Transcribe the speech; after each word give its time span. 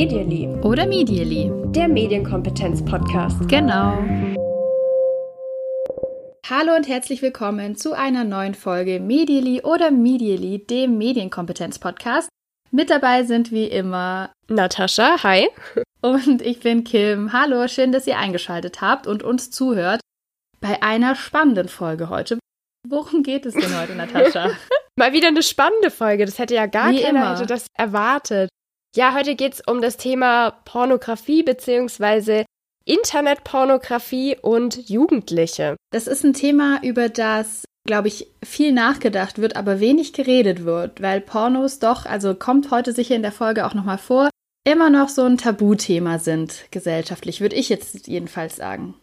Medially. 0.00 0.48
Oder 0.62 0.86
Medially. 0.86 1.52
Der 1.72 1.88
Medienkompetenz-Podcast. 1.88 3.48
Genau. 3.48 3.98
Hallo 6.48 6.74
und 6.74 6.88
herzlich 6.88 7.22
willkommen 7.22 7.76
zu 7.76 7.92
einer 7.92 8.24
neuen 8.24 8.54
Folge 8.54 8.98
Medially 8.98 9.62
oder 9.62 9.90
Medially, 9.90 10.66
dem 10.66 10.98
Medienkompetenz-Podcast. 10.98 12.28
Mit 12.70 12.90
dabei 12.90 13.24
sind 13.24 13.52
wie 13.52 13.66
immer 13.66 14.32
Natascha, 14.48 15.22
hi. 15.22 15.48
Und 16.02 16.42
ich 16.42 16.60
bin 16.60 16.84
Kim. 16.84 17.32
Hallo, 17.32 17.68
schön, 17.68 17.92
dass 17.92 18.06
ihr 18.06 18.18
eingeschaltet 18.18 18.80
habt 18.80 19.06
und 19.06 19.22
uns 19.22 19.50
zuhört 19.50 20.00
bei 20.60 20.82
einer 20.82 21.14
spannenden 21.14 21.68
Folge 21.68 22.08
heute. 22.08 22.38
Worum 22.88 23.22
geht 23.22 23.44
es 23.44 23.54
denn 23.54 23.78
heute, 23.78 23.94
Natascha? 23.94 24.50
Mal 25.00 25.14
wieder 25.14 25.28
eine 25.28 25.42
spannende 25.42 25.90
Folge. 25.90 26.26
Das 26.26 26.38
hätte 26.38 26.54
ja 26.54 26.66
gar 26.66 26.90
Wie 26.90 27.00
keiner 27.00 27.20
immer. 27.20 27.32
hätte 27.32 27.46
das 27.46 27.64
erwartet. 27.72 28.50
Ja, 28.94 29.14
heute 29.14 29.34
geht 29.34 29.54
es 29.54 29.62
um 29.66 29.80
das 29.80 29.96
Thema 29.96 30.50
Pornografie 30.66 31.42
bzw. 31.42 32.44
Internetpornografie 32.84 34.36
und 34.42 34.90
Jugendliche. 34.90 35.76
Das 35.90 36.06
ist 36.06 36.22
ein 36.22 36.34
Thema, 36.34 36.80
über 36.82 37.08
das, 37.08 37.64
glaube 37.86 38.08
ich, 38.08 38.26
viel 38.44 38.72
nachgedacht 38.72 39.38
wird, 39.38 39.56
aber 39.56 39.80
wenig 39.80 40.12
geredet 40.12 40.66
wird, 40.66 41.00
weil 41.00 41.22
Pornos 41.22 41.78
doch, 41.78 42.04
also 42.04 42.34
kommt 42.34 42.70
heute 42.70 42.92
sicher 42.92 43.16
in 43.16 43.22
der 43.22 43.32
Folge 43.32 43.64
auch 43.64 43.72
nochmal 43.72 43.96
vor, 43.96 44.28
immer 44.68 44.90
noch 44.90 45.08
so 45.08 45.22
ein 45.24 45.38
Tabuthema 45.38 46.18
sind, 46.18 46.66
gesellschaftlich, 46.72 47.40
würde 47.40 47.56
ich 47.56 47.70
jetzt 47.70 48.06
jedenfalls 48.06 48.56
sagen. 48.56 48.96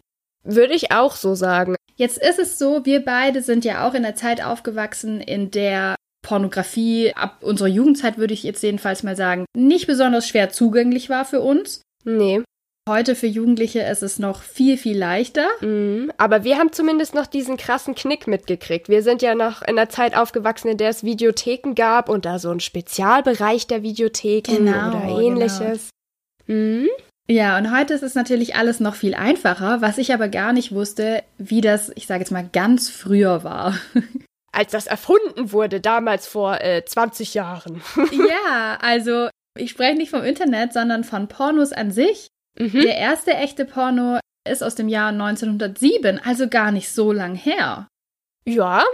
Würde 0.48 0.74
ich 0.74 0.92
auch 0.92 1.16
so 1.16 1.36
sagen. 1.36 1.76
Jetzt 1.96 2.18
ist 2.18 2.40
es 2.40 2.58
so, 2.58 2.86
wir 2.86 3.04
beide 3.04 3.42
sind 3.42 3.66
ja 3.66 3.88
auch 3.88 3.94
in 3.94 4.04
der 4.04 4.16
Zeit 4.16 4.44
aufgewachsen, 4.44 5.20
in 5.20 5.52
der 5.52 5.96
Pornografie 6.22 7.14
ab 7.16 7.38
unserer 7.42 7.68
Jugendzeit, 7.68 8.18
würde 8.18 8.34
ich 8.34 8.44
jetzt 8.44 8.62
jedenfalls 8.64 9.04
mal 9.04 9.16
sagen, 9.16 9.46
nicht 9.56 9.88
besonders 9.88 10.28
schwer 10.28 10.50
zugänglich 10.50 11.10
war 11.10 11.26
für 11.26 11.42
uns. 11.42 11.82
Nee. 12.04 12.44
Heute 12.88 13.16
für 13.16 13.28
Jugendliche 13.28 13.82
ist 13.82 14.02
es 14.02 14.18
noch 14.18 14.42
viel, 14.42 14.78
viel 14.78 14.98
leichter. 14.98 15.48
Mhm. 15.60 16.12
Aber 16.18 16.44
wir 16.46 16.58
haben 16.58 16.72
zumindest 16.72 17.16
noch 17.16 17.28
diesen 17.28 17.58
krassen 17.58 17.96
Knick 17.96 18.28
mitgekriegt. 18.28 18.88
Wir 18.88 19.04
sind 19.04 19.22
ja 19.22 19.36
noch 19.36 19.62
in 19.62 19.78
einer 19.78 19.90
Zeit 19.90 20.16
aufgewachsen, 20.16 20.70
in 20.70 20.78
der 20.78 20.90
es 20.90 21.04
Videotheken 21.04 21.74
gab 21.76 22.08
und 22.08 22.26
da 22.26 22.40
so 22.40 22.50
ein 22.50 22.62
Spezialbereich 22.62 23.68
der 23.68 23.84
Videotheken 23.84 24.66
Genau, 24.66 24.90
oder 24.90 25.20
ähnliches. 25.20 25.90
Mhm. 26.46 26.88
Ja, 27.30 27.58
und 27.58 27.76
heute 27.76 27.94
ist 27.94 28.04
es 28.04 28.16
natürlich 28.16 28.56
alles 28.56 28.80
noch 28.80 28.96
viel 28.96 29.14
einfacher, 29.14 29.82
was 29.82 29.98
ich 29.98 30.14
aber 30.14 30.30
gar 30.30 30.54
nicht 30.54 30.72
wusste, 30.72 31.24
wie 31.38 31.60
das, 31.60 31.92
ich 31.96 32.08
sage 32.08 32.22
jetzt 32.22 32.32
mal, 32.32 32.48
ganz 32.52 32.90
früher 32.90 33.44
war. 33.44 33.78
Als 34.54 34.72
das 34.72 34.88
erfunden 34.88 35.52
wurde, 35.52 35.82
damals 35.82 36.26
vor 36.26 36.62
äh, 36.62 36.84
20 36.86 37.34
Jahren. 37.34 37.82
ja, 38.12 38.78
also 38.82 39.30
ich 39.58 39.72
spreche 39.72 39.98
nicht 39.98 40.10
vom 40.10 40.24
Internet, 40.24 40.72
sondern 40.72 41.04
von 41.04 41.28
Pornos 41.28 41.74
an 41.74 41.92
sich. 41.92 42.28
Mhm. 42.58 42.82
Der 42.82 42.98
erste 42.98 43.34
echte 43.34 43.66
Porno 43.66 44.20
ist 44.50 44.64
aus 44.64 44.76
dem 44.76 44.88
Jahr 44.88 45.10
1907, 45.10 46.20
also 46.24 46.48
gar 46.48 46.72
nicht 46.72 46.90
so 46.90 47.12
lang 47.12 47.36
her. 47.36 47.88
Ja. 48.46 48.86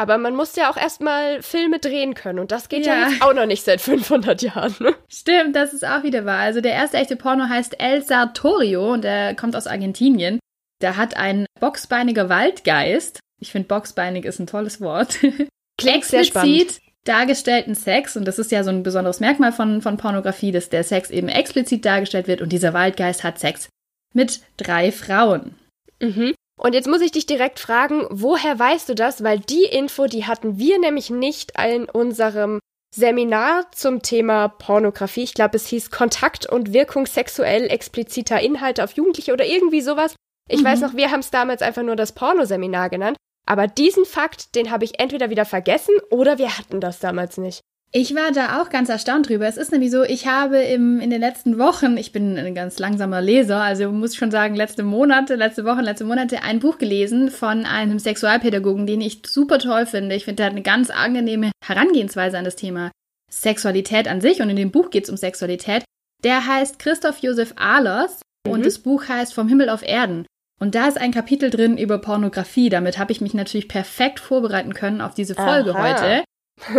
Aber 0.00 0.16
man 0.16 0.34
muss 0.34 0.56
ja 0.56 0.70
auch 0.70 0.78
erstmal 0.78 1.42
Filme 1.42 1.78
drehen 1.78 2.14
können 2.14 2.38
und 2.38 2.52
das 2.52 2.70
geht 2.70 2.86
ja, 2.86 2.94
Ja. 2.94 3.08
jetzt 3.10 3.22
auch 3.22 3.34
noch 3.34 3.44
nicht 3.44 3.64
seit 3.64 3.80
500 3.82 4.40
Jahren. 4.40 4.74
Ne? 4.80 4.94
Stimmt, 5.08 5.54
das 5.54 5.74
ist 5.74 5.84
auch 5.86 6.02
wieder 6.04 6.24
wahr. 6.24 6.38
Also 6.38 6.62
der 6.62 6.72
erste 6.72 6.96
echte 6.96 7.16
Porno 7.16 7.48
heißt 7.50 7.78
El 7.80 8.02
Sartorio 8.02 8.94
und 8.94 9.04
der 9.04 9.34
kommt 9.36 9.54
aus 9.54 9.66
Argentinien. 9.66 10.38
Da 10.80 10.96
hat 10.96 11.18
ein 11.18 11.44
boxbeiniger 11.60 12.30
Waldgeist, 12.30 13.20
ich 13.42 13.52
finde 13.52 13.68
boxbeinig 13.68 14.24
ist 14.24 14.38
ein 14.38 14.46
tolles 14.46 14.80
Wort, 14.80 15.18
Klingt 15.78 16.04
sehr 16.06 16.24
spannend. 16.24 16.62
explizit 16.62 16.82
dargestellten 17.04 17.74
Sex, 17.74 18.16
und 18.16 18.24
das 18.26 18.38
ist 18.38 18.50
ja 18.52 18.62
so 18.64 18.70
ein 18.70 18.82
besonderes 18.82 19.20
Merkmal 19.20 19.52
von, 19.52 19.82
von 19.82 19.96
Pornografie, 19.98 20.52
dass 20.52 20.68
der 20.70 20.84
Sex 20.84 21.10
eben 21.10 21.28
explizit 21.28 21.84
dargestellt 21.84 22.26
wird 22.26 22.40
und 22.42 22.50
dieser 22.52 22.72
Waldgeist 22.74 23.22
hat 23.24 23.38
Sex 23.38 23.68
mit 24.14 24.40
drei 24.56 24.92
Frauen. 24.92 25.54
Mhm. 26.00 26.34
Und 26.62 26.74
jetzt 26.74 26.88
muss 26.88 27.00
ich 27.00 27.10
dich 27.10 27.24
direkt 27.24 27.58
fragen, 27.58 28.06
woher 28.10 28.58
weißt 28.58 28.88
du 28.90 28.94
das? 28.94 29.24
Weil 29.24 29.38
die 29.40 29.64
Info, 29.64 30.06
die 30.06 30.26
hatten 30.26 30.58
wir 30.58 30.78
nämlich 30.78 31.08
nicht 31.08 31.52
in 31.58 31.88
unserem 31.88 32.60
Seminar 32.94 33.70
zum 33.72 34.02
Thema 34.02 34.48
Pornografie. 34.48 35.22
Ich 35.22 35.32
glaube, 35.34 35.56
es 35.56 35.66
hieß 35.66 35.90
Kontakt 35.90 36.44
und 36.46 36.72
Wirkung 36.72 37.06
sexuell 37.06 37.70
expliziter 37.70 38.40
Inhalte 38.40 38.84
auf 38.84 38.92
Jugendliche 38.92 39.32
oder 39.32 39.46
irgendwie 39.46 39.80
sowas. 39.80 40.14
Ich 40.48 40.60
Mhm. 40.60 40.64
weiß 40.66 40.80
noch, 40.80 40.94
wir 40.94 41.10
haben 41.10 41.20
es 41.20 41.30
damals 41.30 41.62
einfach 41.62 41.82
nur 41.82 41.96
das 41.96 42.12
Pornoseminar 42.12 42.90
genannt. 42.90 43.16
Aber 43.46 43.66
diesen 43.66 44.04
Fakt, 44.04 44.54
den 44.54 44.70
habe 44.70 44.84
ich 44.84 45.00
entweder 45.00 45.30
wieder 45.30 45.46
vergessen 45.46 45.94
oder 46.10 46.36
wir 46.36 46.58
hatten 46.58 46.80
das 46.80 46.98
damals 46.98 47.38
nicht. 47.38 47.60
Ich 47.92 48.14
war 48.14 48.30
da 48.30 48.62
auch 48.62 48.70
ganz 48.70 48.88
erstaunt 48.88 49.28
drüber. 49.28 49.46
Es 49.48 49.56
ist 49.56 49.72
nämlich 49.72 49.90
so, 49.90 50.04
ich 50.04 50.28
habe 50.28 50.58
im, 50.58 51.00
in 51.00 51.10
den 51.10 51.20
letzten 51.20 51.58
Wochen, 51.58 51.96
ich 51.96 52.12
bin 52.12 52.38
ein 52.38 52.54
ganz 52.54 52.78
langsamer 52.78 53.20
Leser, 53.20 53.60
also 53.62 53.90
muss 53.90 54.12
ich 54.12 54.18
schon 54.18 54.30
sagen, 54.30 54.54
letzte 54.54 54.84
Monate, 54.84 55.34
letzte 55.34 55.64
Wochen, 55.64 55.80
letzte 55.80 56.04
Monate 56.04 56.44
ein 56.44 56.60
Buch 56.60 56.78
gelesen 56.78 57.30
von 57.32 57.66
einem 57.66 57.98
Sexualpädagogen, 57.98 58.86
den 58.86 59.00
ich 59.00 59.22
super 59.26 59.58
toll 59.58 59.86
finde. 59.86 60.14
Ich 60.14 60.24
finde, 60.24 60.36
der 60.36 60.46
hat 60.46 60.52
eine 60.52 60.62
ganz 60.62 60.90
angenehme 60.90 61.50
Herangehensweise 61.64 62.38
an 62.38 62.44
das 62.44 62.54
Thema 62.54 62.92
Sexualität 63.28 64.06
an 64.06 64.20
sich 64.20 64.40
und 64.40 64.50
in 64.50 64.56
dem 64.56 64.70
Buch 64.70 64.90
geht 64.90 65.04
es 65.04 65.10
um 65.10 65.16
Sexualität. 65.16 65.82
Der 66.22 66.46
heißt 66.46 66.78
Christoph 66.78 67.18
Josef 67.18 67.54
Ahlers 67.56 68.20
und 68.46 68.60
Mhm. 68.60 68.64
das 68.64 68.78
Buch 68.78 69.08
heißt 69.08 69.34
Vom 69.34 69.48
Himmel 69.48 69.68
auf 69.68 69.82
Erden. 69.82 70.26
Und 70.60 70.76
da 70.76 70.86
ist 70.86 71.00
ein 71.00 71.10
Kapitel 71.10 71.50
drin 71.50 71.76
über 71.76 71.98
Pornografie. 71.98 72.68
Damit 72.68 72.98
habe 72.98 73.10
ich 73.10 73.20
mich 73.20 73.34
natürlich 73.34 73.66
perfekt 73.66 74.20
vorbereiten 74.20 74.74
können 74.74 75.00
auf 75.00 75.14
diese 75.14 75.34
Folge 75.34 75.74
Aha. 75.74 75.82
heute. 75.82 76.24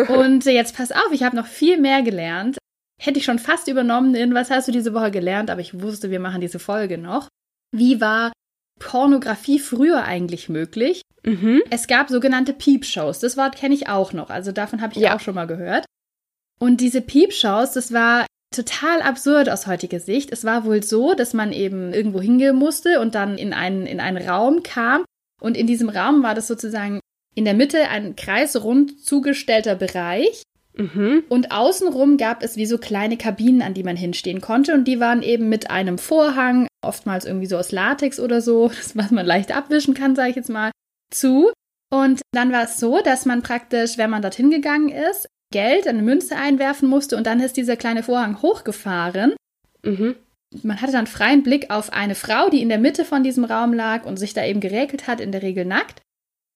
Und 0.09 0.45
jetzt 0.45 0.75
pass 0.75 0.91
auf, 0.91 1.11
ich 1.11 1.23
habe 1.23 1.35
noch 1.35 1.47
viel 1.47 1.77
mehr 1.79 2.01
gelernt. 2.03 2.57
Hätte 3.01 3.17
ich 3.19 3.25
schon 3.25 3.39
fast 3.39 3.67
übernommen 3.67 4.13
in, 4.15 4.33
was 4.33 4.51
hast 4.51 4.67
du 4.67 4.71
diese 4.71 4.93
Woche 4.93 5.11
gelernt, 5.11 5.49
aber 5.49 5.61
ich 5.61 5.81
wusste, 5.81 6.11
wir 6.11 6.19
machen 6.19 6.41
diese 6.41 6.59
Folge 6.59 6.97
noch. 6.97 7.27
Wie 7.75 7.99
war 7.99 8.31
Pornografie 8.79 9.59
früher 9.59 10.03
eigentlich 10.03 10.49
möglich? 10.49 11.01
Mhm. 11.25 11.61
Es 11.69 11.87
gab 11.87 12.09
sogenannte 12.09 12.53
Peep-Shows. 12.53 13.19
Das 13.19 13.37
Wort 13.37 13.55
kenne 13.55 13.73
ich 13.75 13.89
auch 13.89 14.13
noch. 14.13 14.29
Also 14.29 14.51
davon 14.51 14.81
habe 14.81 14.93
ich 14.93 14.99
Ja. 15.01 15.15
auch 15.15 15.19
schon 15.19 15.35
mal 15.35 15.47
gehört. 15.47 15.85
Und 16.59 16.81
diese 16.81 17.01
Peep-Shows, 17.01 17.73
das 17.73 17.91
war 17.91 18.25
total 18.55 19.01
absurd 19.01 19.49
aus 19.49 19.65
heutiger 19.65 19.99
Sicht. 19.99 20.31
Es 20.31 20.43
war 20.43 20.65
wohl 20.65 20.83
so, 20.83 21.13
dass 21.13 21.33
man 21.33 21.53
eben 21.53 21.93
irgendwo 21.93 22.21
hingehen 22.21 22.55
musste 22.55 22.99
und 22.99 23.15
dann 23.15 23.37
in 23.37 23.53
einen, 23.53 23.85
in 23.87 23.99
einen 23.99 24.27
Raum 24.27 24.61
kam. 24.61 25.05
Und 25.41 25.57
in 25.57 25.65
diesem 25.67 25.89
Raum 25.89 26.21
war 26.21 26.35
das 26.35 26.47
sozusagen 26.47 26.99
in 27.35 27.45
der 27.45 27.53
Mitte 27.53 27.89
ein 27.89 28.15
kreisrund 28.15 29.03
zugestellter 29.03 29.75
Bereich. 29.75 30.43
Mhm. 30.75 31.23
Und 31.29 31.51
außenrum 31.51 32.17
gab 32.17 32.43
es 32.43 32.55
wie 32.55 32.65
so 32.65 32.77
kleine 32.77 33.17
Kabinen, 33.17 33.61
an 33.61 33.73
die 33.73 33.83
man 33.83 33.97
hinstehen 33.97 34.41
konnte. 34.41 34.73
Und 34.73 34.85
die 34.85 34.99
waren 34.99 35.21
eben 35.21 35.49
mit 35.49 35.69
einem 35.69 35.97
Vorhang, 35.97 36.67
oftmals 36.81 37.25
irgendwie 37.25 37.47
so 37.47 37.57
aus 37.57 37.71
Latex 37.71 38.19
oder 38.19 38.41
so, 38.41 38.67
das, 38.75 38.95
was 38.95 39.11
man 39.11 39.25
leicht 39.25 39.55
abwischen 39.55 39.93
kann, 39.93 40.15
sage 40.15 40.29
ich 40.31 40.35
jetzt 40.35 40.49
mal, 40.49 40.71
zu. 41.13 41.51
Und 41.91 42.21
dann 42.31 42.51
war 42.51 42.63
es 42.63 42.79
so, 42.79 43.01
dass 43.01 43.25
man 43.25 43.41
praktisch, 43.41 43.97
wenn 43.97 44.09
man 44.09 44.21
dorthin 44.21 44.49
gegangen 44.49 44.89
ist, 44.89 45.27
Geld, 45.51 45.87
eine 45.87 46.01
Münze 46.01 46.37
einwerfen 46.37 46.87
musste 46.87 47.17
und 47.17 47.27
dann 47.27 47.41
ist 47.41 47.57
dieser 47.57 47.75
kleine 47.75 48.03
Vorhang 48.03 48.41
hochgefahren. 48.41 49.35
Mhm. 49.83 50.15
Man 50.63 50.81
hatte 50.81 50.93
dann 50.93 51.07
freien 51.07 51.43
Blick 51.43 51.69
auf 51.69 51.93
eine 51.93 52.15
Frau, 52.15 52.49
die 52.49 52.61
in 52.61 52.69
der 52.69 52.77
Mitte 52.77 53.03
von 53.03 53.23
diesem 53.23 53.43
Raum 53.43 53.73
lag 53.73 54.05
und 54.05 54.17
sich 54.17 54.33
da 54.33 54.45
eben 54.45 54.61
geregelt 54.61 55.07
hat, 55.07 55.19
in 55.19 55.33
der 55.33 55.41
Regel 55.41 55.65
nackt. 55.65 56.01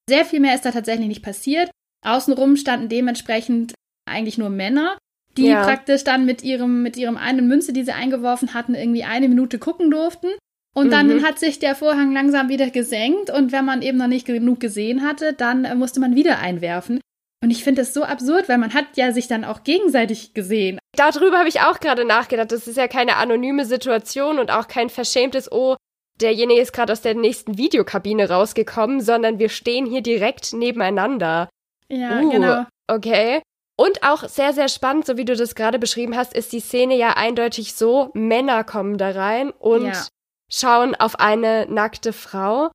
Sehr 0.09 0.25
viel 0.25 0.39
mehr 0.39 0.55
ist 0.55 0.66
da 0.66 0.71
tatsächlich 0.71 1.07
nicht 1.07 1.23
passiert. 1.23 1.69
Außenrum 2.05 2.55
standen 2.57 2.89
dementsprechend 2.89 3.73
eigentlich 4.07 4.38
nur 4.38 4.49
Männer, 4.49 4.97
die 5.38 5.47
Ja. 5.47 5.63
praktisch 5.63 6.03
dann 6.03 6.25
mit 6.25 6.43
ihrem, 6.43 6.83
mit 6.83 6.95
ihrem 6.97 7.17
einen 7.17 7.47
Münze, 7.47 7.73
die 7.73 7.83
sie 7.83 7.91
eingeworfen 7.91 8.53
hatten, 8.53 8.75
irgendwie 8.75 9.03
eine 9.03 9.27
Minute 9.27 9.57
gucken 9.57 9.89
durften. 9.89 10.27
Und 10.75 10.91
dann 10.91 11.07
Mhm. 11.07 11.23
hat 11.23 11.39
sich 11.39 11.57
der 11.59 11.73
Vorhang 11.73 12.11
langsam 12.13 12.49
wieder 12.49 12.69
gesenkt 12.69 13.29
und 13.29 13.51
wenn 13.53 13.63
man 13.66 13.81
eben 13.81 13.97
noch 13.97 14.07
nicht 14.07 14.27
genug 14.27 14.59
gesehen 14.59 15.03
hatte, 15.03 15.34
dann 15.34 15.63
äh, 15.66 15.73
musste 15.73 15.99
man 16.02 16.16
wieder 16.16 16.40
einwerfen. 16.40 16.99
Und 17.41 17.49
ich 17.52 17.63
finde 17.63 17.81
das 17.81 17.93
so 17.93 18.03
absurd, 18.03 18.49
weil 18.49 18.57
man 18.57 18.73
hat 18.73 18.85
ja 18.96 19.11
sich 19.11 19.28
dann 19.28 19.46
auch 19.46 19.63
gegenseitig 19.63 20.34
gesehen. 20.34 20.79
Darüber 20.97 21.37
habe 21.40 21.49
ich 21.49 21.61
auch 21.61 21.79
gerade 21.79 22.03
nachgedacht. 22.05 22.52
Das 22.52 22.67
ist 22.67 22.78
ja 22.78 22.87
keine 22.87 23.16
anonyme 23.17 23.66
Situation 23.66 24.37
und 24.40 24.52
auch 24.52 24.67
kein 24.67 24.90
verschämtes, 24.90 25.52
oh, 25.52 25.75
derjenige 26.22 26.62
ist 26.62 26.73
gerade 26.73 26.94
aus 26.94 27.02
der 27.02 27.16
nächsten 27.16 27.58
Videokabine 27.58 28.29
rausgekommen, 28.29 29.02
sondern 29.02 29.40
wir 29.40 29.50
stehen 29.50 29.85
hier 29.85 30.02
direkt 30.02 30.53
nebeneinander. 30.53 31.50
Ja, 31.90 32.20
Uh. 32.22 32.29
genau. 32.29 32.66
Okay. 32.88 33.41
Und 33.78 34.03
auch 34.03 34.23
sehr, 34.29 34.53
sehr 34.53 34.70
spannend, 34.70 35.06
so 35.06 35.17
wie 35.17 35.26
du 35.26 35.35
das 35.35 35.53
gerade 35.56 35.79
beschrieben 35.79 36.16
hast, 36.16 36.34
ist 36.34 36.53
die 36.53 36.62
Szene 36.62 36.96
ja 36.96 37.17
eindeutig 37.17 37.73
so, 37.76 38.09
Männer 38.14 38.64
kommen 38.64 38.97
da 38.97 39.09
rein 39.12 39.52
und 39.52 39.88
Ja. 39.88 40.08
schauen 40.50 40.96
auf 40.96 41.20
eine 41.20 41.66
nackte 41.70 42.14
Frau, 42.14 42.70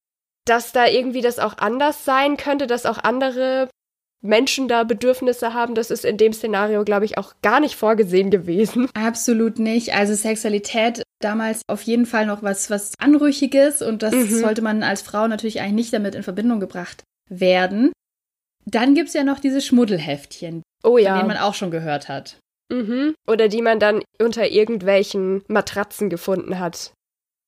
dass 0.47 0.73
da 0.73 0.87
irgendwie 0.87 1.23
das 1.23 1.39
auch 1.39 1.57
anders 1.59 2.05
sein 2.05 2.37
könnte, 2.37 2.67
dass 2.67 2.85
auch 2.85 2.99
andere 2.99 3.69
Menschen 4.23 4.69
da 4.69 4.85
Bedürfnisse 4.85 5.55
haben. 5.55 5.75
Das 5.75 5.91
ist 5.91 6.05
in 6.05 6.17
dem 6.19 6.33
Szenario, 6.33 6.85
glaube 6.85 7.05
ich, 7.07 7.17
auch 7.19 7.35
gar 7.43 7.61
nicht 7.61 7.77
vorgesehen 7.77 8.31
gewesen. 8.31 8.89
Absolut 8.95 9.59
nicht. 9.59 9.95
Also 9.95 10.15
Sexualität 10.15 11.03
damals 11.21 11.63
auf 11.69 11.83
jeden 11.83 12.07
Fall 12.07 12.27
noch 12.27 12.43
was, 12.43 12.71
was 12.71 12.93
Anrüchiges 12.99 13.83
und 13.83 14.03
das 14.03 14.15
Mhm. 14.15 14.29
sollte 14.29 14.63
man 14.63 14.83
als 14.83 15.03
Frau 15.03 15.27
natürlich 15.29 15.61
eigentlich 15.61 15.75
nicht 15.75 15.93
damit 15.93 16.15
in 16.15 16.23
Verbindung 16.23 16.61
gebracht 16.61 17.03
werden. 17.29 17.93
Dann 18.67 18.95
gibt's 18.95 19.15
ja 19.15 19.25
noch 19.25 19.39
diese 19.41 19.61
Schmuddelheftchen. 19.61 20.63
Oh 20.83 20.99
ja. 20.99 21.11
Von 21.11 21.19
denen 21.19 21.29
man 21.29 21.39
auch 21.39 21.55
schon 21.55 21.71
gehört 21.71 22.09
hat. 22.09 22.37
Mhm. 22.71 23.15
Oder 23.27 23.49
die 23.49 23.63
man 23.63 23.81
dann 23.81 24.03
unter 24.21 24.49
irgendwelchen 24.49 25.43
Matratzen 25.49 26.09
gefunden 26.11 26.59
hat. 26.59 26.93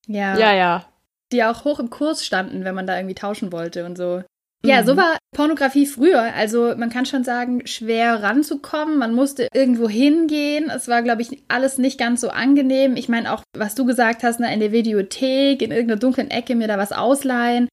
Ja. 0.06 0.36
Ja, 0.38 0.54
ja. 0.54 0.86
Die 1.32 1.44
auch 1.44 1.64
hoch 1.64 1.78
im 1.78 1.90
Kurs 1.90 2.24
standen, 2.26 2.64
wenn 2.64 2.74
man 2.74 2.86
da 2.86 2.96
irgendwie 2.96 3.14
tauschen 3.14 3.52
wollte 3.52 3.84
und 3.86 3.96
so. 3.96 4.22
Ja, 4.64 4.85
so 4.85 4.97
war 4.97 5.19
Pornografie 5.35 5.87
früher. 5.87 6.23
Also 6.35 6.75
man 6.76 6.91
kann 6.91 7.05
schon 7.05 7.25
sagen, 7.25 7.67
schwer 7.67 8.23
ranzukommen. 8.23 8.99
Man 8.99 9.14
musste 9.14 9.49
irgendwo 9.53 9.88
hingehen. 9.88 10.70
Es 10.75 10.87
war, 10.88 11.03
glaube 11.03 11.23
ich, 11.23 11.43
alles 11.49 11.79
nicht 11.79 11.99
ganz 11.99 12.20
so 12.20 12.29
angenehm. 12.29 12.97
Ich 12.97 13.09
meine 13.09 13.32
auch, 13.32 13.43
was 13.56 13.75
du 13.75 13.85
gesagt 13.85 14.23
hast, 14.23 14.38
ne, 14.41 14.53
in 14.55 14.61
der 14.61 14.73
Videothek, 14.73 15.62
in 15.62 15.73
irgendeiner 15.73 15.99
dunklen 15.99 16.31
Ecke 16.31 16.55
mir 16.55 16.69
da 16.69 16.79
was 16.79 16.93
ausleihen. 16.93 17.69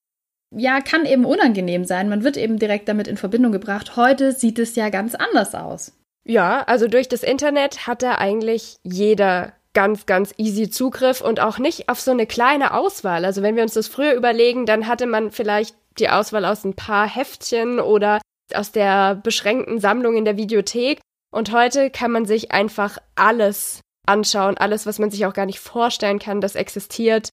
Ja, 0.55 0.81
kann 0.81 1.05
eben 1.05 1.25
unangenehm 1.25 1.85
sein. 1.85 2.09
Man 2.09 2.23
wird 2.23 2.37
eben 2.37 2.57
direkt 2.57 2.89
damit 2.89 3.07
in 3.07 3.17
Verbindung 3.17 3.51
gebracht. 3.51 3.95
Heute 3.95 4.31
sieht 4.31 4.57
es 4.57 4.75
ja 4.75 4.89
ganz 4.89 5.13
anders 5.13 5.53
aus. 5.53 5.93
Ja, 6.25 6.63
also 6.63 6.87
durch 6.87 7.07
das 7.07 7.21
Internet 7.21 7.85
hat 7.85 8.01
da 8.01 8.15
eigentlich 8.15 8.77
jeder 8.83 9.53
ganz, 9.73 10.07
ganz 10.07 10.33
easy 10.37 10.69
Zugriff 10.69 11.21
und 11.21 11.39
auch 11.39 11.59
nicht 11.59 11.89
auf 11.89 12.01
so 12.01 12.11
eine 12.11 12.25
kleine 12.25 12.73
Auswahl. 12.73 13.25
Also 13.25 13.43
wenn 13.43 13.55
wir 13.55 13.63
uns 13.63 13.75
das 13.75 13.87
früher 13.87 14.13
überlegen, 14.13 14.65
dann 14.65 14.87
hatte 14.87 15.05
man 15.05 15.29
vielleicht 15.31 15.75
die 15.99 16.09
Auswahl 16.09 16.45
aus 16.45 16.63
ein 16.63 16.75
paar 16.75 17.07
Heftchen 17.07 17.79
oder 17.79 18.19
aus 18.53 18.71
der 18.71 19.15
beschränkten 19.15 19.79
Sammlung 19.79 20.15
in 20.15 20.25
der 20.25 20.37
Videothek. 20.37 20.99
Und 21.31 21.51
heute 21.51 21.89
kann 21.89 22.11
man 22.11 22.25
sich 22.25 22.51
einfach 22.51 22.97
alles 23.15 23.81
anschauen, 24.07 24.57
alles, 24.57 24.85
was 24.85 24.97
man 24.97 25.11
sich 25.11 25.25
auch 25.25 25.33
gar 25.33 25.45
nicht 25.45 25.59
vorstellen 25.59 26.19
kann, 26.19 26.41
das 26.41 26.55
existiert 26.55 27.29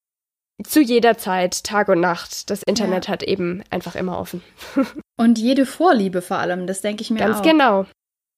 zu 0.65 0.81
jeder 0.81 1.19
Zeit, 1.19 1.65
Tag 1.65 1.89
und 1.89 2.01
Nacht. 2.01 2.51
Das 2.51 2.63
Internet 2.63 3.07
ja. 3.07 3.13
hat 3.13 3.23
eben 3.23 3.63
einfach 3.71 3.95
immer 3.95 4.19
offen. 4.19 4.43
und 5.19 5.39
jede 5.39 5.67
Vorliebe 5.67 6.23
vor 6.23 6.39
allem, 6.39 6.67
das 6.67 6.81
denke 6.81 7.03
ich 7.03 7.11
mir 7.11 7.19
Ganz 7.19 7.39
auch. 7.39 7.43
Ganz 7.43 7.53
genau. 7.53 7.87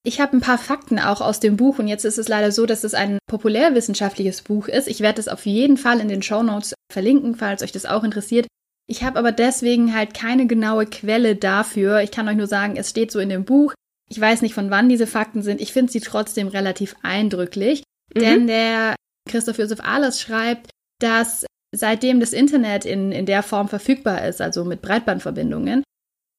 Ich 0.03 0.21
habe 0.21 0.37
ein 0.37 0.41
paar 0.41 0.57
Fakten 0.57 0.97
auch 0.97 1.19
aus 1.21 1.39
dem 1.39 1.57
Buch 1.57 1.79
und 1.79 1.87
jetzt 1.87 2.05
ist 2.05 2.17
es 2.17 2.29
leider 2.29 2.51
so, 2.51 2.65
dass 2.65 2.83
es 2.83 2.93
ein 2.93 3.19
populärwissenschaftliches 3.27 4.43
Buch 4.43 4.67
ist. 4.67 4.87
Ich 4.87 5.01
werde 5.01 5.19
es 5.19 5.27
auf 5.27 5.45
jeden 5.45 5.77
Fall 5.77 5.99
in 5.99 6.07
den 6.07 6.21
Show 6.21 6.41
Notes 6.41 6.73
verlinken, 6.91 7.35
falls 7.35 7.61
euch 7.61 7.73
das 7.73 7.85
auch 7.85 8.03
interessiert. 8.03 8.47
Ich 8.89 9.03
habe 9.03 9.19
aber 9.19 9.31
deswegen 9.31 9.93
halt 9.93 10.15
keine 10.15 10.47
genaue 10.47 10.87
Quelle 10.87 11.35
dafür. 11.35 12.01
Ich 12.01 12.09
kann 12.09 12.27
euch 12.27 12.35
nur 12.35 12.47
sagen, 12.47 12.75
es 12.75 12.89
steht 12.89 13.11
so 13.11 13.19
in 13.19 13.29
dem 13.29 13.45
Buch. 13.45 13.75
Ich 14.09 14.19
weiß 14.19 14.41
nicht, 14.41 14.55
von 14.55 14.71
wann 14.71 14.89
diese 14.89 15.05
Fakten 15.05 15.43
sind. 15.43 15.61
Ich 15.61 15.71
finde 15.71 15.91
sie 15.91 15.99
trotzdem 15.99 16.47
relativ 16.47 16.95
eindrücklich. 17.03 17.83
Mhm. 18.15 18.19
Denn 18.19 18.47
der 18.47 18.95
Christoph 19.29 19.59
Josef 19.59 19.79
Ahlers 19.81 20.19
schreibt, 20.19 20.71
dass 20.99 21.45
seitdem 21.71 22.19
das 22.19 22.33
Internet 22.33 22.83
in, 22.83 23.11
in 23.11 23.27
der 23.27 23.43
Form 23.43 23.69
verfügbar 23.69 24.27
ist, 24.27 24.41
also 24.41 24.65
mit 24.65 24.81
Breitbandverbindungen, 24.81 25.83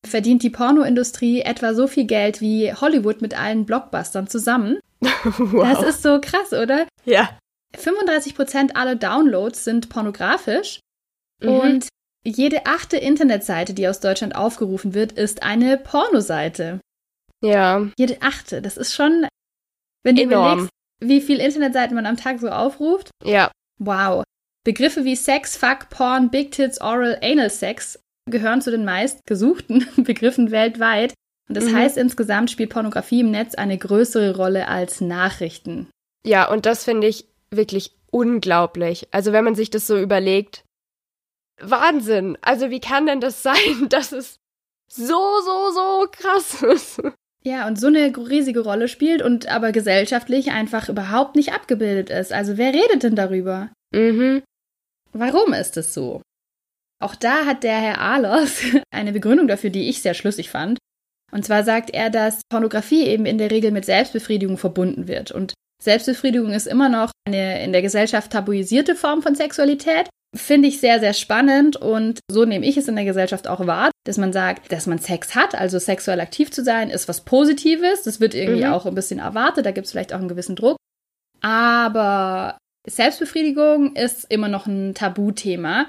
verdient 0.04 0.42
die 0.42 0.50
Pornoindustrie 0.50 1.42
etwa 1.42 1.72
so 1.72 1.86
viel 1.86 2.06
Geld 2.06 2.40
wie 2.40 2.74
Hollywood 2.74 3.22
mit 3.22 3.38
allen 3.38 3.64
Blockbustern 3.64 4.26
zusammen. 4.26 4.80
wow. 5.00 5.68
Das 5.72 5.82
ist 5.84 6.02
so 6.02 6.20
krass, 6.20 6.52
oder? 6.52 6.88
Ja. 7.04 7.38
35 7.78 8.34
Prozent 8.34 8.74
aller 8.74 8.96
Downloads 8.96 9.62
sind 9.62 9.88
pornografisch 9.88 10.80
mhm. 11.40 11.48
und 11.48 11.88
jede 12.24 12.66
achte 12.66 12.96
Internetseite, 12.96 13.74
die 13.74 13.88
aus 13.88 14.00
Deutschland 14.00 14.34
aufgerufen 14.34 14.94
wird, 14.94 15.12
ist 15.12 15.42
eine 15.42 15.78
Pornoseite. 15.78 16.80
Ja. 17.42 17.88
Jede 17.98 18.20
achte. 18.20 18.60
Das 18.60 18.76
ist 18.76 18.94
schon, 18.94 19.26
wenn 20.04 20.16
du 20.16 20.22
Enorm. 20.22 20.52
überlegst, 20.52 20.70
wie 21.02 21.20
viele 21.20 21.44
Internetseiten 21.44 21.94
man 21.94 22.06
am 22.06 22.16
Tag 22.16 22.40
so 22.40 22.48
aufruft. 22.48 23.10
Ja. 23.24 23.50
Wow. 23.78 24.24
Begriffe 24.64 25.04
wie 25.04 25.16
Sex, 25.16 25.56
Fuck, 25.56 25.88
Porn, 25.88 26.30
Big 26.30 26.52
Tits, 26.52 26.80
Oral, 26.80 27.18
Anal 27.22 27.50
Sex 27.50 27.98
gehören 28.30 28.60
zu 28.60 28.70
den 28.70 28.84
meistgesuchten 28.84 29.86
Begriffen 29.96 30.50
weltweit. 30.50 31.14
Und 31.48 31.56
das 31.56 31.64
mhm. 31.64 31.76
heißt, 31.76 31.96
insgesamt 31.96 32.50
spielt 32.50 32.70
Pornografie 32.70 33.20
im 33.20 33.30
Netz 33.30 33.54
eine 33.54 33.76
größere 33.76 34.36
Rolle 34.36 34.68
als 34.68 35.00
Nachrichten. 35.00 35.88
Ja, 36.24 36.48
und 36.48 36.66
das 36.66 36.84
finde 36.84 37.08
ich 37.08 37.26
wirklich 37.50 37.92
unglaublich. 38.10 39.08
Also 39.10 39.32
wenn 39.32 39.44
man 39.44 39.54
sich 39.54 39.70
das 39.70 39.86
so 39.86 39.98
überlegt, 39.98 40.62
Wahnsinn. 41.60 42.38
Also 42.40 42.70
wie 42.70 42.80
kann 42.80 43.06
denn 43.06 43.20
das 43.20 43.42
sein, 43.42 43.56
dass 43.88 44.12
es 44.12 44.36
so, 44.88 45.04
so, 45.44 45.70
so 45.72 46.06
krass 46.10 46.62
ist? 46.62 47.02
Ja, 47.42 47.66
und 47.66 47.80
so 47.80 47.86
eine 47.86 48.14
riesige 48.16 48.60
Rolle 48.60 48.88
spielt 48.88 49.22
und 49.22 49.46
aber 49.46 49.72
gesellschaftlich 49.72 50.50
einfach 50.50 50.88
überhaupt 50.88 51.36
nicht 51.36 51.52
abgebildet 51.52 52.10
ist. 52.10 52.32
Also 52.32 52.58
wer 52.58 52.74
redet 52.74 53.02
denn 53.02 53.16
darüber? 53.16 53.70
Mhm. 53.92 54.42
Warum 55.12 55.54
ist 55.54 55.76
es 55.76 55.94
so? 55.94 56.22
Auch 57.02 57.14
da 57.14 57.46
hat 57.46 57.62
der 57.62 57.78
Herr 57.78 58.00
Ahlers 58.00 58.60
eine 58.90 59.12
Begründung 59.12 59.48
dafür, 59.48 59.70
die 59.70 59.88
ich 59.88 60.02
sehr 60.02 60.14
schlüssig 60.14 60.50
fand. 60.50 60.78
Und 61.32 61.44
zwar 61.44 61.64
sagt 61.64 61.90
er, 61.90 62.10
dass 62.10 62.42
Pornografie 62.50 63.06
eben 63.06 63.24
in 63.24 63.38
der 63.38 63.50
Regel 63.50 63.70
mit 63.70 63.84
Selbstbefriedigung 63.84 64.58
verbunden 64.58 65.08
wird. 65.08 65.30
Und 65.30 65.54
Selbstbefriedigung 65.82 66.52
ist 66.52 66.66
immer 66.66 66.88
noch 66.88 67.10
eine 67.26 67.64
in 67.64 67.72
der 67.72 67.82
Gesellschaft 67.82 68.32
tabuisierte 68.32 68.94
Form 68.94 69.22
von 69.22 69.34
Sexualität. 69.34 70.08
Finde 70.36 70.68
ich 70.68 70.78
sehr, 70.78 71.00
sehr 71.00 71.12
spannend 71.12 71.76
und 71.76 72.20
so 72.30 72.44
nehme 72.44 72.64
ich 72.64 72.76
es 72.76 72.86
in 72.86 72.94
der 72.94 73.04
Gesellschaft 73.04 73.48
auch 73.48 73.66
wahr, 73.66 73.90
dass 74.04 74.16
man 74.16 74.32
sagt, 74.32 74.70
dass 74.70 74.86
man 74.86 74.98
Sex 74.98 75.34
hat, 75.34 75.56
also 75.56 75.80
sexuell 75.80 76.20
aktiv 76.20 76.52
zu 76.52 76.62
sein, 76.62 76.88
ist 76.88 77.08
was 77.08 77.22
Positives. 77.22 78.02
Das 78.04 78.20
wird 78.20 78.34
irgendwie 78.34 78.64
mhm. 78.64 78.72
auch 78.72 78.86
ein 78.86 78.94
bisschen 78.94 79.18
erwartet, 79.18 79.66
da 79.66 79.72
gibt 79.72 79.86
es 79.86 79.90
vielleicht 79.90 80.12
auch 80.12 80.18
einen 80.18 80.28
gewissen 80.28 80.54
Druck. 80.54 80.76
Aber 81.40 82.58
Selbstbefriedigung 82.88 83.96
ist 83.96 84.26
immer 84.30 84.46
noch 84.46 84.66
ein 84.66 84.94
Tabuthema. 84.94 85.88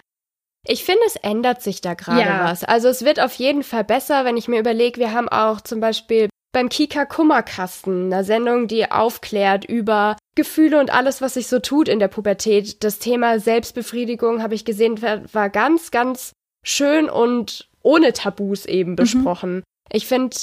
Ich 0.68 0.84
finde, 0.86 1.02
es 1.06 1.18
ändert 1.18 1.62
sich 1.62 1.82
da 1.82 1.94
gerade 1.94 2.22
ja. 2.22 2.46
was. 2.46 2.64
Also 2.64 2.88
es 2.88 3.04
wird 3.06 3.20
auf 3.20 3.34
jeden 3.36 3.64
Fall 3.64 3.84
besser, 3.84 4.26
wenn 4.26 4.38
ich 4.38 4.48
mir 4.48 4.60
überlege, 4.60 5.00
wir 5.00 5.14
haben 5.14 5.30
auch 5.30 5.62
zum 5.62 5.80
Beispiel 5.80 6.30
beim 6.52 6.70
Kika 6.70 7.06
Kummerkasten, 7.06 8.06
einer 8.06 8.24
Sendung, 8.24 8.68
die 8.68 8.92
aufklärt 8.92 9.66
über 9.66 10.18
Gefühle 10.36 10.80
und 10.80 10.92
alles, 10.92 11.22
was 11.22 11.36
sich 11.36 11.48
so 11.48 11.60
tut 11.60 11.88
in 11.88 12.00
der 12.00 12.08
Pubertät. 12.08 12.84
Das 12.84 13.00
Thema 13.00 13.40
Selbstbefriedigung, 13.40 14.42
habe 14.42 14.56
ich 14.56 14.66
gesehen, 14.66 15.02
war 15.02 15.50
ganz, 15.50 15.92
ganz 15.92 16.34
schön 16.64 17.10
und 17.10 17.70
ohne 17.82 18.14
Tabus 18.14 18.66
eben 18.66 18.92
mhm. 18.92 18.96
besprochen. 18.96 19.56
Mhm. 19.56 19.64
Ich 19.92 20.08
finde, 20.08 20.36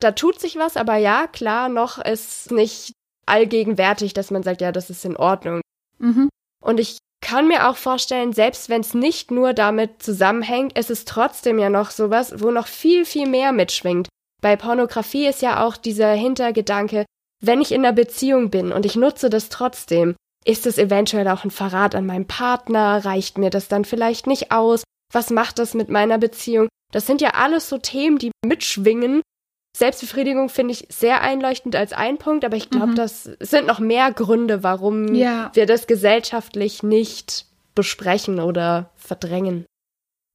da 0.00 0.12
tut 0.12 0.40
sich 0.40 0.56
was, 0.56 0.76
aber 0.76 0.96
ja, 0.96 1.26
klar, 1.26 1.68
noch 1.68 1.98
ist 1.98 2.50
nicht 2.50 2.92
allgegenwärtig, 3.26 4.14
dass 4.14 4.30
man 4.30 4.42
sagt, 4.42 4.60
ja, 4.60 4.72
das 4.72 4.90
ist 4.90 5.04
in 5.04 5.16
Ordnung. 5.16 5.60
Mhm. 5.98 6.28
Und 6.62 6.80
ich 6.80 6.98
kann 7.20 7.48
mir 7.48 7.68
auch 7.68 7.76
vorstellen, 7.76 8.32
selbst 8.32 8.68
wenn 8.68 8.82
es 8.82 8.94
nicht 8.94 9.30
nur 9.30 9.52
damit 9.52 10.02
zusammenhängt, 10.02 10.72
es 10.74 10.90
ist 10.90 11.08
trotzdem 11.08 11.58
ja 11.58 11.70
noch 11.70 11.90
sowas, 11.90 12.40
wo 12.40 12.50
noch 12.50 12.66
viel, 12.66 13.04
viel 13.04 13.28
mehr 13.28 13.52
mitschwingt. 13.52 14.08
Bei 14.42 14.56
Pornografie 14.56 15.26
ist 15.26 15.42
ja 15.42 15.64
auch 15.64 15.76
dieser 15.76 16.12
Hintergedanke, 16.12 17.04
wenn 17.42 17.60
ich 17.60 17.72
in 17.72 17.84
einer 17.84 17.94
Beziehung 17.94 18.50
bin 18.50 18.72
und 18.72 18.86
ich 18.86 18.96
nutze 18.96 19.30
das 19.30 19.48
trotzdem, 19.48 20.14
ist 20.44 20.66
es 20.66 20.78
eventuell 20.78 21.28
auch 21.28 21.44
ein 21.44 21.50
Verrat 21.50 21.94
an 21.94 22.06
meinem 22.06 22.26
Partner? 22.26 23.04
Reicht 23.04 23.36
mir 23.36 23.50
das 23.50 23.68
dann 23.68 23.84
vielleicht 23.84 24.26
nicht 24.26 24.52
aus? 24.52 24.84
Was 25.12 25.30
macht 25.30 25.58
das 25.58 25.74
mit 25.74 25.88
meiner 25.88 26.18
Beziehung? 26.18 26.68
Das 26.92 27.06
sind 27.06 27.20
ja 27.20 27.30
alles 27.30 27.68
so 27.68 27.78
Themen, 27.78 28.18
die 28.18 28.30
mitschwingen. 28.44 29.22
Selbstbefriedigung 29.76 30.48
finde 30.48 30.72
ich 30.72 30.86
sehr 30.88 31.20
einleuchtend 31.20 31.76
als 31.76 31.92
ein 31.92 32.16
Punkt, 32.16 32.44
aber 32.44 32.56
ich 32.56 32.70
glaube, 32.70 32.92
mhm. 32.92 32.94
das 32.94 33.24
sind 33.40 33.66
noch 33.66 33.80
mehr 33.80 34.12
Gründe, 34.12 34.62
warum 34.62 35.14
ja. 35.14 35.50
wir 35.52 35.66
das 35.66 35.86
gesellschaftlich 35.86 36.82
nicht 36.82 37.46
besprechen 37.74 38.40
oder 38.40 38.90
verdrängen. 38.96 39.66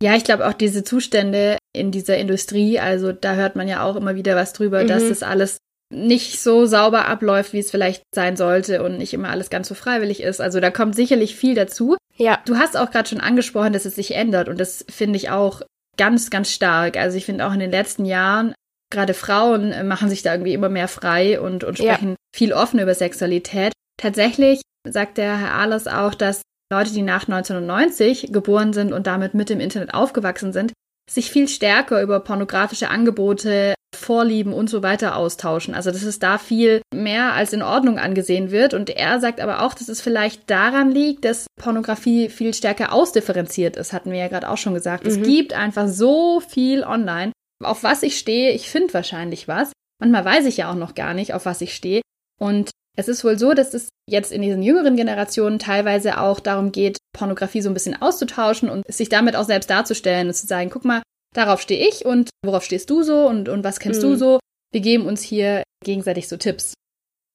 Ja, 0.04 0.16
ich 0.16 0.24
glaube 0.24 0.48
auch 0.48 0.54
diese 0.54 0.84
Zustände 0.84 1.58
in 1.74 1.92
dieser 1.92 2.18
Industrie, 2.18 2.80
also 2.80 3.12
da 3.12 3.36
hört 3.36 3.56
man 3.56 3.68
ja 3.68 3.84
auch 3.84 3.96
immer 3.96 4.16
wieder 4.16 4.36
was 4.36 4.54
drüber, 4.54 4.84
mhm. 4.84 4.88
dass 4.88 5.08
das 5.08 5.24
alles 5.24 5.58
nicht 5.94 6.42
so 6.42 6.66
sauber 6.66 7.08
abläuft, 7.08 7.54
wie 7.54 7.60
es 7.60 7.72
vielleicht 7.72 8.04
sein 8.16 8.38
sollte 8.38 8.82
und 8.82 8.98
nicht 8.98 9.14
immer 9.14 9.30
alles 9.30 9.50
ganz 9.50 9.68
so 9.68 9.76
freiwillig 9.76 10.22
ist. 10.22 10.40
Also 10.40 10.60
da 10.60 10.72
kommt 10.72 10.96
sicherlich 10.96 11.36
viel 11.36 11.54
dazu. 11.54 11.98
Ja. 12.16 12.40
Du 12.46 12.56
hast 12.58 12.78
auch 12.78 12.92
gerade 12.92 13.10
schon 13.10 13.20
angesprochen, 13.20 13.74
dass 13.74 13.86
es 13.86 13.96
sich 13.96 14.16
ändert 14.16 14.48
und 14.48 14.60
das 14.60 14.86
finde 14.90 15.18
ich 15.18 15.30
auch 15.30 15.62
ganz, 15.98 16.30
ganz 16.30 16.52
stark. 16.52 16.98
Also 16.98 17.18
ich 17.18 17.26
finde 17.26 17.46
auch 17.46 17.54
in 17.54 17.60
den 17.60 17.72
letzten 17.72 18.06
Jahren, 18.06 18.54
gerade 18.92 19.14
Frauen 19.14 19.72
äh, 19.72 19.84
machen 19.84 20.10
sich 20.10 20.22
da 20.22 20.34
irgendwie 20.34 20.54
immer 20.54 20.70
mehr 20.70 20.88
frei 20.88 21.40
und, 21.40 21.64
und 21.64 21.78
sprechen 21.78 22.12
ja. 22.12 22.16
viel 22.36 22.54
offen 22.54 22.80
über 22.80 22.94
Sexualität. 22.94 23.74
Tatsächlich 23.98 24.62
sagt 24.88 25.18
der 25.18 25.38
Herr 25.38 25.54
Ahlers 25.54 25.88
auch, 25.88 26.14
dass 26.14 26.42
Leute, 26.72 26.94
die 26.94 27.02
nach 27.02 27.24
1990 27.24 28.32
geboren 28.32 28.72
sind 28.72 28.94
und 28.94 29.06
damit 29.08 29.34
mit 29.34 29.50
dem 29.50 29.60
Internet 29.60 29.94
aufgewachsen 29.94 30.54
sind, 30.54 30.72
sich 31.14 31.30
viel 31.30 31.48
stärker 31.48 32.02
über 32.02 32.20
pornografische 32.22 32.90
Angebote, 32.90 33.76
Vorlieben 33.94 34.54
und 34.54 34.70
so 34.70 34.82
weiter 34.82 35.18
austauschen. 35.18 35.76
Also 35.76 35.92
dass 35.92 36.04
es 36.04 36.18
da 36.18 36.38
viel 36.38 36.82
mehr 36.94 37.34
als 37.34 37.52
in 37.52 37.62
Ordnung 37.62 38.00
angesehen 38.00 38.50
wird. 38.50 38.74
Und 38.74 38.90
er 38.90 39.20
sagt 39.20 39.42
aber 39.42 39.64
auch, 39.64 39.74
dass 39.74 39.90
es 39.90 40.02
vielleicht 40.02 40.50
daran 40.50 40.92
liegt, 40.92 41.26
dass 41.26 41.48
Pornografie 41.60 42.30
viel 42.30 42.54
stärker 42.54 42.94
ausdifferenziert 42.94 43.76
ist, 43.76 43.92
hatten 43.92 44.12
wir 44.12 44.20
ja 44.20 44.30
gerade 44.30 44.50
auch 44.50 44.58
schon 44.58 44.74
gesagt. 44.74 45.04
Mhm. 45.04 45.10
Es 45.10 45.22
gibt 45.22 45.54
einfach 45.54 45.88
so 45.88 46.40
viel 46.40 46.84
online. 46.84 47.34
Auf 47.62 47.84
was 47.84 48.02
ich 48.02 48.18
stehe, 48.18 48.52
ich 48.52 48.70
finde 48.70 48.94
wahrscheinlich 48.94 49.48
was. 49.48 49.74
Manchmal 50.00 50.26
weiß 50.26 50.46
ich 50.46 50.58
ja 50.58 50.72
auch 50.72 50.76
noch 50.76 50.96
gar 50.96 51.14
nicht, 51.14 51.34
auf 51.34 51.46
was 51.46 51.62
ich 51.62 51.76
stehe. 51.76 52.02
Und 52.40 52.72
es 52.98 53.08
ist 53.08 53.24
wohl 53.24 53.40
so, 53.40 53.54
dass 53.54 53.74
es 53.74 53.90
jetzt 54.10 54.32
in 54.32 54.42
diesen 54.42 54.62
jüngeren 54.62 54.96
Generationen 54.96 55.60
teilweise 55.60 56.20
auch 56.20 56.40
darum 56.40 56.72
geht, 56.72 56.98
Pornografie 57.14 57.62
so 57.62 57.70
ein 57.70 57.74
bisschen 57.74 58.02
auszutauschen 58.02 58.70
und 58.70 58.84
sich 58.92 59.10
damit 59.10 59.36
auch 59.36 59.46
selbst 59.46 59.70
darzustellen 59.70 60.28
und 60.28 60.34
zu 60.34 60.48
sagen, 60.48 60.70
guck 60.70 60.86
mal, 60.86 61.02
darauf 61.34 61.62
stehe 61.62 61.88
ich 61.88 62.06
und 62.06 62.30
worauf 62.46 62.64
stehst 62.64 62.90
du 62.90 63.04
so 63.04 63.28
und, 63.28 63.50
und 63.50 63.64
was 63.64 63.80
kennst 63.80 64.02
mhm. 64.02 64.08
du 64.08 64.16
so? 64.18 64.40
Wir 64.72 64.82
geben 64.82 65.06
uns 65.06 65.22
hier 65.22 65.64
gegenseitig 65.84 66.28
so 66.28 66.38
Tipps. 66.38 66.74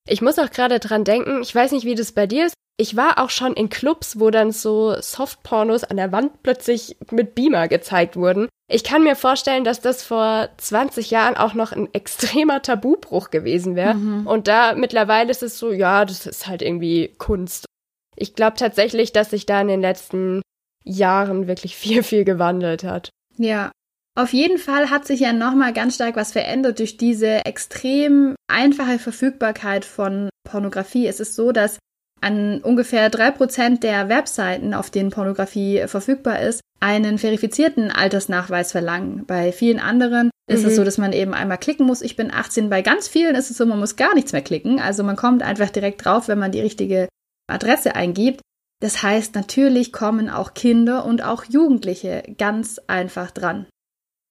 Ich 0.09 0.23
muss 0.23 0.39
auch 0.39 0.51
gerade 0.51 0.79
dran 0.79 1.05
denken, 1.05 1.43
ich 1.43 1.55
weiß 1.55 1.73
nicht, 1.73 1.85
wie 1.85 1.95
das 1.95 2.13
bei 2.13 2.27
dir 2.27 2.47
ist. 2.47 2.55
Ich 2.79 2.97
war 2.97 3.19
auch 3.19 3.31
schon 3.31 3.55
in 3.55 3.71
Clubs, 3.71 4.21
wo 4.21 4.31
dann 4.31 4.53
so 4.53 4.95
Softpornos 5.01 5.85
an 5.85 5.97
der 5.97 6.13
Wand 6.13 6.43
plötzlich 6.43 6.97
mit 7.11 7.35
Beamer 7.35 7.69
gezeigt 7.69 8.17
wurden. 8.17 8.49
Ich 8.69 8.85
kann 8.85 9.05
mir 9.05 9.17
vorstellen, 9.17 9.65
dass 9.65 9.81
das 9.81 10.03
vor 10.03 10.49
20 10.59 11.11
Jahren 11.11 11.37
auch 11.37 11.55
noch 11.55 11.73
ein 11.73 11.93
extremer 11.95 12.61
Tabubruch 12.63 13.31
gewesen 13.31 13.77
wäre. 13.77 13.95
Mhm. 13.95 14.27
Und 14.27 14.49
da 14.49 14.75
mittlerweile 14.75 15.31
ist 15.31 15.43
es 15.43 15.59
so, 15.59 15.73
ja, 15.73 16.05
das 16.05 16.27
ist 16.27 16.47
halt 16.47 16.63
irgendwie 16.63 17.15
Kunst. 17.17 17.65
Ich 18.17 18.35
glaube 18.35 18.57
tatsächlich, 18.57 19.13
dass 19.13 19.31
sich 19.31 19.47
da 19.47 19.61
in 19.61 19.69
den 19.69 19.81
letzten 19.81 20.43
Jahren 20.85 21.47
wirklich 21.47 21.77
viel, 21.77 22.03
viel 22.03 22.25
gewandelt 22.25 22.85
hat. 22.85 23.11
Ja, 23.37 23.71
auf 24.19 24.33
jeden 24.33 24.59
Fall 24.59 24.91
hat 24.91 25.07
sich 25.07 25.21
ja 25.21 25.33
nochmal 25.33 25.73
ganz 25.73 25.97
stark 25.97 26.17
was 26.17 26.33
verändert 26.33 26.79
durch 26.79 26.97
diese 26.97 27.45
extrem 27.45 28.35
einfache 28.49 28.99
Verfügbarkeit 28.99 29.85
von 29.85 30.31
Pornografie. 30.45 31.07
Es 31.07 31.21
ist 31.21 31.35
so, 31.35 31.53
dass 31.53 31.79
an 32.21 32.61
ungefähr 32.63 33.11
drei 33.11 33.31
Prozent 33.31 33.83
der 33.83 34.09
Webseiten, 34.09 34.75
auf 34.75 34.91
denen 34.91 35.11
Pornografie 35.11 35.85
verfügbar 35.87 36.41
ist, 36.41 36.61
einen 36.81 37.19
verifizierten 37.19 37.91
Altersnachweis 37.91 38.73
verlangen. 38.73 39.25
Bei 39.27 39.53
vielen 39.53 39.81
anderen 39.81 40.31
ist 40.49 40.63
mhm. 40.63 40.69
es 40.69 40.77
so, 40.77 40.85
dass 40.85 40.99
man 40.99 41.13
eben 41.13 41.35
einmal 41.35 41.59
klicken 41.59 41.87
muss, 41.87 42.03
ich 42.03 42.17
bin 42.17 42.33
18. 42.33 42.71
Bei 42.71 42.83
ganz 42.83 43.09
vielen 43.09 43.35
ist 43.35 43.51
es 43.51 43.57
so, 43.57 43.67
man 43.67 43.81
muss 43.81 43.97
gar 43.97 44.15
nichts 44.15 44.33
mehr 44.33 44.43
klicken. 44.43 44.81
Also 44.81 45.03
man 45.03 45.17
kommt 45.17 45.43
einfach 45.43 45.71
direkt 45.71 46.05
drauf, 46.05 46.29
wenn 46.29 46.39
man 46.39 46.53
die 46.53 46.61
richtige 46.61 47.09
Adresse 47.51 47.95
eingibt. 47.95 48.41
Das 48.81 49.03
heißt, 49.03 49.35
natürlich 49.35 49.93
kommen 49.93 50.29
auch 50.29 50.55
Kinder 50.55 51.05
und 51.05 51.23
auch 51.23 51.45
Jugendliche 51.45 52.23
ganz 52.37 52.79
einfach 52.87 53.31
dran. 53.31 53.67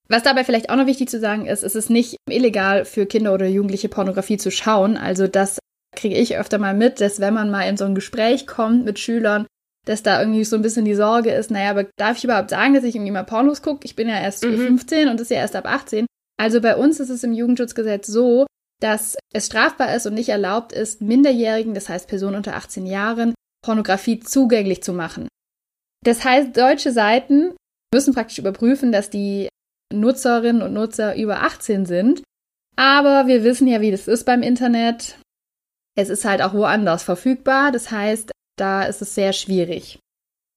Was 0.07 0.21
dabei 0.21 0.43
vielleicht 0.43 0.69
auch 0.69 0.75
noch 0.75 0.85
wichtig 0.85 1.09
zu 1.09 1.19
sagen 1.19 1.47
ist, 1.47 1.63
es 1.63 1.73
ist 1.73 1.89
nicht 1.89 2.17
illegal 2.29 2.85
für 2.85 3.07
Kinder 3.07 3.33
oder 3.33 3.47
Jugendliche 3.47 3.89
Pornografie 3.89 4.37
zu 4.37 4.51
schauen. 4.51 4.97
Also 4.97 5.27
das 5.27 5.57
kriege 5.95 6.15
ich 6.15 6.37
öfter 6.37 6.57
mal 6.57 6.73
mit, 6.73 7.01
dass 7.01 7.19
wenn 7.19 7.33
man 7.33 7.49
mal 7.49 7.63
in 7.63 7.77
so 7.77 7.85
ein 7.85 7.95
Gespräch 7.95 8.47
kommt 8.47 8.85
mit 8.85 8.99
Schülern, 8.99 9.45
dass 9.85 10.03
da 10.03 10.19
irgendwie 10.19 10.43
so 10.43 10.55
ein 10.55 10.61
bisschen 10.61 10.85
die 10.85 10.95
Sorge 10.95 11.31
ist, 11.31 11.51
naja, 11.51 11.69
aber 11.69 11.85
darf 11.97 12.17
ich 12.17 12.23
überhaupt 12.23 12.49
sagen, 12.49 12.73
dass 12.73 12.83
ich 12.83 12.95
irgendwie 12.95 13.11
mal 13.11 13.23
Pornos 13.23 13.61
gucke? 13.61 13.85
Ich 13.85 13.95
bin 13.95 14.09
ja 14.09 14.19
erst 14.19 14.43
mhm. 14.43 14.57
15 14.57 15.09
und 15.09 15.21
ist 15.21 15.31
ja 15.31 15.37
erst 15.37 15.55
ab 15.55 15.65
18. 15.65 16.05
Also 16.37 16.59
bei 16.61 16.75
uns 16.75 16.99
ist 16.99 17.09
es 17.09 17.23
im 17.23 17.33
Jugendschutzgesetz 17.33 18.07
so, 18.07 18.45
dass 18.81 19.17
es 19.33 19.45
strafbar 19.45 19.95
ist 19.95 20.05
und 20.05 20.15
nicht 20.15 20.29
erlaubt 20.29 20.73
ist, 20.73 21.01
Minderjährigen, 21.01 21.73
das 21.73 21.87
heißt 21.87 22.07
Personen 22.07 22.35
unter 22.35 22.55
18 22.55 22.85
Jahren, 22.85 23.33
Pornografie 23.63 24.19
zugänglich 24.19 24.83
zu 24.83 24.93
machen. 24.93 25.27
Das 26.03 26.23
heißt, 26.23 26.55
deutsche 26.55 26.91
Seiten 26.91 27.55
müssen 27.93 28.13
praktisch 28.13 28.37
überprüfen, 28.37 28.91
dass 28.91 29.09
die 29.09 29.49
Nutzerinnen 29.93 30.61
und 30.61 30.73
Nutzer 30.73 31.15
über 31.15 31.41
18 31.43 31.85
sind. 31.85 32.23
Aber 32.75 33.27
wir 33.27 33.43
wissen 33.43 33.67
ja, 33.67 33.81
wie 33.81 33.91
das 33.91 34.07
ist 34.07 34.25
beim 34.25 34.41
Internet. 34.41 35.17
Es 35.95 36.09
ist 36.09 36.25
halt 36.25 36.41
auch 36.41 36.53
woanders 36.53 37.03
verfügbar. 37.03 37.71
Das 37.71 37.91
heißt, 37.91 38.31
da 38.57 38.83
ist 38.83 39.01
es 39.01 39.15
sehr 39.15 39.33
schwierig. 39.33 39.99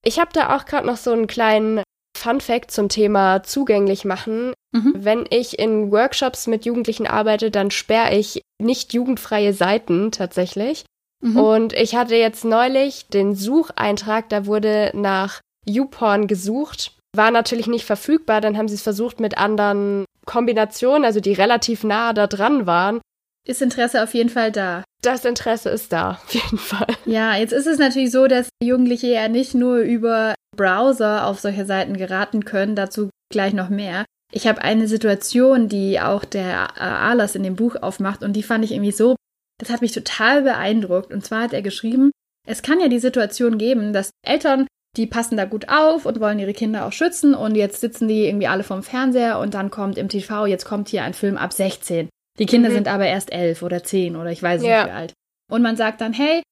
Ich 0.04 0.18
habe 0.18 0.30
da 0.32 0.56
auch 0.56 0.64
gerade 0.64 0.86
noch 0.86 0.96
so 0.96 1.12
einen 1.12 1.26
kleinen 1.26 1.82
Fun 2.16 2.40
Fact 2.40 2.70
zum 2.70 2.88
Thema 2.88 3.42
zugänglich 3.42 4.04
machen. 4.04 4.52
Mhm. 4.72 4.94
Wenn 4.96 5.26
ich 5.30 5.58
in 5.58 5.90
Workshops 5.92 6.46
mit 6.46 6.64
Jugendlichen 6.64 7.06
arbeite, 7.06 7.50
dann 7.50 7.70
sperre 7.70 8.16
ich 8.16 8.42
nicht 8.60 8.92
jugendfreie 8.92 9.52
Seiten 9.52 10.10
tatsächlich. 10.10 10.84
Mhm. 11.20 11.36
Und 11.36 11.72
ich 11.72 11.94
hatte 11.94 12.16
jetzt 12.16 12.44
neulich 12.44 13.08
den 13.08 13.34
Sucheintrag, 13.34 14.28
da 14.28 14.46
wurde 14.46 14.90
nach 14.94 15.40
YouPorn 15.66 16.26
gesucht 16.26 16.98
war 17.16 17.30
natürlich 17.30 17.66
nicht 17.66 17.84
verfügbar. 17.84 18.40
Dann 18.40 18.56
haben 18.56 18.68
sie 18.68 18.74
es 18.74 18.82
versucht 18.82 19.20
mit 19.20 19.38
anderen 19.38 20.04
Kombinationen, 20.26 21.04
also 21.04 21.20
die 21.20 21.32
relativ 21.32 21.84
nah 21.84 22.12
da 22.12 22.26
dran 22.26 22.66
waren. 22.66 23.00
Ist 23.48 23.62
Interesse 23.62 24.02
auf 24.02 24.12
jeden 24.12 24.28
Fall 24.28 24.52
da. 24.52 24.84
Das 25.02 25.24
Interesse 25.24 25.70
ist 25.70 25.92
da, 25.92 26.20
auf 26.22 26.34
jeden 26.34 26.58
Fall. 26.58 26.88
Ja, 27.06 27.34
jetzt 27.36 27.52
ist 27.52 27.66
es 27.66 27.78
natürlich 27.78 28.10
so, 28.10 28.26
dass 28.26 28.48
Jugendliche 28.62 29.06
ja 29.06 29.28
nicht 29.28 29.54
nur 29.54 29.78
über 29.78 30.34
Browser 30.56 31.26
auf 31.26 31.40
solche 31.40 31.64
Seiten 31.64 31.96
geraten 31.96 32.44
können, 32.44 32.76
dazu 32.76 33.08
gleich 33.32 33.54
noch 33.54 33.70
mehr. 33.70 34.04
Ich 34.32 34.46
habe 34.46 34.60
eine 34.60 34.86
Situation, 34.88 35.68
die 35.68 36.00
auch 36.00 36.24
der 36.24 36.78
Alas 36.80 37.34
in 37.34 37.42
dem 37.42 37.56
Buch 37.56 37.76
aufmacht 37.76 38.22
und 38.22 38.34
die 38.34 38.42
fand 38.42 38.64
ich 38.64 38.72
irgendwie 38.72 38.92
so, 38.92 39.16
das 39.58 39.70
hat 39.70 39.80
mich 39.80 39.92
total 39.92 40.42
beeindruckt. 40.42 41.12
Und 41.12 41.24
zwar 41.24 41.42
hat 41.42 41.54
er 41.54 41.62
geschrieben, 41.62 42.10
es 42.46 42.62
kann 42.62 42.80
ja 42.80 42.88
die 42.88 42.98
Situation 42.98 43.56
geben, 43.56 43.92
dass 43.94 44.10
Eltern 44.26 44.66
die 44.96 45.06
passen 45.06 45.36
da 45.36 45.44
gut 45.44 45.68
auf 45.68 46.06
und 46.06 46.18
wollen 46.20 46.38
ihre 46.38 46.54
Kinder 46.54 46.84
auch 46.84 46.92
schützen 46.92 47.34
und 47.34 47.54
jetzt 47.54 47.80
sitzen 47.80 48.08
die 48.08 48.26
irgendwie 48.26 48.48
alle 48.48 48.64
vorm 48.64 48.82
Fernseher 48.82 49.38
und 49.38 49.54
dann 49.54 49.70
kommt 49.70 49.96
im 49.96 50.08
TV, 50.08 50.46
jetzt 50.46 50.64
kommt 50.64 50.88
hier 50.88 51.04
ein 51.04 51.14
Film 51.14 51.36
ab 51.36 51.52
16. 51.52 52.08
Die 52.38 52.46
Kinder 52.46 52.70
mhm. 52.70 52.74
sind 52.74 52.88
aber 52.88 53.06
erst 53.06 53.32
elf 53.32 53.62
oder 53.62 53.82
zehn 53.82 54.16
oder 54.16 54.30
ich 54.30 54.42
weiß 54.42 54.62
ja. 54.62 54.84
nicht 54.84 54.92
wie 54.92 54.96
alt. 54.96 55.12
Und 55.50 55.62
man 55.62 55.76
sagt 55.76 56.00
dann, 56.00 56.12
hey, 56.12 56.42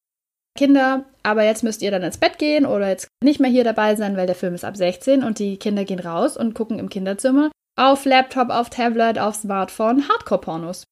Kinder, 0.57 1.05
aber 1.23 1.45
jetzt 1.45 1.63
müsst 1.63 1.83
ihr 1.83 1.91
dann 1.91 2.03
ins 2.03 2.19
Bett 2.19 2.39
gehen 2.39 2.65
oder 2.65 2.89
jetzt 2.89 3.09
nicht 3.23 3.41
mehr 3.41 3.51
hier 3.51 3.65
dabei 3.65 3.95
sein, 3.95 4.17
weil 4.17 4.27
der 4.27 4.35
Film 4.35 4.55
ist 4.55 4.65
ab 4.65 4.77
16 4.77 5.23
und 5.23 5.39
die 5.39 5.59
Kinder 5.59 5.85
gehen 5.85 6.01
raus 6.01 6.37
und 6.37 6.55
gucken 6.55 6.79
im 6.79 6.89
Kinderzimmer 6.89 7.51
auf 7.79 8.07
Laptop, 8.07 8.49
auf 8.49 8.71
Tablet, 8.71 9.19
auf 9.19 9.35
Smartphone 9.35 10.09
Hardcore-Pornos. 10.09 10.85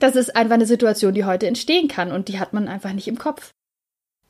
Das 0.00 0.16
ist 0.16 0.34
einfach 0.34 0.54
eine 0.54 0.64
Situation, 0.64 1.12
die 1.12 1.26
heute 1.26 1.46
entstehen 1.46 1.88
kann 1.88 2.12
und 2.12 2.28
die 2.28 2.40
hat 2.40 2.54
man 2.54 2.66
einfach 2.66 2.94
nicht 2.94 3.08
im 3.08 3.18
Kopf. 3.18 3.50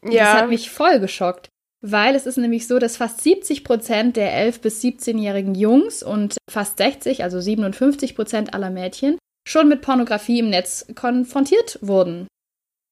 Ja. 0.02 0.24
Das 0.24 0.42
hat 0.42 0.48
mich 0.48 0.70
voll 0.70 0.98
geschockt 0.98 1.50
weil 1.80 2.14
es 2.14 2.26
ist 2.26 2.36
nämlich 2.36 2.66
so, 2.66 2.78
dass 2.78 2.96
fast 2.96 3.22
70 3.22 3.64
Prozent 3.64 4.16
der 4.16 4.32
11- 4.32 4.60
bis 4.60 4.82
17-jährigen 4.82 5.54
Jungs 5.54 6.02
und 6.02 6.36
fast 6.48 6.78
60, 6.78 7.22
also 7.24 7.40
57 7.40 8.14
Prozent 8.14 8.54
aller 8.54 8.70
Mädchen, 8.70 9.18
schon 9.50 9.68
mit 9.68 9.82
Pornografie 9.82 10.38
im 10.38 10.50
Netz 10.50 10.86
konfrontiert 10.94 11.78
wurden. 11.82 12.28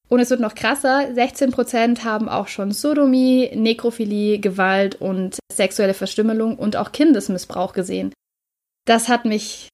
Und 0.09 0.19
es 0.19 0.29
wird 0.29 0.39
noch 0.39 0.55
krasser, 0.55 1.13
16 1.13 1.51
Prozent 1.51 2.03
haben 2.03 2.27
auch 2.27 2.47
schon 2.47 2.71
Sodomie, 2.71 3.49
Nekrophilie, 3.53 4.39
Gewalt 4.39 4.95
und 4.99 5.37
sexuelle 5.51 5.93
Verstümmelung 5.93 6.57
und 6.57 6.75
auch 6.75 6.91
Kindesmissbrauch 6.91 7.73
gesehen. 7.73 8.11
Das 8.85 9.07
hat 9.07 9.25
mich 9.25 9.69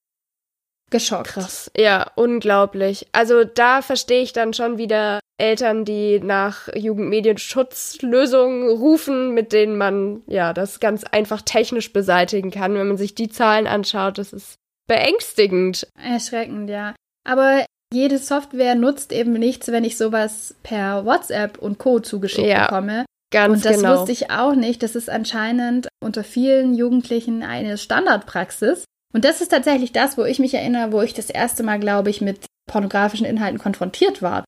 geschockt. 0.92 1.30
Krass. 1.30 1.72
Ja, 1.76 2.12
unglaublich. 2.16 3.08
Also 3.14 3.46
da 3.46 3.82
verstehe 3.82 4.22
ich 4.22 4.34
dann 4.34 4.54
schon 4.54 4.78
wieder 4.78 5.22
Eltern, 5.38 5.86
die 5.86 6.20
nach 6.20 6.68
Jugendmedienschutzlösungen 6.76 8.70
rufen, 8.70 9.34
mit 9.34 9.54
denen 9.54 9.78
man 9.78 10.22
ja 10.28 10.54
das 10.54 10.80
ganz 10.80 11.04
einfach 11.06 11.42
technisch 11.42 11.94
beseitigen 11.94 12.52
kann. 12.52 12.76
Wenn 12.76 12.88
man 12.88 12.98
sich 12.98 13.16
die 13.16 13.30
Zahlen 13.30 13.68
anschaut, 13.68 14.18
das 14.18 14.34
ist 14.34 14.56
beängstigend. 14.88 15.88
Erschreckend, 15.98 16.70
ja. 16.70 16.96
Aber 17.28 17.66
jede 17.94 18.18
Software 18.18 18.76
nutzt 18.76 19.12
eben 19.12 19.34
nichts, 19.34 19.68
wenn 19.68 19.84
ich 19.84 19.98
sowas 19.98 20.56
per 20.64 21.06
WhatsApp 21.06 21.58
und 21.58 21.78
Co. 21.78 22.00
zugeschickt 22.00 22.48
ja, 22.48 22.68
bekomme. 22.68 23.06
Ganz 23.32 23.58
und 23.58 23.66
das 23.66 23.78
genau. 23.78 23.98
wusste 23.98 24.12
ich 24.12 24.32
auch 24.32 24.56
nicht. 24.56 24.84
Das 24.84 24.96
ist 24.96 25.10
anscheinend 25.10 25.88
unter 26.04 26.24
vielen 26.24 26.76
Jugendlichen 26.76 27.44
eine 27.44 27.78
Standardpraxis. 27.78 28.86
Und 29.14 29.26
das 29.26 29.42
ist 29.42 29.50
tatsächlich 29.50 29.92
das, 29.92 30.18
wo 30.18 30.24
ich 30.24 30.40
mich 30.40 30.54
erinnere, 30.54 30.92
wo 30.92 31.02
ich 31.02 31.14
das 31.14 31.30
erste 31.30 31.64
Mal, 31.64 31.80
glaube 31.80 32.10
ich, 32.10 32.22
mit 32.22 32.46
pornografischen 32.70 33.26
Inhalten 33.26 33.60
konfrontiert 33.60 34.22
war. 34.22 34.44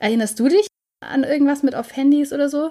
Erinnerst 0.00 0.38
du 0.38 0.48
dich 0.48 0.66
an 1.00 1.24
irgendwas 1.24 1.62
mit 1.62 1.74
auf 1.74 1.94
Handys 1.96 2.32
oder 2.32 2.48
so? 2.48 2.70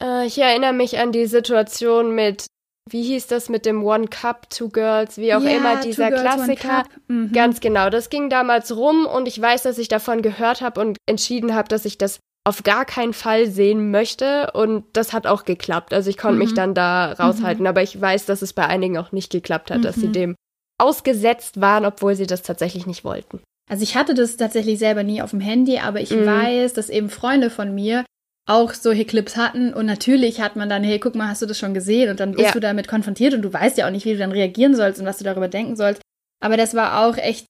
Äh, 0.00 0.26
ich 0.26 0.38
erinnere 0.38 0.72
mich 0.72 0.98
an 0.98 1.12
die 1.12 1.26
Situation 1.26 2.14
mit, 2.14 2.46
wie 2.90 3.02
hieß 3.02 3.26
das 3.26 3.48
mit 3.48 3.66
dem 3.66 3.84
One 3.84 4.08
Cup, 4.08 4.50
Two 4.50 4.68
Girls, 4.68 5.18
wie 5.18 5.34
auch 5.34 5.42
ja, 5.42 5.56
immer, 5.56 5.80
dieser 5.80 6.08
Girls, 6.08 6.22
Klassiker. 6.22 6.84
Mhm. 7.08 7.32
Ganz 7.32 7.60
genau, 7.60 7.90
das 7.90 8.10
ging 8.10 8.30
damals 8.30 8.74
rum 8.76 9.06
und 9.06 9.28
ich 9.28 9.40
weiß, 9.40 9.62
dass 9.62 9.78
ich 9.78 9.88
davon 9.88 10.22
gehört 10.22 10.60
habe 10.60 10.80
und 10.80 10.98
entschieden 11.06 11.54
habe, 11.54 11.68
dass 11.68 11.84
ich 11.84 11.98
das 11.98 12.20
auf 12.44 12.62
gar 12.62 12.84
keinen 12.84 13.12
Fall 13.12 13.46
sehen 13.46 13.90
möchte 13.90 14.50
und 14.52 14.84
das 14.94 15.12
hat 15.12 15.26
auch 15.26 15.44
geklappt. 15.44 15.92
Also 15.92 16.08
ich 16.08 16.16
konnte 16.16 16.34
mhm. 16.34 16.44
mich 16.44 16.54
dann 16.54 16.74
da 16.74 17.12
raushalten, 17.12 17.62
mhm. 17.62 17.68
aber 17.68 17.82
ich 17.82 18.00
weiß, 18.00 18.24
dass 18.26 18.42
es 18.42 18.52
bei 18.52 18.66
einigen 18.66 18.96
auch 18.96 19.12
nicht 19.12 19.30
geklappt 19.30 19.70
hat, 19.70 19.84
dass 19.84 19.96
sie 19.96 20.08
mhm. 20.08 20.12
dem 20.12 20.34
ausgesetzt 20.78 21.60
waren, 21.60 21.84
obwohl 21.84 22.14
sie 22.14 22.26
das 22.26 22.42
tatsächlich 22.42 22.86
nicht 22.86 23.04
wollten. 23.04 23.40
Also 23.68 23.82
ich 23.82 23.96
hatte 23.96 24.14
das 24.14 24.36
tatsächlich 24.36 24.78
selber 24.78 25.02
nie 25.02 25.20
auf 25.20 25.30
dem 25.30 25.40
Handy, 25.40 25.78
aber 25.78 26.00
ich 26.00 26.10
mhm. 26.10 26.24
weiß, 26.24 26.72
dass 26.72 26.88
eben 26.88 27.10
Freunde 27.10 27.50
von 27.50 27.74
mir 27.74 28.04
auch 28.48 28.72
solche 28.72 29.04
Clips 29.04 29.36
hatten 29.36 29.74
und 29.74 29.84
natürlich 29.84 30.40
hat 30.40 30.56
man 30.56 30.68
dann, 30.68 30.82
hey, 30.82 30.98
guck 30.98 31.14
mal, 31.14 31.28
hast 31.28 31.42
du 31.42 31.46
das 31.46 31.58
schon 31.58 31.74
gesehen 31.74 32.08
und 32.08 32.18
dann 32.18 32.32
bist 32.32 32.46
ja. 32.46 32.52
du 32.52 32.60
damit 32.60 32.88
konfrontiert 32.88 33.34
und 33.34 33.42
du 33.42 33.52
weißt 33.52 33.76
ja 33.76 33.86
auch 33.86 33.90
nicht, 33.90 34.06
wie 34.06 34.12
du 34.12 34.18
dann 34.18 34.32
reagieren 34.32 34.74
sollst 34.74 35.00
und 35.00 35.06
was 35.06 35.18
du 35.18 35.24
darüber 35.24 35.48
denken 35.48 35.76
sollst. 35.76 36.00
Aber 36.40 36.56
das 36.56 36.74
war 36.74 37.04
auch 37.04 37.18
echt, 37.18 37.44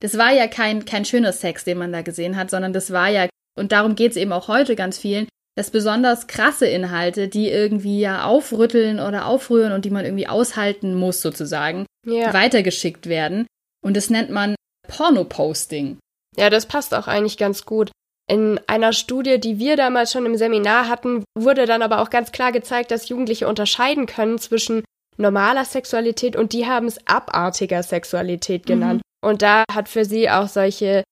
das 0.00 0.16
war 0.16 0.32
ja 0.32 0.46
kein, 0.46 0.86
kein 0.86 1.04
schöner 1.04 1.32
Sex, 1.32 1.64
den 1.64 1.76
man 1.76 1.92
da 1.92 2.00
gesehen 2.00 2.36
hat, 2.36 2.50
sondern 2.50 2.72
das 2.72 2.92
war 2.92 3.08
ja, 3.08 3.28
und 3.58 3.72
darum 3.72 3.94
geht's 3.94 4.16
eben 4.16 4.32
auch 4.32 4.48
heute 4.48 4.74
ganz 4.74 4.96
vielen, 4.96 5.28
dass 5.54 5.70
besonders 5.70 6.28
krasse 6.28 6.66
Inhalte, 6.66 7.28
die 7.28 7.50
irgendwie 7.50 8.00
ja 8.00 8.24
aufrütteln 8.24 9.00
oder 9.00 9.26
aufrühren 9.26 9.72
und 9.72 9.84
die 9.84 9.90
man 9.90 10.06
irgendwie 10.06 10.28
aushalten 10.28 10.94
muss 10.94 11.20
sozusagen, 11.20 11.84
ja. 12.06 12.32
weitergeschickt 12.32 13.06
werden. 13.06 13.46
Und 13.84 13.96
das 13.96 14.08
nennt 14.08 14.30
man 14.30 14.54
Pornoposting. 14.86 15.98
Ja, 16.36 16.48
das 16.48 16.66
passt 16.66 16.94
auch 16.94 17.06
eigentlich 17.06 17.36
ganz 17.36 17.66
gut. 17.66 17.90
In 18.28 18.60
einer 18.66 18.92
Studie, 18.92 19.40
die 19.40 19.58
wir 19.58 19.76
damals 19.76 20.12
schon 20.12 20.26
im 20.26 20.36
Seminar 20.36 20.88
hatten, 20.88 21.24
wurde 21.34 21.64
dann 21.64 21.82
aber 21.82 22.00
auch 22.00 22.10
ganz 22.10 22.30
klar 22.30 22.52
gezeigt, 22.52 22.90
dass 22.90 23.08
Jugendliche 23.08 23.48
unterscheiden 23.48 24.06
können 24.06 24.38
zwischen 24.38 24.84
normaler 25.16 25.64
Sexualität 25.64 26.36
und 26.36 26.52
die 26.52 26.66
haben 26.66 26.86
es 26.86 26.98
abartiger 27.06 27.82
Sexualität 27.82 28.66
genannt. 28.66 29.00
Mhm. 29.02 29.30
Und 29.30 29.42
da 29.42 29.64
hat 29.72 29.88
für 29.88 30.04
sie 30.04 30.30
auch 30.30 30.46
solche 30.46 31.02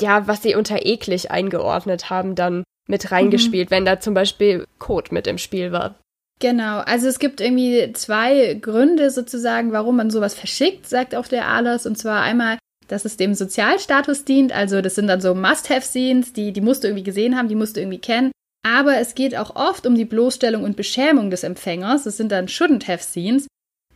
ja, 0.00 0.26
was 0.26 0.42
sie 0.42 0.54
unter 0.54 0.84
eklig 0.84 1.30
eingeordnet 1.30 2.10
haben, 2.10 2.34
dann 2.34 2.64
mit 2.88 3.10
reingespielt, 3.10 3.70
mhm. 3.70 3.74
wenn 3.74 3.84
da 3.84 4.00
zum 4.00 4.14
Beispiel 4.14 4.66
Code 4.78 5.12
mit 5.12 5.26
im 5.26 5.38
Spiel 5.38 5.72
war. 5.72 5.96
Genau, 6.38 6.80
also 6.80 7.08
es 7.08 7.18
gibt 7.18 7.40
irgendwie 7.40 7.92
zwei 7.94 8.54
Gründe 8.54 9.10
sozusagen, 9.10 9.72
warum 9.72 9.96
man 9.96 10.10
sowas 10.10 10.34
verschickt, 10.34 10.86
sagt 10.86 11.14
auch 11.14 11.26
der 11.26 11.48
Alos. 11.48 11.86
Und 11.86 11.96
zwar 11.96 12.22
einmal, 12.22 12.58
dass 12.88 13.04
es 13.04 13.16
dem 13.16 13.34
Sozialstatus 13.34 14.24
dient. 14.24 14.52
Also 14.52 14.80
das 14.80 14.94
sind 14.94 15.06
dann 15.06 15.20
so 15.20 15.34
Must-Have-Scenes, 15.34 16.32
die, 16.32 16.52
die 16.52 16.60
musst 16.60 16.84
du 16.84 16.88
irgendwie 16.88 17.04
gesehen 17.04 17.36
haben, 17.36 17.48
die 17.48 17.54
musst 17.54 17.76
du 17.76 17.80
irgendwie 17.80 17.98
kennen. 17.98 18.32
Aber 18.66 18.98
es 18.98 19.14
geht 19.14 19.36
auch 19.36 19.54
oft 19.54 19.86
um 19.86 19.94
die 19.94 20.04
Bloßstellung 20.04 20.64
und 20.64 20.76
Beschämung 20.76 21.30
des 21.30 21.44
Empfängers. 21.44 22.04
Das 22.04 22.16
sind 22.16 22.32
dann 22.32 22.48
Shouldn't-Have-Scenes. 22.48 23.46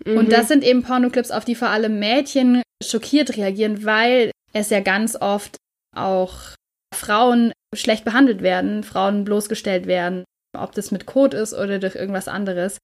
Mhm. 0.04 0.16
Und 0.16 0.32
das 0.32 0.48
sind 0.48 0.64
eben 0.64 0.82
Pornoclips, 0.82 1.30
auf 1.30 1.44
die 1.44 1.54
vor 1.54 1.68
allem 1.68 1.98
Mädchen 1.98 2.62
schockiert 2.82 3.36
reagieren, 3.36 3.84
weil 3.84 4.30
es 4.52 4.70
ja 4.70 4.80
ganz 4.80 5.16
oft 5.16 5.56
auch 5.96 6.54
Frauen 6.94 7.52
schlecht 7.74 8.04
behandelt 8.04 8.42
werden, 8.42 8.82
Frauen 8.82 9.24
bloßgestellt 9.24 9.86
werden, 9.86 10.24
ob 10.56 10.72
das 10.72 10.90
mit 10.90 11.06
Code 11.06 11.36
ist 11.36 11.54
oder 11.54 11.78
durch 11.78 11.94
irgendwas 11.94 12.28
anderes. 12.28 12.78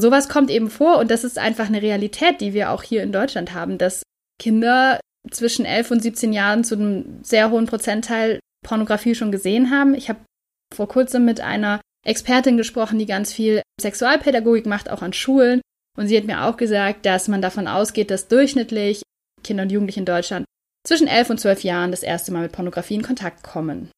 Sowas 0.00 0.28
kommt 0.28 0.50
eben 0.50 0.70
vor 0.70 0.98
und 0.98 1.10
das 1.10 1.24
ist 1.24 1.38
einfach 1.38 1.66
eine 1.66 1.82
Realität, 1.82 2.40
die 2.40 2.52
wir 2.52 2.70
auch 2.70 2.82
hier 2.82 3.02
in 3.02 3.12
Deutschland 3.12 3.54
haben, 3.54 3.78
dass 3.78 4.02
Kinder 4.40 4.98
zwischen 5.30 5.64
11 5.64 5.90
und 5.90 6.02
17 6.02 6.32
Jahren 6.32 6.64
zu 6.64 6.74
einem 6.74 7.22
sehr 7.22 7.50
hohen 7.50 7.66
Prozentteil 7.66 8.40
Pornografie 8.64 9.14
schon 9.14 9.32
gesehen 9.32 9.70
haben. 9.70 9.94
Ich 9.94 10.08
habe 10.08 10.20
vor 10.74 10.88
kurzem 10.88 11.24
mit 11.24 11.40
einer 11.40 11.80
Expertin 12.04 12.56
gesprochen, 12.56 12.98
die 12.98 13.06
ganz 13.06 13.32
viel 13.32 13.62
Sexualpädagogik 13.80 14.66
macht, 14.66 14.90
auch 14.90 15.02
an 15.02 15.12
Schulen. 15.12 15.60
Und 15.96 16.08
sie 16.08 16.16
hat 16.16 16.24
mir 16.24 16.44
auch 16.44 16.56
gesagt, 16.56 17.06
dass 17.06 17.28
man 17.28 17.40
davon 17.40 17.68
ausgeht, 17.68 18.10
dass 18.10 18.28
durchschnittlich 18.28 19.02
Kinder 19.42 19.62
und 19.62 19.72
Jugendliche 19.72 20.00
in 20.00 20.06
Deutschland 20.06 20.44
zwischen 20.86 21.06
11 21.06 21.30
und 21.30 21.40
12 21.40 21.64
Jahren 21.64 21.90
das 21.90 22.02
erste 22.02 22.32
Mal 22.32 22.42
mit 22.42 22.52
Pornografie 22.52 22.94
in 22.94 23.02
Kontakt 23.02 23.42
kommen. 23.42 23.90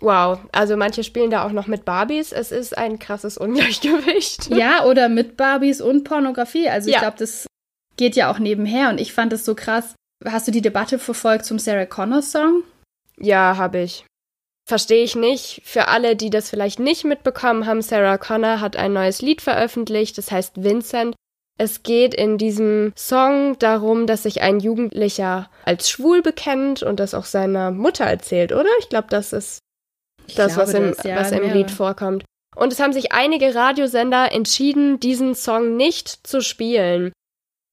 Wow, 0.00 0.40
also 0.52 0.76
manche 0.76 1.04
spielen 1.04 1.30
da 1.30 1.46
auch 1.46 1.52
noch 1.52 1.66
mit 1.66 1.84
Barbies. 1.84 2.32
Es 2.32 2.50
ist 2.50 2.76
ein 2.76 2.98
krasses 2.98 3.38
Ungleichgewicht. 3.38 4.50
Ja, 4.54 4.84
oder 4.84 5.08
mit 5.08 5.36
Barbies 5.36 5.80
und 5.80 6.04
Pornografie. 6.04 6.68
Also 6.68 6.88
ich 6.88 6.94
ja. 6.94 7.00
glaube, 7.00 7.18
das 7.18 7.46
geht 7.96 8.16
ja 8.16 8.30
auch 8.30 8.38
nebenher. 8.38 8.90
Und 8.90 9.00
ich 9.00 9.12
fand 9.12 9.32
es 9.32 9.44
so 9.44 9.54
krass. 9.54 9.94
Hast 10.24 10.48
du 10.48 10.52
die 10.52 10.62
Debatte 10.62 10.98
verfolgt 10.98 11.44
zum 11.44 11.58
Sarah 11.58 11.86
Connor 11.86 12.22
Song? 12.22 12.62
Ja, 13.18 13.56
habe 13.56 13.80
ich. 13.80 14.04
Verstehe 14.66 15.04
ich 15.04 15.14
nicht. 15.14 15.60
Für 15.64 15.88
alle, 15.88 16.16
die 16.16 16.30
das 16.30 16.48
vielleicht 16.48 16.78
nicht 16.78 17.04
mitbekommen 17.04 17.66
haben, 17.66 17.82
Sarah 17.82 18.16
Connor 18.16 18.60
hat 18.60 18.76
ein 18.76 18.94
neues 18.94 19.20
Lied 19.20 19.42
veröffentlicht, 19.42 20.16
das 20.16 20.30
heißt 20.30 20.62
Vincent. 20.62 21.14
Es 21.58 21.82
geht 21.82 22.14
in 22.14 22.38
diesem 22.38 22.92
Song 22.96 23.58
darum, 23.58 24.06
dass 24.06 24.24
sich 24.24 24.40
ein 24.42 24.58
Jugendlicher 24.58 25.50
als 25.64 25.88
schwul 25.88 26.22
bekennt 26.22 26.82
und 26.82 26.98
das 26.98 27.14
auch 27.14 27.26
seiner 27.26 27.70
Mutter 27.70 28.04
erzählt, 28.04 28.52
oder? 28.52 28.70
Ich 28.80 28.88
glaube, 28.88 29.06
das 29.10 29.32
ist 29.32 29.58
ich 30.26 30.34
das, 30.34 30.56
was 30.56 30.74
im, 30.74 30.94
das, 30.94 31.04
ja, 31.04 31.16
was 31.16 31.30
im 31.30 31.52
Lied 31.52 31.70
vorkommt. 31.70 32.24
Und 32.56 32.72
es 32.72 32.80
haben 32.80 32.92
sich 32.92 33.12
einige 33.12 33.54
Radiosender 33.54 34.32
entschieden, 34.32 34.98
diesen 34.98 35.34
Song 35.34 35.76
nicht 35.76 36.26
zu 36.26 36.40
spielen. 36.40 37.12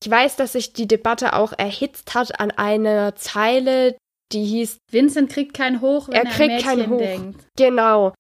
Ich 0.04 0.10
weiß, 0.10 0.36
dass 0.36 0.54
sich 0.54 0.74
die 0.74 0.88
Debatte 0.88 1.34
auch 1.34 1.54
erhitzt 1.58 2.16
hat 2.16 2.40
an 2.40 2.52
einer 2.52 3.16
Zeile, 3.16 3.96
die 4.32 4.44
hieß 4.44 4.78
Vincent 4.90 5.30
kriegt 5.30 5.54
keinen 5.54 5.82
Hoch, 5.82 6.08
wenn 6.08 6.16
er, 6.16 6.26
er 6.26 6.32
kriegt 6.32 6.64
keinen 6.64 6.90
Hoch. 6.90 7.00
denkt. 7.00 7.46
Genau. 7.58 8.14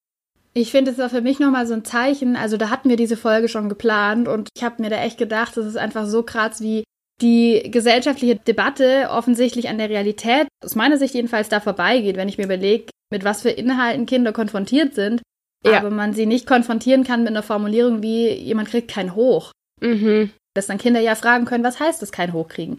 Ich 0.53 0.71
finde, 0.71 0.91
es 0.91 0.97
war 0.97 1.09
für 1.09 1.21
mich 1.21 1.39
nochmal 1.39 1.65
so 1.65 1.73
ein 1.73 1.85
Zeichen. 1.85 2.35
Also 2.35 2.57
da 2.57 2.69
hatten 2.69 2.89
wir 2.89 2.97
diese 2.97 3.17
Folge 3.17 3.47
schon 3.47 3.69
geplant 3.69 4.27
und 4.27 4.49
ich 4.55 4.63
habe 4.63 4.81
mir 4.81 4.89
da 4.89 5.01
echt 5.01 5.17
gedacht, 5.17 5.55
das 5.55 5.65
ist 5.65 5.77
einfach 5.77 6.05
so 6.05 6.23
krass, 6.23 6.61
wie 6.61 6.83
die 7.21 7.69
gesellschaftliche 7.71 8.35
Debatte 8.35 9.07
offensichtlich 9.09 9.69
an 9.69 9.77
der 9.77 9.89
Realität, 9.89 10.47
aus 10.63 10.75
meiner 10.75 10.97
Sicht 10.97 11.13
jedenfalls, 11.13 11.49
da 11.49 11.59
vorbeigeht, 11.59 12.17
wenn 12.17 12.27
ich 12.27 12.37
mir 12.37 12.45
überlege, 12.45 12.85
mit 13.11 13.23
was 13.23 13.43
für 13.43 13.49
Inhalten 13.49 14.07
Kinder 14.07 14.33
konfrontiert 14.33 14.95
sind, 14.95 15.21
ja. 15.63 15.77
aber 15.77 15.91
man 15.91 16.13
sie 16.13 16.25
nicht 16.25 16.47
konfrontieren 16.47 17.03
kann 17.03 17.21
mit 17.21 17.29
einer 17.29 17.43
Formulierung 17.43 18.01
wie 18.01 18.29
jemand 18.29 18.69
kriegt 18.69 18.89
kein 18.89 19.15
Hoch. 19.15 19.51
Mhm. 19.79 20.31
Dass 20.53 20.67
dann 20.67 20.77
Kinder 20.77 20.99
ja 20.99 21.15
fragen 21.15 21.45
können, 21.45 21.63
was 21.63 21.79
heißt 21.79 22.01
das 22.01 22.11
kein 22.11 22.33
Hoch 22.33 22.47
kriegen? 22.47 22.77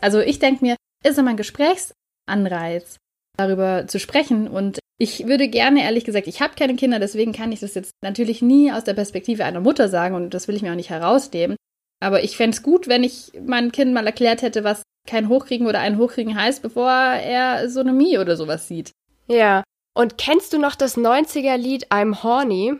Also 0.00 0.20
ich 0.20 0.38
denke 0.38 0.64
mir, 0.64 0.76
ist 1.04 1.18
immer 1.18 1.30
ein 1.30 1.36
Gesprächsanreiz, 1.36 2.96
darüber 3.36 3.86
zu 3.86 4.00
sprechen 4.00 4.48
und 4.48 4.78
ich 4.98 5.26
würde 5.26 5.48
gerne, 5.48 5.82
ehrlich 5.82 6.04
gesagt, 6.04 6.28
ich 6.28 6.40
habe 6.40 6.54
keine 6.54 6.76
Kinder, 6.76 7.00
deswegen 7.00 7.32
kann 7.32 7.50
ich 7.50 7.60
das 7.60 7.74
jetzt 7.74 7.90
natürlich 8.02 8.40
nie 8.40 8.70
aus 8.70 8.84
der 8.84 8.94
Perspektive 8.94 9.44
einer 9.44 9.60
Mutter 9.60 9.88
sagen 9.88 10.14
und 10.14 10.32
das 10.34 10.46
will 10.46 10.54
ich 10.54 10.62
mir 10.62 10.70
auch 10.70 10.76
nicht 10.76 10.90
herausnehmen. 10.90 11.56
Aber 12.00 12.22
ich 12.22 12.36
fände 12.36 12.56
es 12.56 12.62
gut, 12.62 12.88
wenn 12.88 13.04
ich 13.04 13.32
meinem 13.44 13.72
Kind 13.72 13.94
mal 13.94 14.06
erklärt 14.06 14.42
hätte, 14.42 14.64
was 14.64 14.82
kein 15.08 15.28
Hochkriegen 15.28 15.66
oder 15.66 15.80
ein 15.80 15.98
Hochkriegen 15.98 16.36
heißt, 16.36 16.62
bevor 16.62 16.90
er 16.90 17.68
Sonomie 17.68 18.18
oder 18.18 18.36
sowas 18.36 18.68
sieht. 18.68 18.92
Ja, 19.26 19.62
und 19.94 20.18
kennst 20.18 20.52
du 20.52 20.58
noch 20.58 20.74
das 20.74 20.96
90er-Lied 20.96 21.90
I'm 21.90 22.22
Horny? 22.22 22.74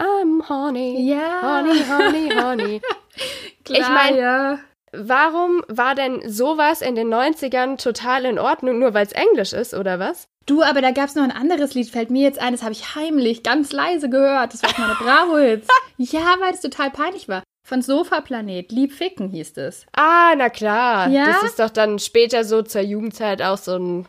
I'm 0.00 0.48
horny. 0.48 1.08
Ja. 1.08 1.40
Horny, 1.42 1.80
horny, 1.88 2.34
horny. 2.34 2.80
Klar, 3.64 3.80
ich 3.80 3.88
meine, 3.88 4.18
ja. 4.18 4.58
warum 4.92 5.62
war 5.68 5.94
denn 5.94 6.28
sowas 6.28 6.82
in 6.82 6.94
den 6.94 7.12
90ern 7.12 7.82
total 7.82 8.24
in 8.24 8.38
Ordnung, 8.38 8.78
nur 8.78 8.94
weil 8.94 9.06
es 9.06 9.12
Englisch 9.12 9.52
ist, 9.52 9.74
oder 9.74 9.98
was? 9.98 10.26
Du, 10.46 10.62
aber 10.62 10.80
da 10.80 10.90
gab 10.90 11.06
es 11.06 11.14
noch 11.14 11.22
ein 11.22 11.30
anderes 11.30 11.74
Lied, 11.74 11.88
fällt 11.88 12.10
mir 12.10 12.22
jetzt 12.22 12.40
ein, 12.40 12.52
das 12.52 12.62
habe 12.62 12.72
ich 12.72 12.96
heimlich, 12.96 13.42
ganz 13.42 13.72
leise 13.72 14.10
gehört. 14.10 14.52
Das 14.52 14.62
war 14.62 14.72
meine 14.76 14.94
Bravo-Hits. 14.94 15.68
ja, 15.98 16.36
weil 16.40 16.52
es 16.52 16.60
total 16.60 16.90
peinlich 16.90 17.28
war. 17.28 17.42
Von 17.64 17.80
Sofa-Planet, 17.80 18.72
Lieb 18.72 18.92
Ficken 18.92 19.28
hieß 19.28 19.56
es. 19.58 19.86
Ah, 19.96 20.34
na 20.36 20.50
klar. 20.50 21.08
Ja? 21.08 21.26
Das 21.26 21.44
ist 21.44 21.60
doch 21.60 21.70
dann 21.70 22.00
später 22.00 22.42
so 22.42 22.62
zur 22.62 22.80
Jugendzeit 22.80 23.40
auch 23.40 23.58
so 23.58 23.76
ein 23.76 24.06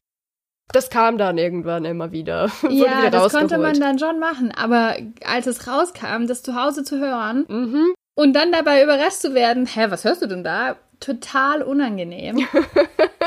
das 0.71 0.89
kam 0.89 1.17
dann 1.17 1.37
irgendwann 1.37 1.85
immer 1.85 2.11
wieder. 2.11 2.49
ja, 2.63 2.69
wieder 2.69 3.11
das 3.11 3.31
konnte 3.31 3.57
man 3.57 3.79
dann 3.79 3.99
schon 3.99 4.19
machen. 4.19 4.51
Aber 4.51 4.95
als 5.23 5.45
es 5.45 5.67
rauskam, 5.67 6.25
das 6.25 6.41
zu 6.41 6.55
Hause 6.55 6.83
zu 6.83 6.99
hören 6.99 7.45
mhm. 7.47 7.93
Und 8.15 8.33
dann 8.33 8.51
dabei 8.51 8.83
überrascht 8.83 9.19
zu 9.19 9.33
werden, 9.33 9.65
hä, 9.65 9.85
was 9.89 10.03
hörst 10.03 10.21
du 10.21 10.27
denn 10.27 10.43
da? 10.43 10.77
Total 10.99 11.61
unangenehm. 11.61 12.47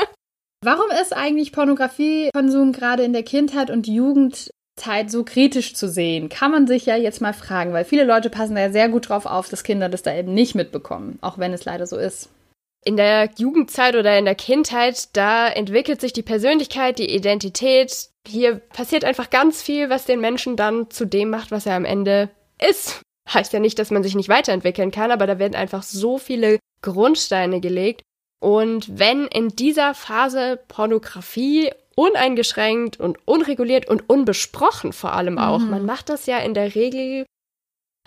Warum 0.63 0.89
ist 1.01 1.15
eigentlich 1.15 1.51
Pornografiekonsum 1.51 2.71
gerade 2.71 3.03
in 3.03 3.13
der 3.13 3.23
Kindheit 3.23 3.69
und 3.69 3.87
Jugendzeit 3.87 5.11
so 5.11 5.23
kritisch 5.23 5.75
zu 5.75 5.87
sehen? 5.87 6.29
Kann 6.29 6.51
man 6.51 6.67
sich 6.67 6.85
ja 6.85 6.95
jetzt 6.95 7.21
mal 7.21 7.33
fragen, 7.33 7.73
weil 7.73 7.85
viele 7.85 8.05
Leute 8.05 8.29
passen 8.29 8.55
da 8.55 8.61
ja 8.61 8.71
sehr 8.71 8.89
gut 8.89 9.09
drauf 9.09 9.25
auf, 9.25 9.49
dass 9.49 9.63
Kinder 9.63 9.89
das 9.89 10.01
da 10.01 10.15
eben 10.15 10.33
nicht 10.33 10.55
mitbekommen, 10.55 11.19
auch 11.21 11.37
wenn 11.37 11.53
es 11.53 11.65
leider 11.65 11.85
so 11.85 11.97
ist 11.97 12.29
in 12.87 12.95
der 12.95 13.29
Jugendzeit 13.37 13.95
oder 13.95 14.17
in 14.17 14.23
der 14.23 14.35
Kindheit, 14.35 15.15
da 15.17 15.49
entwickelt 15.49 15.99
sich 15.99 16.13
die 16.13 16.21
Persönlichkeit, 16.21 16.99
die 16.99 17.13
Identität. 17.13 18.09
Hier 18.25 18.55
passiert 18.55 19.03
einfach 19.03 19.29
ganz 19.29 19.61
viel, 19.61 19.89
was 19.89 20.05
den 20.05 20.21
Menschen 20.21 20.55
dann 20.55 20.89
zu 20.89 21.03
dem 21.05 21.29
macht, 21.29 21.51
was 21.51 21.65
er 21.65 21.75
am 21.75 21.83
Ende 21.83 22.29
ist. 22.65 23.01
Heißt 23.33 23.53
ja 23.53 23.59
nicht, 23.59 23.77
dass 23.79 23.91
man 23.91 24.03
sich 24.03 24.15
nicht 24.15 24.29
weiterentwickeln 24.29 24.91
kann, 24.91 25.11
aber 25.11 25.27
da 25.27 25.39
werden 25.39 25.55
einfach 25.55 25.83
so 25.83 26.17
viele 26.17 26.59
Grundsteine 26.81 27.59
gelegt. 27.59 28.01
Und 28.39 28.99
wenn 28.99 29.25
in 29.27 29.49
dieser 29.49 29.93
Phase 29.93 30.59
Pornografie 30.67 31.71
uneingeschränkt 31.95 32.99
und 32.99 33.17
unreguliert 33.25 33.89
und 33.89 34.09
unbesprochen 34.09 34.93
vor 34.93 35.13
allem 35.13 35.39
auch, 35.39 35.59
mhm. 35.59 35.71
man 35.71 35.85
macht 35.85 36.09
das 36.09 36.27
ja 36.27 36.37
in 36.37 36.53
der 36.53 36.75
Regel 36.75 37.25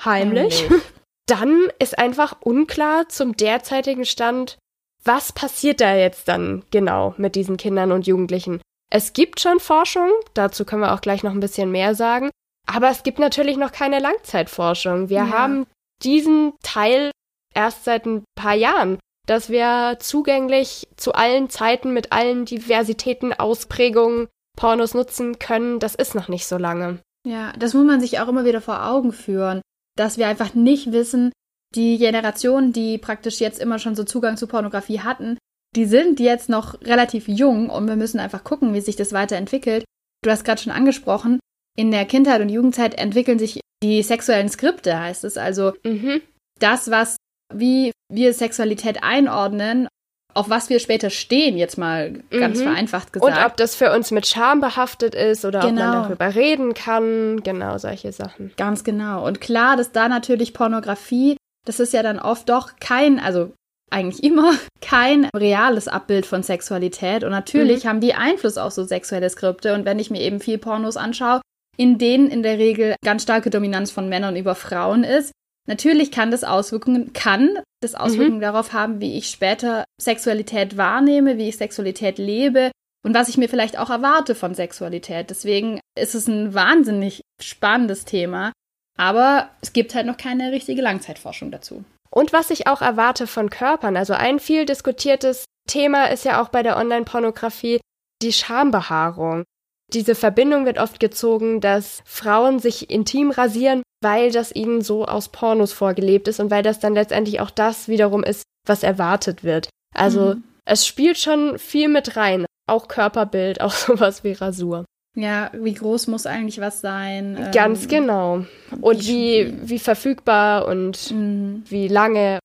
heimlich, 0.04 0.62
heimlich. 0.62 0.83
dann 1.26 1.68
ist 1.78 1.98
einfach 1.98 2.37
unklar 2.40 3.09
zum 3.09 3.37
derzeitigen 3.37 4.04
Stand, 4.04 4.59
was 5.04 5.33
passiert 5.33 5.80
da 5.80 5.96
jetzt 5.96 6.28
dann 6.28 6.62
genau 6.70 7.14
mit 7.16 7.35
diesen 7.35 7.56
Kindern 7.56 7.90
und 7.90 8.06
Jugendlichen? 8.06 8.61
Es 8.90 9.12
gibt 9.12 9.40
schon 9.40 9.61
Forschung, 9.61 10.11
dazu 10.35 10.64
können 10.64 10.83
wir 10.83 10.94
auch 10.94 11.00
gleich 11.00 11.22
noch 11.22 11.33
ein 11.33 11.40
bisschen 11.40 11.70
mehr 11.70 11.94
sagen, 11.94 12.30
aber 12.72 12.90
es 12.90 13.02
gibt 13.02 13.18
natürlich 13.18 13.56
noch 13.56 13.72
keine 13.72 13.98
Langzeitforschung. 13.98 15.09
Wir 15.09 15.18
ja. 15.18 15.30
haben 15.30 15.66
diesen 16.02 16.52
Teil 16.62 17.11
erst 17.54 17.85
seit 17.85 18.06
ein 18.06 18.24
paar 18.35 18.54
Jahren, 18.54 18.98
dass 19.26 19.50
wir 19.50 19.98
zugänglich 20.00 20.88
zu 20.96 21.12
allen 21.12 21.50
Zeiten 21.50 21.92
mit 21.92 22.12
allen 22.12 22.44
Diversitäten, 22.44 23.33
Ausprägungen 23.33 24.28
Pornos 24.56 24.94
nutzen 24.94 25.38
können. 25.38 25.78
Das 25.78 25.94
ist 25.94 26.14
noch 26.14 26.28
nicht 26.28 26.46
so 26.46 26.59
lange. 26.59 27.00
Ja, 27.26 27.52
das 27.59 27.74
muss 27.74 27.85
man 27.85 28.00
sich 28.00 28.20
auch 28.20 28.28
immer 28.28 28.44
wieder 28.44 28.61
vor 28.61 28.87
Augen 28.87 29.12
führen, 29.12 29.61
dass 29.96 30.16
wir 30.16 30.26
einfach 30.26 30.54
nicht 30.54 30.92
wissen, 30.92 31.33
die 31.74 31.98
Generation, 31.98 32.72
die 32.72 32.98
praktisch 32.98 33.40
jetzt 33.40 33.61
immer 33.61 33.78
schon 33.78 33.94
so 33.94 34.04
Zugang 34.04 34.37
zu 34.37 34.46
Pornografie 34.46 35.00
hatten, 35.00 35.38
die 35.76 35.85
sind 35.85 36.18
jetzt 36.18 36.48
noch 36.48 36.80
relativ 36.83 37.28
jung 37.28 37.70
und 37.70 37.87
wir 37.87 37.96
müssen 37.96 38.18
einfach 38.18 38.42
gucken, 38.42 38.74
wie 38.74 38.80
sich 38.80 38.96
das 38.96 39.12
weiterentwickelt. 39.12 39.85
Du 40.22 40.30
hast 40.30 40.44
gerade 40.44 40.61
schon 40.61 40.72
angesprochen, 40.72 41.38
in 41.76 41.90
der 41.90 42.04
Kindheit 42.04 42.40
und 42.40 42.48
Jugendzeit 42.48 42.94
entwickeln 42.94 43.38
sich 43.38 43.61
die 43.83 44.02
sexuellen 44.02 44.48
Skripte, 44.48 44.98
heißt 44.98 45.24
es. 45.24 45.37
Also 45.37 45.72
mhm. 45.85 46.20
das, 46.59 46.90
was, 46.90 47.16
wie 47.52 47.92
wir 48.12 48.35
Sexualität 48.35 49.02
einordnen, 49.02 49.88
auf 50.35 50.48
was 50.48 50.68
wir 50.70 50.78
später 50.78 51.11
stehen, 51.11 51.56
jetzt 51.56 51.76
mal 51.76 52.22
ganz 52.30 52.61
mhm. 52.61 52.64
vereinfacht 52.64 53.12
gesagt. 53.12 53.37
Und 53.37 53.44
ob 53.44 53.56
das 53.56 53.74
für 53.74 53.92
uns 53.92 54.11
mit 54.11 54.26
Scham 54.26 54.61
behaftet 54.61 55.14
ist 55.14 55.44
oder 55.44 55.61
genau. 55.61 55.70
ob 55.70 55.74
man 55.74 55.92
genau. 55.92 56.02
darüber 56.02 56.35
reden 56.35 56.74
kann, 56.74 57.42
genau 57.42 57.78
solche 57.78 58.12
Sachen. 58.12 58.52
Ganz 58.56 58.85
genau. 58.85 59.26
Und 59.26 59.40
klar, 59.40 59.76
dass 59.76 59.90
da 59.90 60.09
natürlich 60.09 60.54
Pornografie 60.54 61.37
das 61.66 61.80
ist 61.80 61.92
ja 61.92 62.02
dann 62.02 62.18
oft 62.18 62.48
doch 62.48 62.72
kein, 62.80 63.20
also 63.20 63.52
eigentlich 63.90 64.22
immer 64.22 64.54
kein 64.80 65.26
reales 65.37 65.88
Abbild 65.88 66.26
von 66.26 66.42
Sexualität. 66.42 67.24
Und 67.24 67.30
natürlich 67.30 67.85
mhm. 67.85 67.88
haben 67.88 68.00
die 68.00 68.14
Einfluss 68.14 68.59
auf 68.59 68.72
so 68.72 68.85
sexuelle 68.85 69.30
Skripte. 69.30 69.74
Und 69.74 69.85
wenn 69.85 69.98
ich 69.98 70.11
mir 70.11 70.20
eben 70.20 70.40
viel 70.40 70.59
Pornos 70.59 70.96
anschaue, 70.96 71.40
in 71.76 71.98
denen 71.98 72.30
in 72.30 72.42
der 72.42 72.59
Regel 72.59 72.96
ganz 73.04 73.22
starke 73.22 73.50
Dominanz 73.50 73.90
von 73.90 74.09
Männern 74.09 74.37
über 74.37 74.54
Frauen 74.54 75.04
ist, 75.04 75.33
natürlich 75.68 76.11
kann 76.11 76.30
das 76.30 76.44
Auswirkungen, 76.44 77.12
kann 77.12 77.59
das 77.83 77.94
Auswirkungen 77.94 78.38
mhm. 78.38 78.42
darauf 78.42 78.72
haben, 78.72 79.00
wie 79.00 79.16
ich 79.16 79.28
später 79.28 79.85
Sexualität 80.00 80.76
wahrnehme, 80.76 81.38
wie 81.38 81.48
ich 81.48 81.56
Sexualität 81.56 82.18
lebe 82.18 82.70
und 83.04 83.14
was 83.14 83.28
ich 83.28 83.38
mir 83.38 83.48
vielleicht 83.48 83.78
auch 83.78 83.90
erwarte 83.90 84.35
von 84.35 84.54
Sexualität. 84.54 85.30
Deswegen 85.30 85.80
ist 85.98 86.14
es 86.14 86.28
ein 86.28 86.54
wahnsinnig 86.54 87.22
spannendes 87.40 88.04
Thema. 88.04 88.52
Aber 88.98 89.48
es 89.62 89.72
gibt 89.72 89.94
halt 89.94 90.06
noch 90.06 90.18
keine 90.18 90.52
richtige 90.52 90.83
Langzeitforschung 90.83 91.50
dazu. 91.50 91.85
Und 92.11 92.35
was 92.35 92.50
ich 92.50 92.66
auch 92.66 92.83
erwarte 92.83 93.26
von 93.26 93.48
Körpern. 93.48 93.96
Also 93.96 94.12
ein 94.12 94.40
viel 94.40 94.66
diskutiertes 94.66 95.46
Thema 95.66 96.11
ist 96.11 96.26
ja 96.26 96.42
auch 96.42 96.50
bei 96.50 96.62
der 96.62 96.76
Online-Pornografie 96.76 97.80
die 98.20 98.33
Schambehaarung. 98.33 99.44
Diese 99.92 100.14
Verbindung 100.14 100.66
wird 100.66 100.79
oft 100.79 101.00
gezogen, 101.00 101.61
dass 101.61 102.03
Frauen 102.05 102.59
sich 102.59 102.90
intim 102.90 103.31
rasieren, 103.31 103.83
weil 104.03 104.31
das 104.31 104.55
ihnen 104.55 104.83
so 104.83 105.05
aus 105.05 105.29
Pornos 105.29 105.72
vorgelebt 105.72 106.29
ist 106.29 106.40
und 106.40 106.50
weil 106.50 106.62
das 106.62 106.81
dann 106.81 106.94
letztendlich 106.94 107.40
auch 107.40 107.50
das 107.50 107.88
wiederum 107.88 108.22
ist, 108.22 108.44
was 108.66 108.83
erwartet 108.83 109.44
wird. 109.44 109.68
Also 109.94 110.35
mhm. 110.35 110.44
es 110.64 110.87
spielt 110.87 111.18
schon 111.18 111.59
viel 111.59 111.88
mit 111.88 112.16
rein. 112.16 112.46
Auch 112.68 112.88
Körperbild, 112.88 113.61
auch 113.62 113.72
sowas 113.72 114.24
wie 114.24 114.33
Rasur. 114.33 114.85
Ja, 115.16 115.50
wie 115.53 115.74
groß 115.74 116.07
muss 116.07 116.26
eigentlich 116.26 116.61
was 116.61 116.81
sein? 116.81 117.50
Ganz 117.53 117.83
ähm, 117.83 117.88
genau. 117.88 118.44
Und 118.81 119.00
wie, 119.09 119.53
wie, 119.62 119.70
wie 119.70 119.79
verfügbar 119.79 120.66
und 120.68 121.11
mhm. 121.11 121.64
wie 121.68 121.88
lange. 121.88 122.38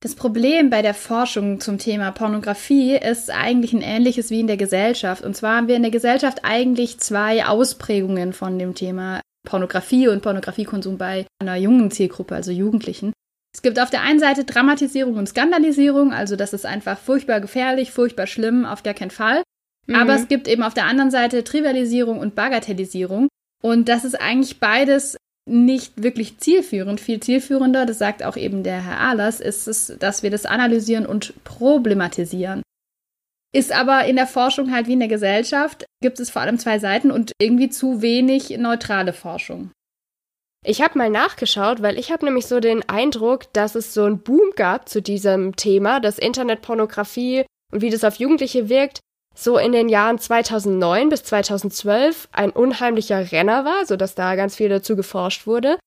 Das 0.00 0.14
Problem 0.14 0.68
bei 0.68 0.82
der 0.82 0.94
Forschung 0.94 1.58
zum 1.60 1.78
Thema 1.78 2.10
Pornografie 2.10 2.96
ist 2.96 3.30
eigentlich 3.30 3.72
ein 3.72 3.82
ähnliches 3.82 4.30
wie 4.30 4.40
in 4.40 4.46
der 4.46 4.58
Gesellschaft. 4.58 5.24
Und 5.24 5.34
zwar 5.34 5.56
haben 5.56 5.68
wir 5.68 5.76
in 5.76 5.82
der 5.82 5.90
Gesellschaft 5.90 6.40
eigentlich 6.42 6.98
zwei 6.98 7.46
Ausprägungen 7.46 8.32
von 8.32 8.58
dem 8.58 8.74
Thema 8.74 9.20
Pornografie 9.46 10.08
und 10.08 10.22
Pornografiekonsum 10.22 10.98
bei 10.98 11.26
einer 11.40 11.56
jungen 11.56 11.90
Zielgruppe, 11.90 12.34
also 12.34 12.50
Jugendlichen. 12.50 13.12
Es 13.54 13.62
gibt 13.62 13.80
auf 13.80 13.88
der 13.88 14.02
einen 14.02 14.18
Seite 14.18 14.44
Dramatisierung 14.44 15.16
und 15.16 15.30
Skandalisierung, 15.30 16.12
also 16.12 16.36
das 16.36 16.52
ist 16.52 16.66
einfach 16.66 16.98
furchtbar 16.98 17.40
gefährlich, 17.40 17.90
furchtbar 17.90 18.26
schlimm, 18.26 18.66
auf 18.66 18.82
gar 18.82 18.92
keinen 18.92 19.10
Fall. 19.10 19.42
Mhm. 19.86 19.94
Aber 19.94 20.14
es 20.14 20.28
gibt 20.28 20.46
eben 20.46 20.62
auf 20.62 20.74
der 20.74 20.84
anderen 20.84 21.10
Seite 21.10 21.42
Trivialisierung 21.42 22.18
und 22.18 22.34
Bagatellisierung. 22.34 23.28
Und 23.62 23.88
das 23.88 24.04
ist 24.04 24.20
eigentlich 24.20 24.60
beides 24.60 25.16
nicht 25.48 26.02
wirklich 26.02 26.38
zielführend. 26.38 27.00
Viel 27.00 27.20
zielführender, 27.20 27.86
das 27.86 27.98
sagt 27.98 28.22
auch 28.24 28.36
eben 28.36 28.62
der 28.62 28.84
Herr 28.84 29.00
Ahlers, 29.00 29.40
ist 29.40 29.68
es, 29.68 29.96
dass 29.98 30.22
wir 30.22 30.30
das 30.30 30.44
analysieren 30.44 31.06
und 31.06 31.32
problematisieren. 31.44 32.62
Ist 33.54 33.72
aber 33.72 34.04
in 34.04 34.16
der 34.16 34.26
Forschung 34.26 34.72
halt 34.72 34.86
wie 34.86 34.94
in 34.94 34.98
der 34.98 35.08
Gesellschaft, 35.08 35.86
gibt 36.02 36.20
es 36.20 36.30
vor 36.30 36.42
allem 36.42 36.58
zwei 36.58 36.78
Seiten 36.78 37.10
und 37.10 37.32
irgendwie 37.40 37.70
zu 37.70 38.02
wenig 38.02 38.50
neutrale 38.58 39.12
Forschung. 39.12 39.70
Ich 40.64 40.82
habe 40.82 40.98
mal 40.98 41.10
nachgeschaut, 41.10 41.80
weil 41.80 41.96
ich 41.96 42.10
habe 42.10 42.24
nämlich 42.24 42.46
so 42.46 42.58
den 42.58 42.86
Eindruck, 42.88 43.52
dass 43.52 43.76
es 43.76 43.94
so 43.94 44.02
einen 44.02 44.18
Boom 44.18 44.50
gab 44.56 44.88
zu 44.88 45.00
diesem 45.00 45.54
Thema, 45.54 46.00
dass 46.00 46.18
Internetpornografie 46.18 47.46
und 47.72 47.82
wie 47.82 47.90
das 47.90 48.02
auf 48.02 48.16
Jugendliche 48.16 48.68
wirkt, 48.68 48.98
so 49.36 49.58
in 49.58 49.72
den 49.72 49.88
Jahren 49.88 50.18
2009 50.18 51.08
bis 51.08 51.24
2012 51.24 52.28
ein 52.32 52.50
unheimlicher 52.50 53.30
Renner 53.30 53.64
war, 53.64 53.86
sodass 53.86 54.14
da 54.14 54.34
ganz 54.34 54.56
viel 54.56 54.68
dazu 54.68 54.96
geforscht 54.96 55.46
wurde. 55.46 55.78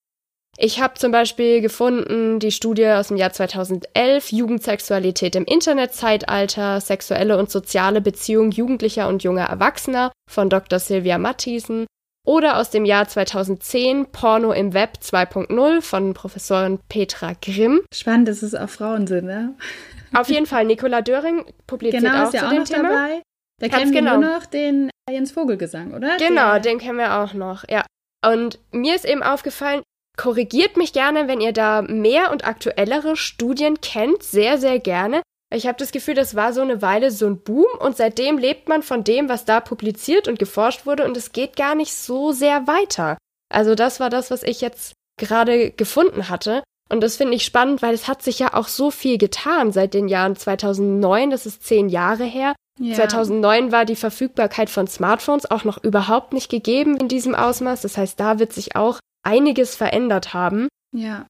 Ich 0.57 0.81
habe 0.81 0.95
zum 0.95 1.11
Beispiel 1.11 1.61
gefunden 1.61 2.39
die 2.39 2.51
Studie 2.51 2.87
aus 2.87 3.07
dem 3.07 3.17
Jahr 3.17 3.31
2011 3.31 4.31
Jugendsexualität 4.31 5.35
im 5.35 5.45
Internetzeitalter, 5.45 6.81
sexuelle 6.81 7.37
und 7.37 7.49
soziale 7.49 8.01
Beziehung 8.01 8.51
jugendlicher 8.51 9.07
und 9.07 9.23
junger 9.23 9.45
Erwachsener 9.45 10.11
von 10.29 10.49
Dr. 10.49 10.79
Sylvia 10.79 11.17
Mathiesen 11.17 11.85
oder 12.27 12.57
aus 12.57 12.69
dem 12.69 12.85
Jahr 12.85 13.07
2010 13.07 14.07
Porno 14.11 14.51
im 14.51 14.73
Web 14.73 14.99
2.0 15.01 15.81
von 15.81 16.13
Professorin 16.13 16.79
Petra 16.89 17.33
Grimm. 17.41 17.81
Spannend, 17.93 18.27
dass 18.27 18.43
es 18.43 18.53
auch 18.53 18.69
Frauen 18.69 19.07
sind, 19.07 19.25
ne? 19.25 19.55
Auf 20.13 20.29
jeden 20.29 20.45
Fall, 20.45 20.65
Nicola 20.65 21.01
Döring 21.01 21.45
publiziert 21.67 22.03
genau, 22.03 22.23
auch 22.23 22.27
ist 22.27 22.33
ja 22.33 22.41
zu 22.41 22.45
auch 22.47 22.51
dem 22.51 22.59
noch 22.59 22.67
Thema. 22.67 22.89
Dabei. 22.89 23.21
Da 23.59 23.67
kennen 23.67 23.93
wir 23.93 24.01
genau. 24.01 24.17
nur 24.17 24.29
noch 24.29 24.45
den 24.45 24.89
Jens 25.09 25.31
Vogelgesang, 25.31 25.93
oder? 25.93 26.17
Genau, 26.17 26.53
Der, 26.53 26.59
den 26.59 26.79
kennen 26.79 26.97
wir 26.97 27.15
auch 27.15 27.33
noch, 27.33 27.67
ja. 27.69 27.85
Und 28.25 28.59
mir 28.71 28.95
ist 28.95 29.05
eben 29.05 29.23
aufgefallen, 29.23 29.81
korrigiert 30.17 30.77
mich 30.77 30.93
gerne, 30.93 31.27
wenn 31.27 31.41
ihr 31.41 31.53
da 31.53 31.81
mehr 31.81 32.31
und 32.31 32.45
aktuellere 32.45 33.15
Studien 33.15 33.79
kennt, 33.81 34.23
sehr, 34.23 34.57
sehr 34.57 34.79
gerne. 34.79 35.21
Ich 35.53 35.65
habe 35.65 35.77
das 35.77 35.91
Gefühl, 35.91 36.13
das 36.13 36.35
war 36.35 36.53
so 36.53 36.61
eine 36.61 36.81
Weile 36.81 37.09
so 37.09 37.25
ein 37.25 37.41
Boom 37.41 37.67
und 37.79 37.97
seitdem 37.97 38.37
lebt 38.37 38.69
man 38.69 38.83
von 38.83 39.03
dem, 39.03 39.29
was 39.29 39.45
da 39.45 39.61
publiziert 39.61 40.27
und 40.27 40.37
geforscht 40.37 40.85
wurde 40.85 41.05
und 41.05 41.17
es 41.17 41.31
geht 41.31 41.55
gar 41.55 41.73
nicht 41.73 41.93
so 41.93 42.31
sehr 42.31 42.67
weiter. 42.67 43.17
Also 43.51 43.73
das 43.73 43.99
war 43.99 44.11
das, 44.11 44.29
was 44.29 44.43
ich 44.43 44.61
jetzt 44.61 44.93
gerade 45.17 45.71
gefunden 45.71 46.29
hatte. 46.29 46.63
Und 46.91 47.01
das 47.01 47.17
finde 47.17 47.35
ich 47.35 47.45
spannend, 47.45 47.81
weil 47.81 47.93
es 47.93 48.07
hat 48.07 48.21
sich 48.21 48.39
ja 48.39 48.53
auch 48.53 48.67
so 48.67 48.91
viel 48.91 49.17
getan 49.17 49.71
seit 49.71 49.93
den 49.93 50.07
Jahren 50.07 50.35
2009, 50.35 51.29
das 51.29 51.45
ist 51.45 51.63
zehn 51.63 51.89
Jahre 51.89 52.25
her. 52.25 52.53
Ja. 52.79 52.95
2009 52.95 53.71
war 53.71 53.85
die 53.85 53.95
Verfügbarkeit 53.95 54.69
von 54.69 54.87
Smartphones 54.87 55.49
auch 55.49 55.63
noch 55.65 55.83
überhaupt 55.83 56.33
nicht 56.33 56.49
gegeben 56.49 56.97
in 56.97 57.07
diesem 57.07 57.35
Ausmaß. 57.35 57.81
Das 57.81 57.97
heißt, 57.97 58.19
da 58.19 58.39
wird 58.39 58.53
sich 58.53 58.75
auch 58.75 58.99
einiges 59.23 59.75
verändert 59.75 60.33
haben. 60.33 60.69
Ja. 60.95 61.27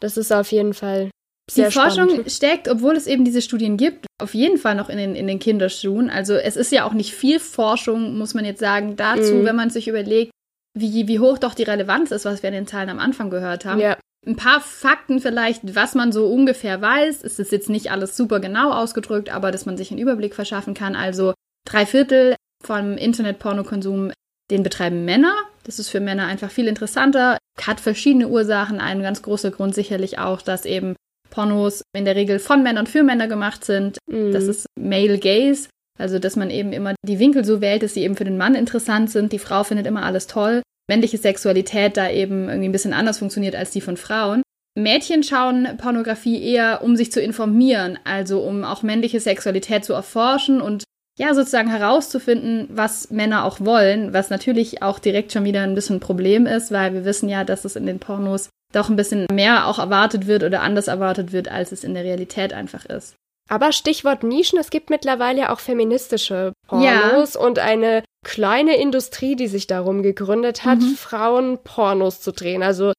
Das 0.00 0.16
ist 0.16 0.32
auf 0.32 0.50
jeden 0.50 0.74
Fall 0.74 1.10
sehr 1.50 1.68
Die 1.68 1.74
Forschung 1.74 2.08
spannend. 2.08 2.30
steckt, 2.30 2.68
obwohl 2.68 2.96
es 2.96 3.06
eben 3.06 3.24
diese 3.24 3.42
Studien 3.42 3.76
gibt, 3.76 4.06
auf 4.20 4.34
jeden 4.34 4.58
Fall 4.58 4.74
noch 4.74 4.88
in 4.88 4.98
den, 4.98 5.14
in 5.14 5.26
den 5.26 5.38
Kinderschuhen. 5.38 6.10
Also 6.10 6.34
es 6.34 6.56
ist 6.56 6.72
ja 6.72 6.84
auch 6.84 6.92
nicht 6.92 7.14
viel 7.14 7.40
Forschung, 7.40 8.18
muss 8.18 8.34
man 8.34 8.44
jetzt 8.44 8.60
sagen, 8.60 8.96
dazu, 8.96 9.34
mm. 9.34 9.44
wenn 9.44 9.56
man 9.56 9.70
sich 9.70 9.88
überlegt, 9.88 10.30
wie, 10.76 11.08
wie 11.08 11.18
hoch 11.18 11.38
doch 11.38 11.54
die 11.54 11.62
Relevanz 11.62 12.10
ist, 12.10 12.24
was 12.24 12.42
wir 12.42 12.48
in 12.48 12.54
den 12.54 12.66
Zahlen 12.66 12.90
am 12.90 12.98
Anfang 12.98 13.30
gehört 13.30 13.64
haben. 13.64 13.80
Ja. 13.80 13.96
Ein 14.26 14.36
paar 14.36 14.60
Fakten 14.60 15.20
vielleicht, 15.20 15.74
was 15.74 15.94
man 15.94 16.12
so 16.12 16.26
ungefähr 16.26 16.80
weiß. 16.80 17.22
Es 17.22 17.38
ist 17.38 17.52
jetzt 17.52 17.70
nicht 17.70 17.90
alles 17.90 18.16
super 18.16 18.40
genau 18.40 18.72
ausgedrückt, 18.72 19.30
aber 19.30 19.52
dass 19.52 19.66
man 19.66 19.76
sich 19.76 19.90
einen 19.90 20.00
Überblick 20.00 20.34
verschaffen 20.34 20.74
kann. 20.74 20.96
Also 20.96 21.34
drei 21.64 21.86
Viertel 21.86 22.36
vom 22.62 22.96
Internetpornokonsum, 22.96 24.12
den 24.50 24.62
betreiben 24.62 25.04
Männer. 25.04 25.34
Das 25.64 25.78
ist 25.78 25.90
für 25.90 26.00
Männer 26.00 26.26
einfach 26.26 26.50
viel 26.50 26.66
interessanter, 26.66 27.38
hat 27.60 27.80
verschiedene 27.80 28.28
Ursachen. 28.28 28.80
Ein 28.80 29.02
ganz 29.02 29.22
großer 29.22 29.50
Grund 29.50 29.74
sicherlich 29.74 30.18
auch, 30.18 30.42
dass 30.42 30.64
eben 30.64 30.96
Pornos 31.30 31.82
in 31.94 32.04
der 32.04 32.16
Regel 32.16 32.38
von 32.38 32.62
Männern 32.62 32.86
für 32.86 33.02
Männer 33.02 33.28
gemacht 33.28 33.64
sind. 33.64 33.98
Mhm. 34.10 34.32
Das 34.32 34.44
ist 34.44 34.66
Male 34.78 35.18
Gaze. 35.18 35.68
Also, 35.98 36.18
dass 36.18 36.36
man 36.36 36.50
eben 36.50 36.72
immer 36.72 36.94
die 37.04 37.18
Winkel 37.18 37.44
so 37.44 37.60
wählt, 37.60 37.82
dass 37.82 37.94
sie 37.94 38.02
eben 38.02 38.16
für 38.16 38.24
den 38.24 38.38
Mann 38.38 38.54
interessant 38.54 39.10
sind. 39.10 39.32
Die 39.32 39.38
Frau 39.38 39.64
findet 39.64 39.86
immer 39.86 40.04
alles 40.04 40.26
toll. 40.28 40.62
Männliche 40.88 41.18
Sexualität 41.18 41.96
da 41.96 42.10
eben 42.10 42.48
irgendwie 42.48 42.68
ein 42.68 42.72
bisschen 42.72 42.94
anders 42.94 43.18
funktioniert 43.18 43.54
als 43.54 43.70
die 43.70 43.80
von 43.80 43.96
Frauen. 43.96 44.42
Mädchen 44.74 45.22
schauen 45.22 45.76
Pornografie 45.76 46.42
eher, 46.42 46.82
um 46.82 46.96
sich 46.96 47.12
zu 47.12 47.20
informieren, 47.20 47.98
also 48.04 48.40
um 48.40 48.64
auch 48.64 48.82
männliche 48.82 49.20
Sexualität 49.20 49.84
zu 49.84 49.92
erforschen 49.92 50.60
und 50.60 50.84
ja, 51.18 51.34
sozusagen 51.34 51.68
herauszufinden, 51.68 52.68
was 52.70 53.10
Männer 53.10 53.44
auch 53.44 53.58
wollen, 53.60 54.14
was 54.14 54.30
natürlich 54.30 54.82
auch 54.82 55.00
direkt 55.00 55.32
schon 55.32 55.44
wieder 55.44 55.62
ein 55.62 55.74
bisschen 55.74 55.96
ein 55.96 56.00
Problem 56.00 56.46
ist, 56.46 56.70
weil 56.70 56.94
wir 56.94 57.04
wissen 57.04 57.28
ja, 57.28 57.42
dass 57.42 57.64
es 57.64 57.74
in 57.74 57.86
den 57.86 57.98
Pornos 57.98 58.50
doch 58.72 58.88
ein 58.88 58.96
bisschen 58.96 59.26
mehr 59.32 59.66
auch 59.66 59.80
erwartet 59.80 60.28
wird 60.28 60.44
oder 60.44 60.62
anders 60.62 60.86
erwartet 60.86 61.32
wird, 61.32 61.50
als 61.50 61.72
es 61.72 61.82
in 61.82 61.94
der 61.94 62.04
Realität 62.04 62.52
einfach 62.52 62.84
ist. 62.84 63.16
Aber 63.48 63.72
Stichwort 63.72 64.22
Nischen, 64.22 64.58
es 64.58 64.70
gibt 64.70 64.90
mittlerweile 64.90 65.50
auch 65.50 65.58
feministische 65.58 66.52
Pornos 66.68 67.34
ja. 67.34 67.40
und 67.40 67.58
eine 67.58 68.04
kleine 68.28 68.76
Industrie, 68.76 69.36
die 69.36 69.48
sich 69.48 69.66
darum 69.66 70.02
gegründet 70.02 70.66
hat, 70.66 70.80
mhm. 70.80 70.96
Frauen 70.96 71.58
Pornos 71.64 72.20
zu 72.20 72.30
drehen. 72.30 72.62
Also 72.62 72.92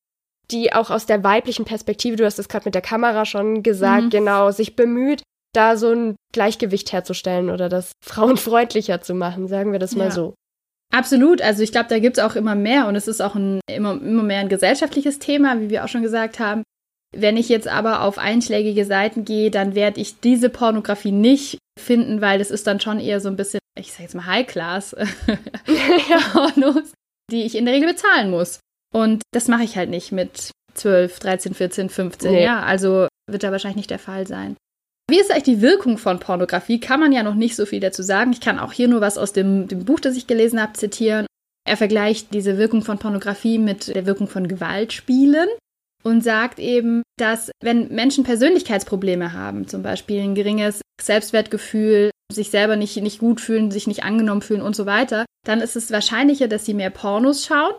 die 0.49 0.73
auch 0.73 0.89
aus 0.89 1.05
der 1.05 1.23
weiblichen 1.23 1.65
Perspektive, 1.65 2.15
du 2.15 2.25
hast 2.25 2.39
es 2.39 2.49
gerade 2.49 2.65
mit 2.65 2.73
der 2.73 2.81
Kamera 2.81 3.25
schon 3.25 3.61
gesagt, 3.61 4.05
mhm. 4.05 4.09
genau, 4.09 4.49
sich 4.49 4.75
bemüht, 4.75 5.21
da 5.53 5.77
so 5.77 5.91
ein 5.91 6.15
Gleichgewicht 6.33 6.91
herzustellen 6.91 7.51
oder 7.51 7.69
das 7.69 7.91
frauenfreundlicher 8.03 9.01
zu 9.01 9.13
machen, 9.13 9.47
sagen 9.47 9.71
wir 9.71 9.77
das 9.77 9.95
mal 9.95 10.05
ja. 10.05 10.11
so. 10.11 10.33
Absolut, 10.91 11.43
also 11.43 11.61
ich 11.61 11.71
glaube, 11.71 11.89
da 11.89 11.99
gibt's 11.99 12.17
auch 12.17 12.35
immer 12.35 12.55
mehr 12.55 12.87
und 12.87 12.95
es 12.95 13.07
ist 13.07 13.21
auch 13.21 13.35
ein, 13.35 13.59
immer, 13.69 14.01
immer 14.01 14.23
mehr 14.23 14.39
ein 14.39 14.49
gesellschaftliches 14.49 15.19
Thema, 15.19 15.61
wie 15.61 15.69
wir 15.69 15.85
auch 15.85 15.89
schon 15.89 16.01
gesagt 16.01 16.39
haben. 16.39 16.63
Wenn 17.15 17.37
ich 17.37 17.49
jetzt 17.49 17.67
aber 17.67 18.03
auf 18.03 18.17
einschlägige 18.17 18.85
Seiten 18.85 19.25
gehe, 19.25 19.49
dann 19.49 19.73
werde 19.73 19.99
ich 19.99 20.19
diese 20.19 20.49
Pornografie 20.49 21.11
nicht 21.11 21.57
finden, 21.79 22.21
weil 22.21 22.39
das 22.39 22.51
ist 22.51 22.67
dann 22.67 22.79
schon 22.79 22.99
eher 22.99 23.19
so 23.19 23.29
ein 23.29 23.35
bisschen, 23.35 23.59
ich 23.77 23.91
sag 23.91 24.01
jetzt 24.01 24.15
mal 24.15 24.25
High-Class 24.25 24.95
Pornos, 26.31 26.93
die 27.31 27.43
ich 27.43 27.55
in 27.55 27.65
der 27.65 27.73
Regel 27.73 27.89
bezahlen 27.89 28.29
muss. 28.29 28.59
Und 28.93 29.23
das 29.31 29.47
mache 29.47 29.63
ich 29.63 29.75
halt 29.75 29.89
nicht 29.89 30.11
mit 30.11 30.51
12, 30.75 31.19
13, 31.19 31.53
14, 31.53 31.89
15. 31.89 32.31
Nee. 32.31 32.43
Ja, 32.43 32.61
also 32.61 33.07
wird 33.29 33.43
da 33.43 33.51
wahrscheinlich 33.51 33.77
nicht 33.77 33.91
der 33.91 33.99
Fall 33.99 34.27
sein. 34.27 34.55
Wie 35.09 35.19
ist 35.19 35.31
eigentlich 35.31 35.43
die 35.43 35.61
Wirkung 35.61 35.97
von 35.97 36.19
Pornografie? 36.19 36.79
Kann 36.79 36.99
man 36.99 37.11
ja 37.11 37.23
noch 37.23 37.33
nicht 37.33 37.55
so 37.55 37.65
viel 37.65 37.79
dazu 37.79 38.03
sagen. 38.03 38.31
Ich 38.31 38.41
kann 38.41 38.59
auch 38.59 38.71
hier 38.71 38.87
nur 38.87 39.01
was 39.01 39.17
aus 39.17 39.33
dem, 39.33 39.67
dem 39.67 39.85
Buch, 39.85 39.99
das 39.99 40.15
ich 40.15 40.27
gelesen 40.27 40.61
habe, 40.61 40.73
zitieren. 40.73 41.25
Er 41.67 41.77
vergleicht 41.77 42.33
diese 42.33 42.57
Wirkung 42.57 42.83
von 42.83 42.99
Pornografie 42.99 43.57
mit 43.57 43.93
der 43.95 44.05
Wirkung 44.05 44.27
von 44.27 44.47
Gewaltspielen. 44.47 45.49
Und 46.03 46.23
sagt 46.23 46.59
eben, 46.59 47.03
dass 47.17 47.51
wenn 47.61 47.93
Menschen 47.93 48.23
Persönlichkeitsprobleme 48.23 49.33
haben, 49.33 49.67
zum 49.67 49.83
Beispiel 49.83 50.21
ein 50.21 50.35
geringes 50.35 50.81
Selbstwertgefühl, 51.01 52.11
sich 52.31 52.49
selber 52.51 52.75
nicht, 52.75 52.95
nicht 52.97 53.19
gut 53.19 53.41
fühlen, 53.41 53.71
sich 53.71 53.87
nicht 53.87 54.03
angenommen 54.03 54.41
fühlen 54.41 54.61
und 54.61 54.75
so 54.75 54.85
weiter, 54.85 55.25
dann 55.45 55.61
ist 55.61 55.75
es 55.75 55.91
wahrscheinlicher, 55.91 56.47
dass 56.47 56.65
sie 56.65 56.73
mehr 56.73 56.89
Pornos 56.91 57.45
schauen. 57.45 57.73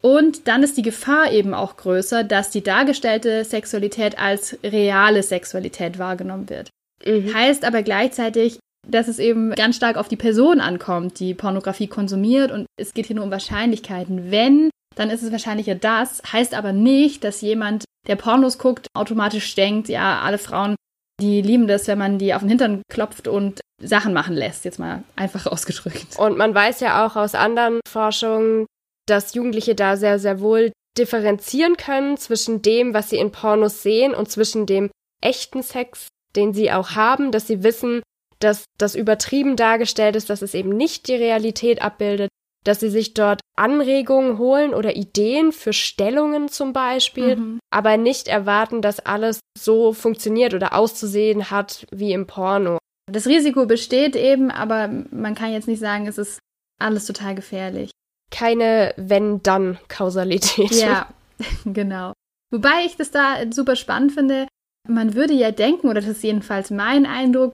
Und 0.00 0.46
dann 0.46 0.62
ist 0.62 0.76
die 0.76 0.82
Gefahr 0.82 1.32
eben 1.32 1.54
auch 1.54 1.76
größer, 1.76 2.22
dass 2.22 2.50
die 2.50 2.62
dargestellte 2.62 3.44
Sexualität 3.44 4.18
als 4.18 4.56
reale 4.62 5.22
Sexualität 5.24 5.98
wahrgenommen 5.98 6.48
wird. 6.48 6.70
Mhm. 7.04 7.34
Heißt 7.34 7.64
aber 7.64 7.82
gleichzeitig, 7.82 8.60
dass 8.86 9.08
es 9.08 9.18
eben 9.18 9.50
ganz 9.52 9.76
stark 9.76 9.96
auf 9.96 10.08
die 10.08 10.16
Person 10.16 10.60
ankommt, 10.60 11.18
die 11.18 11.34
Pornografie 11.34 11.88
konsumiert 11.88 12.52
und 12.52 12.66
es 12.78 12.94
geht 12.94 13.06
hier 13.06 13.16
nur 13.16 13.24
um 13.24 13.30
Wahrscheinlichkeiten. 13.30 14.30
Wenn, 14.30 14.70
dann 14.98 15.10
ist 15.10 15.22
es 15.22 15.30
wahrscheinlicher 15.30 15.76
das, 15.76 16.22
heißt 16.32 16.54
aber 16.54 16.72
nicht, 16.72 17.22
dass 17.22 17.40
jemand, 17.40 17.84
der 18.06 18.16
Pornos 18.16 18.58
guckt, 18.58 18.88
automatisch 18.94 19.54
denkt, 19.54 19.88
ja, 19.88 20.20
alle 20.20 20.38
Frauen, 20.38 20.74
die 21.20 21.40
lieben 21.40 21.68
das, 21.68 21.86
wenn 21.86 21.98
man 21.98 22.18
die 22.18 22.34
auf 22.34 22.40
den 22.40 22.48
Hintern 22.48 22.82
klopft 22.90 23.28
und 23.28 23.60
Sachen 23.80 24.12
machen 24.12 24.34
lässt, 24.34 24.64
jetzt 24.64 24.78
mal 24.78 25.04
einfach 25.14 25.46
ausgedrückt. 25.50 26.18
Und 26.18 26.36
man 26.36 26.54
weiß 26.54 26.80
ja 26.80 27.06
auch 27.06 27.16
aus 27.16 27.34
anderen 27.34 27.80
Forschungen, 27.88 28.66
dass 29.06 29.34
Jugendliche 29.34 29.74
da 29.74 29.96
sehr, 29.96 30.18
sehr 30.18 30.40
wohl 30.40 30.72
differenzieren 30.98 31.76
können 31.76 32.16
zwischen 32.16 32.60
dem, 32.60 32.92
was 32.92 33.10
sie 33.10 33.18
in 33.18 33.30
Pornos 33.30 33.82
sehen 33.82 34.14
und 34.14 34.30
zwischen 34.30 34.66
dem 34.66 34.90
echten 35.22 35.62
Sex, 35.62 36.08
den 36.34 36.52
sie 36.52 36.72
auch 36.72 36.90
haben, 36.90 37.30
dass 37.30 37.46
sie 37.46 37.62
wissen, 37.62 38.02
dass 38.40 38.64
das 38.78 38.94
übertrieben 38.94 39.56
dargestellt 39.56 40.16
ist, 40.16 40.28
dass 40.28 40.42
es 40.42 40.54
eben 40.54 40.70
nicht 40.70 41.08
die 41.08 41.14
Realität 41.14 41.82
abbildet, 41.82 42.30
dass 42.68 42.80
sie 42.80 42.90
sich 42.90 43.14
dort 43.14 43.40
Anregungen 43.56 44.38
holen 44.38 44.74
oder 44.74 44.94
Ideen 44.94 45.52
für 45.52 45.72
Stellungen 45.72 46.48
zum 46.48 46.72
Beispiel, 46.72 47.36
mhm. 47.36 47.58
aber 47.70 47.96
nicht 47.96 48.28
erwarten, 48.28 48.82
dass 48.82 49.00
alles 49.00 49.40
so 49.58 49.92
funktioniert 49.92 50.54
oder 50.54 50.74
auszusehen 50.74 51.50
hat 51.50 51.86
wie 51.90 52.12
im 52.12 52.26
Porno. 52.26 52.78
Das 53.10 53.26
Risiko 53.26 53.66
besteht 53.66 54.14
eben, 54.14 54.50
aber 54.50 54.88
man 55.10 55.34
kann 55.34 55.52
jetzt 55.52 55.66
nicht 55.66 55.80
sagen, 55.80 56.06
es 56.06 56.18
ist 56.18 56.38
alles 56.78 57.06
total 57.06 57.34
gefährlich. 57.34 57.90
Keine 58.30 58.92
Wenn-Dann-Kausalität. 58.96 60.72
Ja, 60.72 61.08
genau. 61.64 62.12
Wobei 62.50 62.84
ich 62.84 62.96
das 62.96 63.10
da 63.10 63.36
super 63.50 63.76
spannend 63.76 64.12
finde. 64.12 64.46
Man 64.86 65.14
würde 65.14 65.34
ja 65.34 65.50
denken, 65.50 65.88
oder 65.88 66.00
das 66.00 66.10
ist 66.10 66.22
jedenfalls 66.22 66.70
mein 66.70 67.06
Eindruck, 67.06 67.52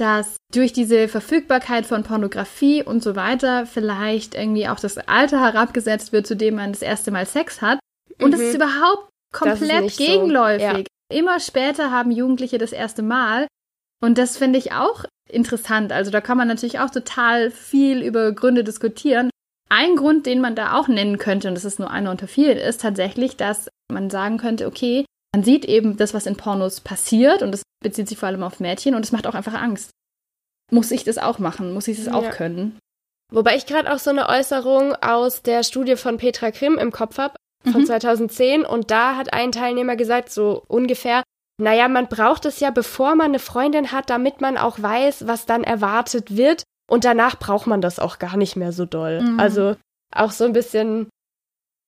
dass 0.00 0.36
durch 0.52 0.72
diese 0.72 1.08
Verfügbarkeit 1.08 1.84
von 1.84 2.02
Pornografie 2.02 2.82
und 2.82 3.02
so 3.02 3.16
weiter 3.16 3.66
vielleicht 3.66 4.34
irgendwie 4.34 4.66
auch 4.66 4.80
das 4.80 4.96
Alter 4.96 5.40
herabgesetzt 5.40 6.12
wird, 6.12 6.26
zu 6.26 6.36
dem 6.36 6.56
man 6.56 6.72
das 6.72 6.82
erste 6.82 7.10
Mal 7.10 7.26
Sex 7.26 7.60
hat. 7.60 7.78
Und 8.18 8.28
mhm. 8.28 8.32
das 8.32 8.40
ist 8.40 8.54
überhaupt 8.54 9.10
komplett 9.32 9.86
ist 9.86 9.98
gegenläufig. 9.98 10.62
So. 10.62 10.78
Ja. 10.78 10.84
Immer 11.18 11.40
später 11.40 11.90
haben 11.90 12.10
Jugendliche 12.10 12.58
das 12.58 12.72
erste 12.72 13.02
Mal. 13.02 13.46
Und 14.02 14.16
das 14.16 14.36
finde 14.36 14.58
ich 14.58 14.72
auch 14.72 15.04
interessant. 15.28 15.92
Also 15.92 16.10
da 16.10 16.20
kann 16.20 16.38
man 16.38 16.48
natürlich 16.48 16.78
auch 16.78 16.90
total 16.90 17.50
viel 17.50 18.02
über 18.02 18.32
Gründe 18.32 18.64
diskutieren. 18.64 19.30
Ein 19.68 19.96
Grund, 19.96 20.26
den 20.26 20.40
man 20.40 20.56
da 20.56 20.76
auch 20.78 20.88
nennen 20.88 21.18
könnte, 21.18 21.48
und 21.48 21.54
das 21.54 21.64
ist 21.64 21.78
nur 21.78 21.90
einer 21.90 22.10
unter 22.10 22.26
vielen, 22.26 22.56
ist 22.58 22.80
tatsächlich, 22.80 23.36
dass 23.36 23.68
man 23.92 24.10
sagen 24.10 24.38
könnte, 24.38 24.66
okay, 24.66 25.04
man 25.34 25.44
sieht 25.44 25.64
eben 25.64 25.96
das, 25.96 26.14
was 26.14 26.26
in 26.26 26.36
Pornos 26.36 26.80
passiert, 26.80 27.42
und 27.42 27.52
das 27.52 27.62
bezieht 27.82 28.08
sich 28.08 28.18
vor 28.18 28.28
allem 28.28 28.42
auf 28.42 28.60
Mädchen, 28.60 28.94
und 28.94 29.04
es 29.04 29.12
macht 29.12 29.26
auch 29.26 29.34
einfach 29.34 29.54
Angst. 29.54 29.90
Muss 30.70 30.90
ich 30.90 31.04
das 31.04 31.18
auch 31.18 31.38
machen? 31.38 31.72
Muss 31.72 31.88
ich 31.88 31.96
das 31.96 32.06
ja. 32.06 32.14
auch 32.14 32.30
können? 32.30 32.78
Wobei 33.32 33.56
ich 33.56 33.66
gerade 33.66 33.92
auch 33.92 33.98
so 33.98 34.10
eine 34.10 34.28
Äußerung 34.28 34.94
aus 34.94 35.42
der 35.42 35.62
Studie 35.62 35.96
von 35.96 36.16
Petra 36.16 36.50
Grimm 36.50 36.78
im 36.78 36.90
Kopf 36.90 37.18
habe, 37.18 37.34
von 37.64 37.82
mhm. 37.82 37.86
2010, 37.86 38.64
und 38.64 38.90
da 38.90 39.16
hat 39.16 39.32
ein 39.32 39.52
Teilnehmer 39.52 39.96
gesagt, 39.96 40.30
so 40.30 40.64
ungefähr, 40.66 41.22
naja, 41.60 41.88
man 41.88 42.08
braucht 42.08 42.46
es 42.46 42.58
ja, 42.60 42.70
bevor 42.70 43.14
man 43.14 43.26
eine 43.26 43.38
Freundin 43.38 43.92
hat, 43.92 44.08
damit 44.08 44.40
man 44.40 44.56
auch 44.56 44.80
weiß, 44.80 45.26
was 45.26 45.44
dann 45.46 45.62
erwartet 45.62 46.36
wird. 46.36 46.62
Und 46.88 47.04
danach 47.04 47.38
braucht 47.38 47.66
man 47.66 47.80
das 47.80 47.98
auch 47.98 48.18
gar 48.18 48.36
nicht 48.36 48.56
mehr 48.56 48.72
so 48.72 48.86
doll. 48.86 49.20
Mhm. 49.20 49.38
Also 49.38 49.76
auch 50.12 50.32
so 50.32 50.44
ein 50.44 50.54
bisschen 50.54 51.08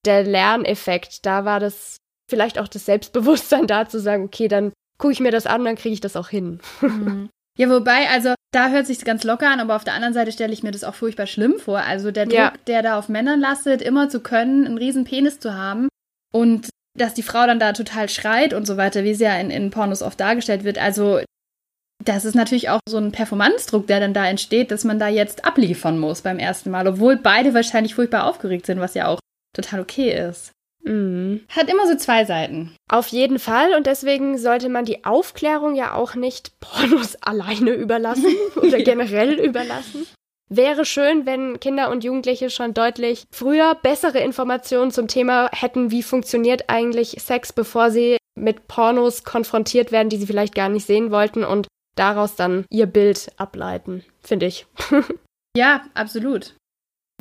der 0.05 0.25
Lerneffekt. 0.25 1.25
Da 1.25 1.45
war 1.45 1.59
das 1.59 1.97
vielleicht 2.33 2.59
auch 2.59 2.69
das 2.69 2.87
Selbstbewusstsein 2.87 3.67
da 3.67 3.87
zu 3.87 4.01
sagen, 4.01 4.25
okay, 4.25 4.49
dann 4.49 4.73
gucke 4.97 5.13
ich 5.13 5.21
mir 5.21 5.31
das 5.31 5.47
an, 5.47 5.67
dann 5.67 5.77
kriege 5.77 5.93
ich 5.93 6.01
das 6.01 6.17
auch 6.17 6.29
hin. 6.31 6.61
Mhm. 6.81 7.29
Ja, 7.59 7.69
wobei, 7.69 8.09
also 8.09 8.35
da 8.51 8.71
hört 8.71 8.87
sich 8.87 9.05
ganz 9.05 9.25
locker 9.25 9.51
an, 9.51 9.61
aber 9.61 9.77
auf 9.77 9.85
der 9.85 9.93
anderen 9.93 10.15
Seite 10.15 10.33
stelle 10.33 10.55
ich 10.55 10.63
mir 10.63 10.71
das 10.71 10.85
auch 10.85 10.95
furchtbar 10.95 11.27
schlimm 11.27 11.59
vor. 11.59 11.81
Also 11.81 12.11
der 12.11 12.25
Druck, 12.25 12.35
ja. 12.35 12.53
der 12.67 12.81
da 12.81 12.99
auf 12.99 13.11
Männern 13.11 13.41
lastet, 13.41 13.83
immer 13.83 14.09
zu 14.09 14.21
können, 14.21 14.65
einen 14.65 14.79
riesen 14.79 15.05
Penis 15.05 15.39
zu 15.39 15.53
haben 15.53 15.89
und 16.33 16.71
dass 16.99 17.13
die 17.13 17.23
Frau 17.23 17.47
dann 17.47 17.59
da 17.59 17.75
total 17.75 18.09
schreit 18.09 18.55
und 18.55 18.67
so 18.67 18.79
weiter, 18.79 19.05
wie 19.05 19.11
es 19.11 19.21
ja 19.21 19.39
in, 19.39 19.51
in 19.51 19.71
Pornos 19.71 20.01
oft 20.01 20.19
dargestellt 20.19 20.65
wird. 20.65 20.79
Also 20.79 21.21
das 22.03 22.25
ist 22.25 22.35
natürlich 22.35 22.71
auch 22.71 22.81
so 22.89 22.97
ein 22.97 23.13
Performanzdruck, 23.13 23.87
der 23.87 24.01
dann 24.01 24.15
da 24.15 24.27
entsteht, 24.27 24.71
dass 24.71 24.85
man 24.85 24.99
da 24.99 25.09
jetzt 25.09 25.45
abliefern 25.45 25.99
muss 25.99 26.23
beim 26.23 26.39
ersten 26.39 26.71
Mal, 26.71 26.87
obwohl 26.89 27.17
beide 27.17 27.55
wahrscheinlich 27.55 27.95
furchtbar 27.95 28.27
aufgeregt 28.27 28.67
sind, 28.67 28.81
was 28.81 28.95
ja 28.95 29.09
auch 29.09 29.21
total 29.55 29.81
okay 29.81 30.11
ist. 30.29 30.53
Mhm. 30.83 31.45
Hat 31.49 31.71
immer 31.71 31.87
so 31.87 31.97
zwei 31.97 32.25
Seiten. 32.25 32.75
Auf 32.89 33.09
jeden 33.09 33.39
Fall 33.39 33.75
und 33.75 33.87
deswegen 33.87 34.39
sollte 34.39 34.69
man 34.69 34.85
die 34.85 35.05
Aufklärung 35.05 35.75
ja 35.75 35.95
auch 35.95 36.15
nicht 36.15 36.53
Pornos 36.61 37.17
alleine 37.17 37.73
überlassen 37.73 38.35
oder 38.57 38.79
generell 38.79 39.35
überlassen. 39.35 40.07
Wäre 40.49 40.85
schön, 40.85 41.25
wenn 41.25 41.61
Kinder 41.61 41.91
und 41.91 42.05
Jugendliche 42.05 42.51
schon 42.51 42.75
deutlich 42.75 43.25
früher 43.33 43.75
bessere 43.75 44.19
Informationen 44.19 44.91
zum 44.91 45.09
Thema 45.09 45.49
hätten, 45.51 45.91
wie 45.91 46.03
funktioniert 46.03 46.65
eigentlich 46.69 47.17
Sex, 47.23 47.55
bevor 47.55 47.91
sie 47.91 48.19
mit 48.35 48.69
Pornos 48.69 49.25
konfrontiert 49.25 49.93
werden, 49.93 50.11
die 50.11 50.19
sie 50.19 50.27
vielleicht 50.27 50.55
gar 50.55 50.69
nicht 50.69 50.87
sehen 50.87 51.11
wollten 51.11 51.43
und 51.43 51.69
daraus 51.95 52.37
dann 52.37 52.67
ihr 52.71 52.87
Bild 52.87 53.33
ableiten, 53.39 54.05
finde 54.21 54.47
ich. 54.47 54.67
ja, 55.57 55.85
absolut. 55.95 56.55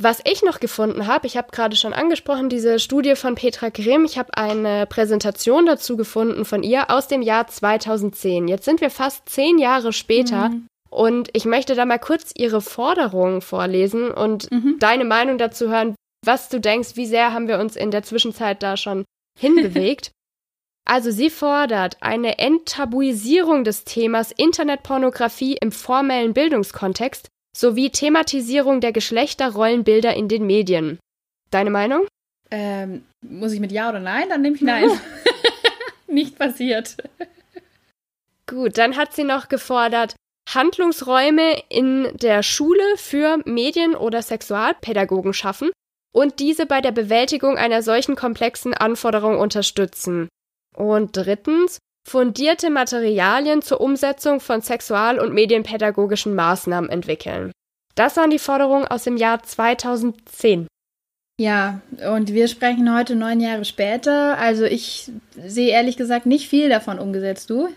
Was 0.04 0.20
ich 0.26 0.42
noch 0.42 0.60
gefunden 0.60 1.06
habe, 1.06 1.28
ich 1.28 1.38
habe 1.38 1.52
gerade 1.52 1.76
schon 1.76 1.94
angesprochen, 1.94 2.50
diese 2.50 2.80
Studie 2.80 3.16
von 3.16 3.36
Petra 3.36 3.70
Grimm, 3.70 4.04
ich 4.04 4.18
habe 4.18 4.36
eine 4.36 4.88
Präsentation 4.88 5.68
dazu 5.68 5.96
gefunden 5.96 6.44
von 6.44 6.64
ihr 6.64 6.90
aus 6.90 7.08
dem 7.08 7.22
Jahr 7.22 7.46
2010. 7.46 8.48
Jetzt 8.48 8.66
sind 8.66 8.82
wir 8.82 8.90
fast 8.90 9.30
zehn 9.30 9.60
Jahre 9.60 9.94
später 9.94 10.50
mhm. 10.50 10.66
und 10.90 11.30
ich 11.34 11.46
möchte 11.46 11.76
da 11.76 11.86
mal 11.86 12.00
kurz 12.00 12.32
ihre 12.36 12.62
Forderungen 12.62 13.42
vorlesen 13.42 14.10
und 14.10 14.52
mhm. 14.52 14.78
deine 14.80 15.06
Meinung 15.06 15.38
dazu 15.38 15.70
hören, 15.70 15.94
was 16.26 16.50
du 16.50 16.60
denkst, 16.60 16.96
wie 16.96 17.06
sehr 17.06 17.32
haben 17.32 17.48
wir 17.48 17.60
uns 17.60 17.76
in 17.76 17.92
der 17.92 18.02
Zwischenzeit 18.02 18.64
da 18.64 18.78
schon 18.78 19.06
hinbewegt. 19.40 20.12
Also 20.84 21.12
sie 21.12 21.30
fordert 21.30 21.98
eine 22.02 22.40
Enttabuisierung 22.40 23.64
des 23.64 23.84
Themas 23.84 24.32
Internetpornografie 24.32 25.56
im 25.62 25.72
formellen 25.72 26.34
Bildungskontext 26.34 27.28
sowie 27.56 27.90
Thematisierung 27.90 28.82
der 28.82 28.92
Geschlechterrollenbilder 28.92 30.14
in 30.16 30.28
den 30.28 30.46
Medien. 30.46 31.00
Deine 31.50 31.70
Meinung? 31.70 32.08
Ähm, 32.50 33.04
muss 33.22 33.52
ich 33.52 33.60
mit 33.60 33.72
Ja 33.72 33.90
oder 33.90 34.00
Nein? 34.00 34.30
Dann 34.30 34.42
nehme 34.42 34.56
ich 34.56 34.62
Nein. 34.62 34.90
Nicht 36.08 36.38
passiert. 36.38 36.98
Gut, 38.48 38.78
dann 38.78 38.98
hat 38.98 39.14
sie 39.14 39.24
noch 39.24 39.48
gefordert, 39.48 40.16
Handlungsräume 40.50 41.64
in 41.70 42.10
der 42.18 42.44
Schule 42.44 42.84
für 42.98 43.38
Medien- 43.46 43.96
oder 43.96 44.22
Sexualpädagogen 44.22 45.34
schaffen 45.34 45.72
und 46.14 46.40
diese 46.40 46.66
bei 46.66 46.82
der 46.82 46.92
Bewältigung 46.92 47.58
einer 47.58 47.82
solchen 47.82 48.16
komplexen 48.16 48.74
Anforderung 48.74 49.38
unterstützen. 49.38 50.28
Und 50.76 51.16
drittens, 51.16 51.78
fundierte 52.08 52.70
Materialien 52.70 53.62
zur 53.62 53.82
Umsetzung 53.82 54.40
von 54.40 54.62
sexual- 54.62 55.20
und 55.20 55.34
medienpädagogischen 55.34 56.36
Maßnahmen 56.36 56.90
entwickeln. 56.90 57.52
Das 57.96 58.18
waren 58.18 58.30
die 58.30 58.40
Forderungen 58.40 58.86
aus 58.86 59.04
dem 59.04 59.18
Jahr 59.18 59.44
2010. 59.44 60.68
Ja, 61.40 61.82
und 62.14 62.34
wir 62.34 62.48
sprechen 62.48 62.94
heute 62.96 63.16
neun 63.16 63.40
Jahre 63.40 63.66
später. 63.66 64.38
Also 64.38 64.66
ich 64.66 65.12
sehe 65.36 65.72
ehrlich 65.72 65.98
gesagt 65.98 66.26
nicht 66.26 66.48
viel 66.48 66.70
davon 66.70 67.00
umgesetzt, 67.00 67.50
du? 67.50 67.70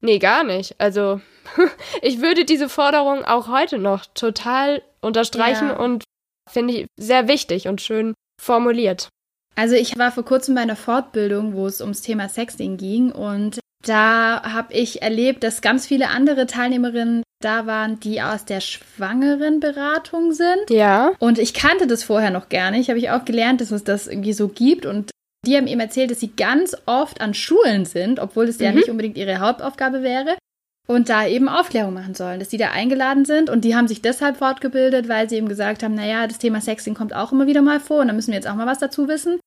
Nee, 0.00 0.18
gar 0.18 0.44
nicht. 0.44 0.74
Also 0.78 1.20
ich 2.02 2.20
würde 2.20 2.44
diese 2.44 2.68
Forderung 2.68 3.24
auch 3.24 3.48
heute 3.48 3.78
noch 3.78 4.04
total 4.14 4.82
unterstreichen 5.00 5.68
ja. 5.68 5.76
und 5.76 6.04
finde 6.50 6.74
ich 6.74 6.86
sehr 6.98 7.28
wichtig 7.28 7.68
und 7.68 7.80
schön 7.80 8.14
formuliert. 8.40 9.08
Also 9.54 9.74
ich 9.74 9.96
war 9.98 10.10
vor 10.10 10.24
kurzem 10.24 10.54
bei 10.54 10.62
einer 10.62 10.76
Fortbildung, 10.76 11.54
wo 11.54 11.66
es 11.66 11.80
ums 11.80 12.02
Thema 12.02 12.28
Sexting 12.28 12.76
ging 12.76 13.12
und 13.12 13.60
da 13.86 14.42
habe 14.42 14.72
ich 14.72 15.02
erlebt, 15.02 15.44
dass 15.44 15.60
ganz 15.60 15.86
viele 15.86 16.08
andere 16.08 16.46
Teilnehmerinnen 16.46 17.22
da 17.40 17.66
waren, 17.66 18.00
die 18.00 18.22
aus 18.22 18.44
der 18.44 18.60
Schwangerenberatung 18.60 20.32
sind. 20.32 20.70
Ja. 20.70 21.12
Und 21.18 21.38
ich 21.38 21.52
kannte 21.52 21.86
das 21.86 22.02
vorher 22.02 22.30
noch 22.30 22.48
gar 22.48 22.70
nicht. 22.70 22.88
Habe 22.88 22.98
ich 22.98 23.10
auch 23.10 23.24
gelernt, 23.24 23.60
dass 23.60 23.70
es 23.70 23.84
das 23.84 24.06
irgendwie 24.06 24.32
so 24.32 24.48
gibt. 24.48 24.86
Und 24.86 25.10
die 25.46 25.56
haben 25.56 25.66
ihm 25.66 25.80
erzählt, 25.80 26.10
dass 26.10 26.20
sie 26.20 26.34
ganz 26.34 26.74
oft 26.86 27.20
an 27.20 27.34
Schulen 27.34 27.84
sind, 27.84 28.18
obwohl 28.18 28.48
es 28.48 28.58
mhm. 28.58 28.64
ja 28.64 28.72
nicht 28.72 28.88
unbedingt 28.88 29.18
ihre 29.18 29.40
Hauptaufgabe 29.40 30.02
wäre. 30.02 30.36
Und 30.86 31.08
da 31.08 31.26
eben 31.26 31.48
Aufklärung 31.48 31.94
machen 31.94 32.14
sollen, 32.14 32.40
dass 32.40 32.50
die 32.50 32.58
da 32.58 32.70
eingeladen 32.70 33.24
sind. 33.24 33.48
Und 33.48 33.64
die 33.64 33.74
haben 33.74 33.88
sich 33.88 34.02
deshalb 34.02 34.36
fortgebildet, 34.36 35.08
weil 35.08 35.30
sie 35.30 35.36
eben 35.36 35.48
gesagt 35.48 35.82
haben, 35.82 35.94
naja, 35.94 36.26
das 36.26 36.38
Thema 36.38 36.60
Sexting 36.60 36.94
kommt 36.94 37.14
auch 37.14 37.32
immer 37.32 37.46
wieder 37.46 37.62
mal 37.62 37.80
vor 37.80 38.00
und 38.00 38.08
da 38.08 38.12
müssen 38.12 38.32
wir 38.32 38.36
jetzt 38.36 38.48
auch 38.48 38.54
mal 38.54 38.66
was 38.66 38.80
dazu 38.80 39.08
wissen. 39.08 39.40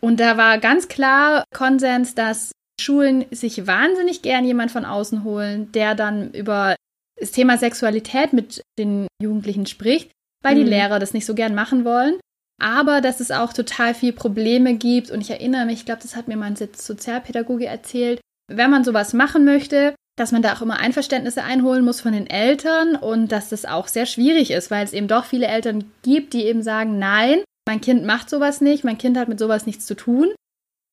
Und 0.00 0.20
da 0.20 0.36
war 0.36 0.58
ganz 0.58 0.86
klar 0.86 1.42
Konsens, 1.52 2.14
dass 2.14 2.52
Schulen 2.80 3.24
sich 3.32 3.66
wahnsinnig 3.66 4.22
gern 4.22 4.44
jemand 4.44 4.70
von 4.70 4.84
außen 4.84 5.24
holen, 5.24 5.72
der 5.72 5.96
dann 5.96 6.32
über 6.32 6.76
das 7.18 7.32
Thema 7.32 7.58
Sexualität 7.58 8.32
mit 8.32 8.62
den 8.78 9.08
Jugendlichen 9.20 9.66
spricht, 9.66 10.12
weil 10.44 10.54
mhm. 10.54 10.60
die 10.60 10.70
Lehrer 10.70 11.00
das 11.00 11.14
nicht 11.14 11.26
so 11.26 11.34
gern 11.34 11.56
machen 11.56 11.84
wollen. 11.84 12.20
Aber 12.60 13.00
dass 13.00 13.20
es 13.20 13.32
auch 13.32 13.52
total 13.52 13.94
viel 13.94 14.12
Probleme 14.12 14.74
gibt. 14.74 15.10
Und 15.10 15.20
ich 15.20 15.30
erinnere 15.30 15.64
mich, 15.64 15.80
ich 15.80 15.86
glaube, 15.86 16.02
das 16.02 16.14
hat 16.14 16.28
mir 16.28 16.36
mein 16.36 16.56
Sozialpädagoge 16.56 17.66
erzählt, 17.66 18.20
wenn 18.48 18.70
man 18.70 18.84
sowas 18.84 19.12
machen 19.12 19.44
möchte, 19.44 19.94
dass 20.18 20.32
man 20.32 20.42
da 20.42 20.54
auch 20.54 20.62
immer 20.62 20.78
Einverständnisse 20.78 21.44
einholen 21.44 21.84
muss 21.84 22.00
von 22.00 22.12
den 22.12 22.28
Eltern 22.28 22.96
und 22.96 23.30
dass 23.30 23.48
das 23.48 23.64
auch 23.64 23.88
sehr 23.88 24.06
schwierig 24.06 24.50
ist, 24.50 24.70
weil 24.70 24.84
es 24.84 24.92
eben 24.92 25.08
doch 25.08 25.24
viele 25.24 25.46
Eltern 25.46 25.90
gibt, 26.02 26.32
die 26.32 26.44
eben 26.44 26.62
sagen, 26.62 26.98
nein, 26.98 27.42
mein 27.66 27.80
Kind 27.80 28.04
macht 28.04 28.28
sowas 28.28 28.60
nicht, 28.60 28.84
mein 28.84 28.98
Kind 28.98 29.16
hat 29.16 29.28
mit 29.28 29.38
sowas 29.38 29.66
nichts 29.66 29.86
zu 29.86 29.94
tun. 29.94 30.28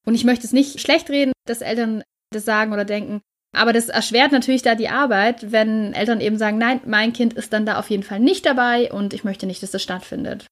Und 0.05 0.13
ich 0.13 0.25
möchte 0.25 0.45
es 0.45 0.53
nicht 0.53 0.79
schlecht 0.79 1.09
reden, 1.09 1.31
dass 1.47 1.61
Eltern 1.61 2.03
das 2.31 2.45
sagen 2.45 2.73
oder 2.73 2.85
denken. 2.85 3.21
Aber 3.55 3.73
das 3.73 3.89
erschwert 3.89 4.31
natürlich 4.31 4.61
da 4.61 4.75
die 4.75 4.89
Arbeit, 4.89 5.51
wenn 5.51 5.93
Eltern 5.93 6.21
eben 6.21 6.37
sagen, 6.37 6.57
nein, 6.57 6.81
mein 6.85 7.13
Kind 7.13 7.33
ist 7.33 7.53
dann 7.53 7.65
da 7.65 7.79
auf 7.79 7.89
jeden 7.89 8.03
Fall 8.03 8.19
nicht 8.19 8.45
dabei 8.45 8.91
und 8.91 9.13
ich 9.13 9.23
möchte 9.23 9.45
nicht, 9.47 9.63
dass 9.63 9.71
das 9.71 9.81
stattfindet. 9.81 10.45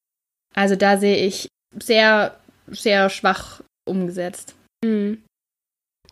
Also 0.56 0.76
da 0.76 0.98
sehe 0.98 1.18
ich 1.18 1.48
sehr, 1.78 2.38
sehr 2.68 3.10
schwach 3.10 3.62
umgesetzt. 3.86 4.56
Mhm. 4.84 5.22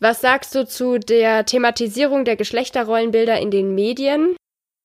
Was 0.02 0.20
sagst 0.20 0.56
du 0.56 0.66
zu 0.66 0.98
der 0.98 1.46
Thematisierung 1.46 2.26
der 2.26 2.36
Geschlechterrollenbilder 2.36 3.40
in 3.40 3.52
den 3.52 3.76
Medien? 3.76 4.36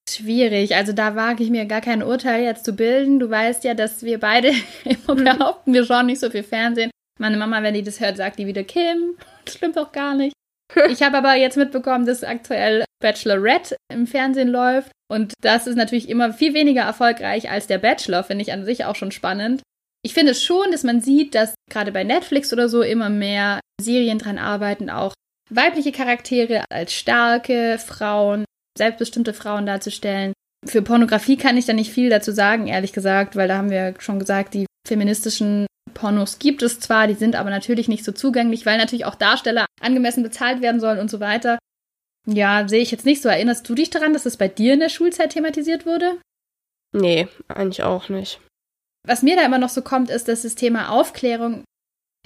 Schwierig. 0.06 0.76
Also 0.76 0.92
da 0.92 1.16
wage 1.16 1.42
ich 1.42 1.48
mir 1.48 1.64
gar 1.64 1.80
kein 1.80 2.02
Urteil 2.02 2.44
jetzt 2.44 2.66
zu 2.66 2.74
bilden. 2.74 3.18
Du 3.18 3.30
weißt 3.30 3.64
ja, 3.64 3.72
dass 3.72 4.02
wir 4.02 4.20
beide 4.20 4.52
immer 4.84 5.14
behaupten, 5.14 5.72
wir 5.72 5.86
schauen 5.86 6.06
nicht 6.06 6.20
so 6.20 6.28
viel 6.28 6.42
Fernsehen. 6.42 6.90
Meine 7.18 7.38
Mama, 7.38 7.62
wenn 7.62 7.72
die 7.72 7.82
das 7.82 7.98
hört, 7.98 8.18
sagt 8.18 8.38
die 8.38 8.46
wieder 8.46 8.62
Kim. 8.62 9.16
Das 9.46 9.54
stimmt 9.54 9.76
doch 9.76 9.90
gar 9.90 10.14
nicht. 10.14 10.34
Ich 10.90 11.02
habe 11.02 11.16
aber 11.16 11.34
jetzt 11.34 11.56
mitbekommen, 11.56 12.04
dass 12.04 12.22
aktuell 12.22 12.84
Bachelorette 13.00 13.76
im 13.90 14.06
Fernsehen 14.06 14.48
läuft. 14.48 14.90
Und 15.08 15.32
das 15.40 15.66
ist 15.66 15.76
natürlich 15.76 16.10
immer 16.10 16.34
viel 16.34 16.52
weniger 16.52 16.82
erfolgreich 16.82 17.48
als 17.48 17.66
der 17.68 17.78
Bachelor, 17.78 18.22
finde 18.22 18.42
ich 18.42 18.52
an 18.52 18.66
sich 18.66 18.84
auch 18.84 18.96
schon 18.96 19.12
spannend. 19.12 19.62
Ich 20.06 20.14
finde 20.14 20.30
es 20.30 20.44
schon, 20.44 20.70
dass 20.70 20.84
man 20.84 21.00
sieht, 21.00 21.34
dass 21.34 21.56
gerade 21.68 21.90
bei 21.90 22.04
Netflix 22.04 22.52
oder 22.52 22.68
so 22.68 22.82
immer 22.82 23.10
mehr 23.10 23.58
Serien 23.82 24.18
dran 24.18 24.38
arbeiten, 24.38 24.88
auch 24.88 25.12
weibliche 25.50 25.90
Charaktere 25.90 26.64
als 26.70 26.92
starke 26.92 27.76
Frauen, 27.84 28.44
selbstbestimmte 28.78 29.34
Frauen 29.34 29.66
darzustellen. 29.66 30.32
Für 30.64 30.80
Pornografie 30.82 31.36
kann 31.36 31.56
ich 31.56 31.66
da 31.66 31.72
nicht 31.72 31.90
viel 31.90 32.08
dazu 32.08 32.30
sagen, 32.30 32.68
ehrlich 32.68 32.92
gesagt, 32.92 33.34
weil 33.34 33.48
da 33.48 33.56
haben 33.56 33.70
wir 33.70 33.94
schon 33.98 34.20
gesagt, 34.20 34.54
die 34.54 34.66
feministischen 34.86 35.66
Pornos 35.92 36.38
gibt 36.38 36.62
es 36.62 36.78
zwar, 36.78 37.08
die 37.08 37.14
sind 37.14 37.34
aber 37.34 37.50
natürlich 37.50 37.88
nicht 37.88 38.04
so 38.04 38.12
zugänglich, 38.12 38.64
weil 38.64 38.78
natürlich 38.78 39.06
auch 39.06 39.16
Darsteller 39.16 39.66
angemessen 39.80 40.22
bezahlt 40.22 40.62
werden 40.62 40.80
sollen 40.80 41.00
und 41.00 41.10
so 41.10 41.18
weiter. 41.18 41.58
Ja, 42.28 42.68
sehe 42.68 42.80
ich 42.80 42.92
jetzt 42.92 43.06
nicht 43.06 43.22
so. 43.22 43.28
Erinnerst 43.28 43.68
du 43.68 43.74
dich 43.74 43.90
daran, 43.90 44.12
dass 44.12 44.24
es 44.24 44.36
bei 44.36 44.46
dir 44.46 44.74
in 44.74 44.80
der 44.80 44.88
Schulzeit 44.88 45.30
thematisiert 45.30 45.84
wurde? 45.84 46.20
Nee, 46.92 47.26
eigentlich 47.48 47.82
auch 47.82 48.08
nicht. 48.08 48.38
Was 49.06 49.22
mir 49.22 49.36
da 49.36 49.44
immer 49.44 49.58
noch 49.58 49.68
so 49.68 49.82
kommt, 49.82 50.10
ist, 50.10 50.28
dass 50.28 50.42
das 50.42 50.56
Thema 50.56 50.90
Aufklärung, 50.90 51.64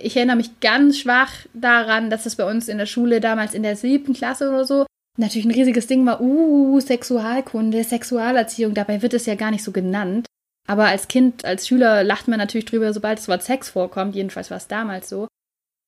ich 0.01 0.17
erinnere 0.17 0.37
mich 0.37 0.61
ganz 0.61 0.99
schwach 0.99 1.31
daran, 1.53 2.11
dass 2.11 2.27
es 2.27 2.37
bei 2.37 2.51
uns 2.51 2.69
in 2.69 2.79
der 2.79 2.87
Schule 2.87 3.21
damals 3.21 3.55
in 3.55 3.63
der 3.63 3.77
siebten 3.77 4.15
Klasse 4.15 4.49
oder 4.49 4.65
so 4.65 4.87
natürlich 5.19 5.45
ein 5.45 5.53
riesiges 5.53 5.87
Ding 5.87 6.07
war, 6.07 6.21
uh, 6.21 6.81
Sexualkunde, 6.81 7.85
Sexualerziehung, 7.85 8.75
dabei 8.75 9.03
wird 9.03 9.15
es 9.15 9.27
ja 9.27 9.35
gar 9.35 9.51
nicht 9.51 9.63
so 9.63 9.73
genannt. 9.73 10.27
Aber 10.67 10.87
als 10.87 11.09
Kind, 11.09 11.45
als 11.45 11.69
Schüler 11.69 12.03
lacht 12.05 12.29
man 12.29 12.39
natürlich 12.39 12.65
drüber, 12.65 12.93
sobald 12.93 13.19
das 13.19 13.29
Wort 13.29 13.43
Sex 13.43 13.71
vorkommt, 13.71 14.15
jedenfalls 14.15 14.51
war 14.51 14.57
es 14.57 14.69
damals 14.69 15.09
so. 15.09 15.29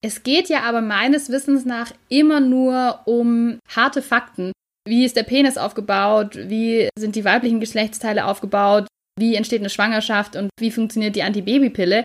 Es 0.04 0.24
geht 0.24 0.48
ja 0.48 0.62
aber 0.62 0.80
meines 0.80 1.30
Wissens 1.30 1.64
nach 1.64 1.92
immer 2.08 2.40
nur 2.40 3.00
um 3.04 3.58
harte 3.68 4.02
Fakten. 4.02 4.52
Wie 4.86 5.04
ist 5.04 5.16
der 5.16 5.22
Penis 5.22 5.56
aufgebaut? 5.56 6.36
Wie 6.36 6.88
sind 6.98 7.14
die 7.14 7.24
weiblichen 7.24 7.60
Geschlechtsteile 7.60 8.26
aufgebaut? 8.26 8.88
Wie 9.18 9.34
entsteht 9.34 9.60
eine 9.60 9.70
Schwangerschaft 9.70 10.36
und 10.36 10.50
wie 10.58 10.70
funktioniert 10.70 11.16
die 11.16 11.22
Antibabypille. 11.22 12.02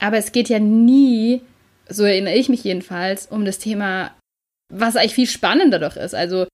Aber 0.00 0.18
es 0.18 0.32
geht 0.32 0.48
ja 0.48 0.58
nie, 0.58 1.42
so 1.88 2.04
erinnere 2.04 2.34
ich 2.34 2.48
mich 2.48 2.64
jedenfalls, 2.64 3.26
um 3.26 3.44
das 3.44 3.58
Thema, 3.58 4.16
was 4.72 4.96
eigentlich 4.96 5.14
viel 5.14 5.28
spannender 5.28 5.78
doch 5.78 5.96
ist. 5.96 6.14
Also, 6.14 6.46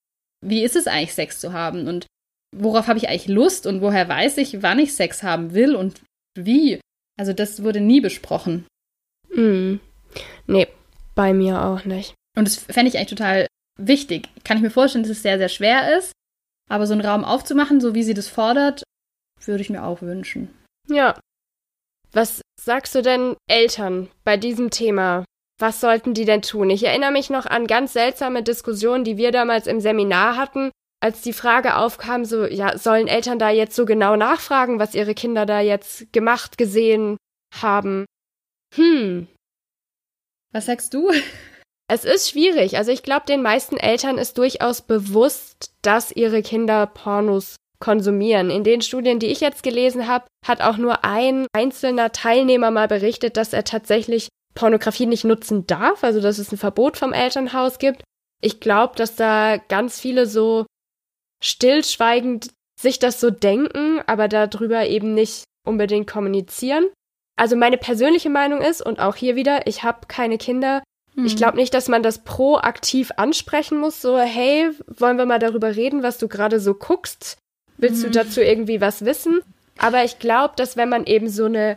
wie 0.45 0.63
ist 0.63 0.77
es 0.77 0.87
eigentlich, 0.87 1.15
Sex 1.15 1.41
zu 1.41 1.53
haben 1.53 1.89
und 1.89 2.07
worauf 2.57 2.87
habe 2.87 2.99
ich 2.99 3.09
eigentlich 3.09 3.29
Lust 3.29 3.67
und 3.67 3.81
woher 3.81 4.09
weiß 4.09 4.39
ich, 4.39 4.63
wann 4.63 4.79
ich 4.79 4.95
Sex 4.95 5.23
haben 5.23 5.55
will 5.55 5.75
und 5.75 6.03
wie? 6.37 6.81
Also, 7.19 7.33
das 7.33 7.63
wurde 7.63 7.81
nie 7.81 8.01
besprochen. 8.01 8.67
Mm. 9.35 9.77
Nee, 10.47 10.69
bei 11.15 11.33
mir 11.33 11.65
auch 11.65 11.85
nicht. 11.85 12.15
Und 12.37 12.47
das 12.47 12.57
fände 12.57 12.89
ich 12.89 12.97
eigentlich 12.97 13.09
total 13.09 13.47
wichtig. 13.79 14.29
Kann 14.45 14.57
ich 14.57 14.63
mir 14.63 14.71
vorstellen, 14.71 15.03
dass 15.03 15.11
es 15.11 15.23
sehr, 15.23 15.39
sehr 15.39 15.49
schwer 15.49 15.99
ist, 15.99 16.13
aber 16.71 16.87
so 16.87 16.93
einen 16.93 17.05
Raum 17.05 17.25
aufzumachen, 17.25 17.81
so 17.81 17.95
wie 17.95 18.03
sie 18.03 18.15
das 18.15 18.29
fordert, 18.29 18.83
würde 19.47 19.63
ich 19.63 19.71
mir 19.71 19.85
auch 19.85 20.03
wünschen. 20.03 20.49
Ja. 20.89 21.19
Was 22.13 22.41
sagst 22.61 22.95
du 22.95 23.03
denn 23.03 23.37
Eltern 23.49 24.09
bei 24.25 24.37
diesem 24.37 24.71
Thema? 24.71 25.25
Was 25.61 25.81
sollten 25.81 26.15
die 26.15 26.25
denn 26.25 26.43
tun? 26.43 26.71
Ich 26.71 26.85
erinnere 26.85 27.11
mich 27.11 27.31
noch 27.31 27.47
an 27.47 27.67
ganz 27.67 27.93
seltsame 27.93 28.43
Diskussionen, 28.43 29.05
die 29.05 29.17
wir 29.17 29.33
damals 29.33 29.67
im 29.67 29.81
Seminar 29.81 30.37
hatten, 30.37 30.71
als 31.01 31.21
die 31.21 31.33
Frage 31.33 31.77
aufkam, 31.77 32.25
so, 32.25 32.47
ja, 32.47 32.77
sollen 32.79 33.07
Eltern 33.07 33.39
da 33.39 33.51
jetzt 33.51 33.77
so 33.77 33.85
genau 33.85 34.17
nachfragen, 34.17 34.79
was 34.79 34.95
ihre 34.95 35.15
Kinder 35.15 35.47
da 35.47 35.61
jetzt 35.61 36.13
gemacht, 36.13 36.59
gesehen 36.59 37.17
haben? 37.55 38.05
Hm. 38.75 39.29
Was 40.53 40.67
sagst 40.67 40.95
du? 40.95 41.13
Es 41.91 42.05
ist 42.05 42.31
schwierig. 42.31 42.77
Also 42.77 42.93
ich 42.93 43.03
glaube, 43.03 43.27
den 43.27 43.43
meisten 43.43 43.77
Eltern 43.77 44.19
ist 44.19 44.39
durchaus 44.39 44.83
bewusst, 44.83 45.73
dass 45.83 46.13
ihre 46.13 46.43
Kinder 46.43 46.87
Pornos 46.87 47.57
konsumieren. 47.81 48.51
In 48.51 48.65
den 48.65 48.83
Studien, 48.83 49.19
die 49.19 49.27
ich 49.29 49.41
jetzt 49.41 49.63
gelesen 49.63 50.09
habe, 50.09 50.27
hat 50.47 50.61
auch 50.61 50.77
nur 50.77 51.05
ein 51.05 51.47
einzelner 51.53 52.13
Teilnehmer 52.13 52.71
mal 52.71 52.89
berichtet, 52.89 53.37
dass 53.37 53.53
er 53.53 53.65
tatsächlich 53.65 54.29
Pornografie 54.55 55.07
nicht 55.07 55.25
nutzen 55.25 55.67
darf, 55.67 56.03
also 56.03 56.21
dass 56.21 56.39
es 56.39 56.51
ein 56.53 56.59
Verbot 56.59 56.97
vom 56.97 57.13
Elternhaus 57.13 57.79
gibt. 57.79 58.03
Ich 58.41 58.61
glaube, 58.61 58.97
dass 58.97 59.15
da 59.15 59.57
ganz 59.57 60.01
viele 60.01 60.27
so 60.27 60.67
stillschweigend 61.43 62.51
sich 62.81 62.99
das 62.99 63.21
so 63.21 63.31
denken, 63.31 64.01
aber 64.07 64.29
darüber 64.29 64.87
eben 64.87 65.15
nicht 65.15 65.45
unbedingt 65.67 66.11
kommunizieren. 66.11 66.89
Also 67.37 67.57
meine 67.57 67.79
persönliche 67.79 68.31
Meinung 68.31 68.61
ist, 68.61 68.85
und 68.85 68.99
auch 68.99 69.15
hier 69.15 69.37
wieder, 69.37 69.67
ich 69.67 69.85
habe 69.85 70.07
keine 70.09 70.39
Kinder. 70.39 70.83
Mhm. 71.15 71.27
Ich 71.27 71.37
glaube 71.37 71.57
nicht, 71.57 71.75
dass 71.75 71.89
man 71.89 72.03
das 72.03 72.25
proaktiv 72.25 73.13
ansprechen 73.17 73.79
muss, 73.79 74.01
so, 74.01 74.19
hey, 74.19 74.71
wollen 74.87 75.19
wir 75.19 75.27
mal 75.27 75.39
darüber 75.39 75.77
reden, 75.77 76.03
was 76.03 76.19
du 76.19 76.27
gerade 76.27 76.59
so 76.59 76.75
guckst? 76.75 77.39
Willst 77.79 78.03
mhm. 78.03 78.07
du 78.07 78.11
dazu 78.11 78.41
irgendwie 78.41 78.81
was 78.81 79.05
wissen? 79.05 79.41
Aber 79.79 80.05
ich 80.05 80.19
glaube, 80.19 80.55
dass 80.57 80.77
wenn 80.77 80.89
man 80.89 81.07
eben 81.07 81.29
so 81.29 81.47
eine 81.47 81.77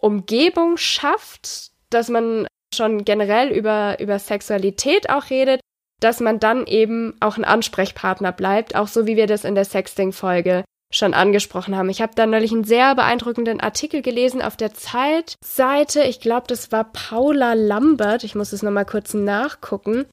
Umgebung 0.00 0.76
schafft, 0.76 1.70
dass 1.90 2.08
man 2.08 2.46
schon 2.74 3.04
generell 3.04 3.50
über, 3.50 3.98
über 4.00 4.18
Sexualität 4.18 5.08
auch 5.08 5.30
redet, 5.30 5.60
dass 6.00 6.20
man 6.20 6.38
dann 6.38 6.66
eben 6.66 7.16
auch 7.20 7.36
ein 7.36 7.44
Ansprechpartner 7.44 8.32
bleibt, 8.32 8.76
auch 8.76 8.88
so 8.88 9.06
wie 9.06 9.16
wir 9.16 9.26
das 9.26 9.44
in 9.44 9.54
der 9.54 9.64
Sexting-Folge 9.64 10.64
schon 10.92 11.12
angesprochen 11.12 11.76
haben. 11.76 11.90
Ich 11.90 12.00
habe 12.00 12.14
da 12.14 12.26
neulich 12.26 12.52
einen 12.52 12.64
sehr 12.64 12.94
beeindruckenden 12.94 13.60
Artikel 13.60 14.00
gelesen 14.00 14.40
auf 14.40 14.56
der 14.56 14.72
Zeitseite. 14.72 16.02
Ich 16.02 16.20
glaube, 16.20 16.46
das 16.46 16.72
war 16.72 16.84
Paula 16.84 17.54
Lambert. 17.54 18.24
Ich 18.24 18.34
muss 18.34 18.52
es 18.52 18.62
nochmal 18.62 18.86
kurz 18.86 19.12
nachgucken. 19.12 20.06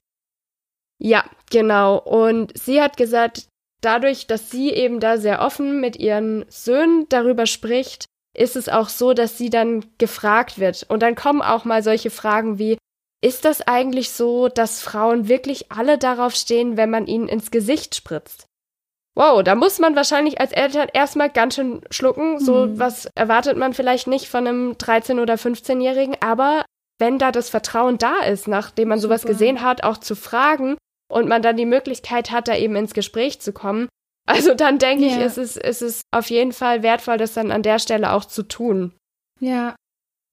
Ja, 0.98 1.24
genau. 1.50 1.98
Und 1.98 2.56
sie 2.58 2.82
hat 2.82 2.96
gesagt, 2.96 3.46
dadurch, 3.80 4.26
dass 4.26 4.50
sie 4.50 4.70
eben 4.70 5.00
da 5.00 5.18
sehr 5.18 5.40
offen 5.40 5.80
mit 5.80 5.96
ihren 5.96 6.44
Söhnen 6.48 7.06
darüber 7.08 7.46
spricht, 7.46 8.06
ist 8.36 8.56
es 8.56 8.68
auch 8.68 8.88
so, 8.88 9.14
dass 9.14 9.38
sie 9.38 9.50
dann 9.50 9.84
gefragt 9.98 10.58
wird. 10.58 10.84
Und 10.88 11.02
dann 11.02 11.14
kommen 11.14 11.42
auch 11.42 11.64
mal 11.64 11.82
solche 11.82 12.10
Fragen 12.10 12.58
wie, 12.58 12.76
ist 13.22 13.44
das 13.44 13.62
eigentlich 13.62 14.10
so, 14.10 14.48
dass 14.48 14.82
Frauen 14.82 15.28
wirklich 15.28 15.72
alle 15.72 15.98
darauf 15.98 16.34
stehen, 16.34 16.76
wenn 16.76 16.90
man 16.90 17.06
ihnen 17.06 17.28
ins 17.28 17.50
Gesicht 17.50 17.94
spritzt? 17.94 18.46
Wow, 19.16 19.42
da 19.42 19.54
muss 19.54 19.78
man 19.78 19.96
wahrscheinlich 19.96 20.40
als 20.40 20.52
Eltern 20.52 20.88
erstmal 20.92 21.30
ganz 21.30 21.54
schön 21.54 21.80
schlucken. 21.90 22.38
So 22.38 22.66
mhm. 22.66 22.78
was 22.78 23.06
erwartet 23.14 23.56
man 23.56 23.72
vielleicht 23.72 24.06
nicht 24.06 24.28
von 24.28 24.46
einem 24.46 24.72
13- 24.72 25.20
oder 25.22 25.34
15-Jährigen. 25.34 26.16
Aber 26.20 26.66
wenn 26.98 27.18
da 27.18 27.32
das 27.32 27.48
Vertrauen 27.48 27.96
da 27.96 28.20
ist, 28.20 28.46
nachdem 28.46 28.88
man 28.88 29.00
Super. 29.00 29.18
sowas 29.18 29.26
gesehen 29.26 29.62
hat, 29.62 29.84
auch 29.84 29.96
zu 29.96 30.14
fragen, 30.14 30.76
und 31.08 31.28
man 31.28 31.42
dann 31.42 31.56
die 31.56 31.66
Möglichkeit 31.66 32.30
hat, 32.30 32.48
da 32.48 32.56
eben 32.56 32.76
ins 32.76 32.94
Gespräch 32.94 33.40
zu 33.40 33.52
kommen. 33.52 33.88
Also 34.26 34.54
dann 34.54 34.78
denke 34.78 35.06
ja. 35.06 35.16
ich, 35.16 35.24
ist 35.24 35.38
es, 35.38 35.56
ist 35.56 35.82
es 35.82 36.00
auf 36.10 36.30
jeden 36.30 36.52
Fall 36.52 36.82
wertvoll, 36.82 37.16
das 37.16 37.34
dann 37.34 37.52
an 37.52 37.62
der 37.62 37.78
Stelle 37.78 38.12
auch 38.12 38.24
zu 38.24 38.42
tun. 38.42 38.92
Ja, 39.40 39.76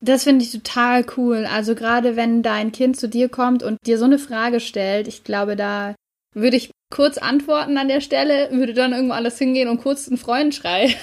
das 0.03 0.23
finde 0.23 0.43
ich 0.43 0.51
total 0.51 1.05
cool. 1.15 1.45
Also 1.45 1.75
gerade 1.75 2.15
wenn 2.15 2.43
dein 2.43 2.71
Kind 2.71 2.97
zu 2.97 3.07
dir 3.07 3.29
kommt 3.29 3.63
und 3.63 3.77
dir 3.85 3.97
so 3.97 4.05
eine 4.05 4.19
Frage 4.19 4.59
stellt, 4.59 5.07
ich 5.07 5.23
glaube, 5.23 5.55
da 5.55 5.95
würde 6.35 6.57
ich 6.57 6.71
kurz 6.91 7.17
antworten 7.17 7.77
an 7.77 7.87
der 7.87 8.01
Stelle, 8.01 8.49
würde 8.51 8.73
dann 8.73 8.93
irgendwo 8.93 9.13
alles 9.13 9.37
hingehen 9.37 9.69
und 9.69 9.81
kurz 9.81 10.07
einen 10.07 10.17
Freundschrei 10.17 10.95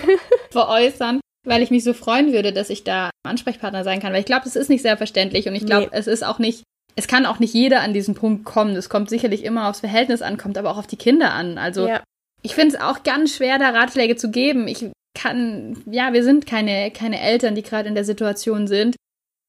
veräußern. 0.50 1.20
weil 1.44 1.62
ich 1.62 1.70
mich 1.70 1.84
so 1.84 1.92
freuen 1.92 2.32
würde, 2.32 2.52
dass 2.52 2.70
ich 2.70 2.82
da 2.82 3.10
Ansprechpartner 3.24 3.84
sein 3.84 4.00
kann. 4.00 4.12
Weil 4.12 4.20
ich 4.20 4.26
glaube, 4.26 4.46
es 4.46 4.56
ist 4.56 4.68
nicht 4.68 4.82
selbstverständlich 4.82 5.48
und 5.48 5.54
ich 5.54 5.66
glaube, 5.66 5.86
nee. 5.86 5.92
es 5.92 6.06
ist 6.06 6.24
auch 6.24 6.38
nicht, 6.38 6.62
es 6.96 7.06
kann 7.06 7.26
auch 7.26 7.38
nicht 7.38 7.54
jeder 7.54 7.82
an 7.82 7.92
diesen 7.92 8.14
Punkt 8.14 8.44
kommen. 8.44 8.74
Es 8.74 8.88
kommt 8.88 9.10
sicherlich 9.10 9.44
immer 9.44 9.68
aufs 9.68 9.80
Verhältnis 9.80 10.22
an, 10.22 10.38
kommt 10.38 10.56
aber 10.56 10.70
auch 10.70 10.78
auf 10.78 10.86
die 10.86 10.96
Kinder 10.96 11.32
an. 11.32 11.58
Also 11.58 11.86
ja. 11.86 12.02
ich 12.42 12.54
finde 12.54 12.74
es 12.74 12.80
auch 12.80 13.02
ganz 13.02 13.36
schwer, 13.36 13.58
da 13.58 13.68
Ratschläge 13.68 14.16
zu 14.16 14.30
geben. 14.30 14.66
Ich 14.66 14.86
kann, 15.14 15.82
ja, 15.90 16.14
wir 16.14 16.24
sind 16.24 16.46
keine, 16.46 16.90
keine 16.90 17.20
Eltern, 17.20 17.54
die 17.54 17.62
gerade 17.62 17.88
in 17.88 17.94
der 17.94 18.04
Situation 18.04 18.66
sind. 18.66 18.96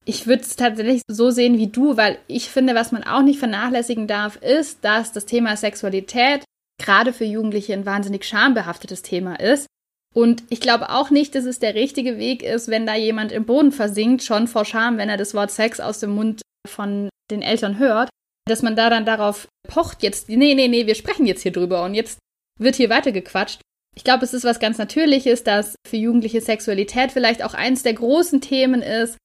Ich 0.06 0.28
würde 0.28 0.42
es 0.42 0.56
tatsächlich 0.56 1.02
so 1.10 1.32
sehen 1.32 1.58
wie 1.58 1.68
du, 1.68 1.98
weil 1.98 2.18
ich 2.28 2.50
finde, 2.50 2.76
was 2.76 2.92
man 2.92 3.04
auch 3.04 3.22
nicht 3.22 3.40
vernachlässigen 3.40 4.08
darf, 4.08 4.38
ist, 4.38 4.84
dass 4.84 5.12
das 5.12 5.26
Thema 5.26 5.56
Sexualität 5.58 6.44
gerade 6.80 7.12
für 7.12 7.26
Jugendliche 7.26 7.74
ein 7.74 7.86
wahnsinnig 7.86 8.26
schambehaftetes 8.26 9.02
Thema 9.02 9.40
ist. 9.40 9.68
Und 10.14 10.44
ich 10.50 10.62
glaube 10.62 10.90
auch 10.90 11.12
nicht, 11.12 11.36
dass 11.36 11.46
es 11.46 11.60
der 11.60 11.76
richtige 11.76 12.18
Weg 12.18 12.44
ist, 12.44 12.70
wenn 12.70 12.86
da 12.86 12.96
jemand 12.96 13.32
im 13.32 13.46
Boden 13.46 13.72
versinkt, 13.72 14.24
schon 14.24 14.48
vor 14.48 14.66
Scham, 14.66 14.98
wenn 14.98 15.10
er 15.10 15.18
das 15.18 15.34
Wort 15.34 15.52
Sex 15.52 15.80
aus 15.80 16.00
dem 16.00 16.12
Mund 16.12 16.42
von 16.68 17.10
den 17.32 17.42
Eltern 17.42 17.80
hört, 17.80 18.10
dass 18.48 18.62
man 18.62 18.76
da 18.76 18.90
dann 18.90 19.06
darauf 19.06 19.48
pocht, 19.68 20.04
jetzt, 20.04 20.30
nee, 20.30 20.56
nee, 20.56 20.68
nee, 20.68 20.88
wir 20.88 20.96
sprechen 20.96 21.26
jetzt 21.26 21.44
hier 21.44 21.52
drüber 21.52 21.84
und 21.84 21.94
jetzt 21.94 22.20
wird 22.60 22.76
hier 22.76 22.90
weitergequatscht. 22.90 23.62
Ich 23.96 24.04
glaube, 24.04 24.24
es 24.24 24.34
ist 24.34 24.44
was 24.44 24.60
ganz 24.60 24.78
Natürliches, 24.78 25.44
dass 25.44 25.76
für 25.88 25.98
Jugendliche 25.98 26.42
Sexualität 26.42 27.12
vielleicht 27.12 27.44
auch 27.44 27.54
eins 27.54 27.84
der 27.84 27.94
großen 27.94 28.42
Themen 28.42 28.82
ist, 28.82 29.18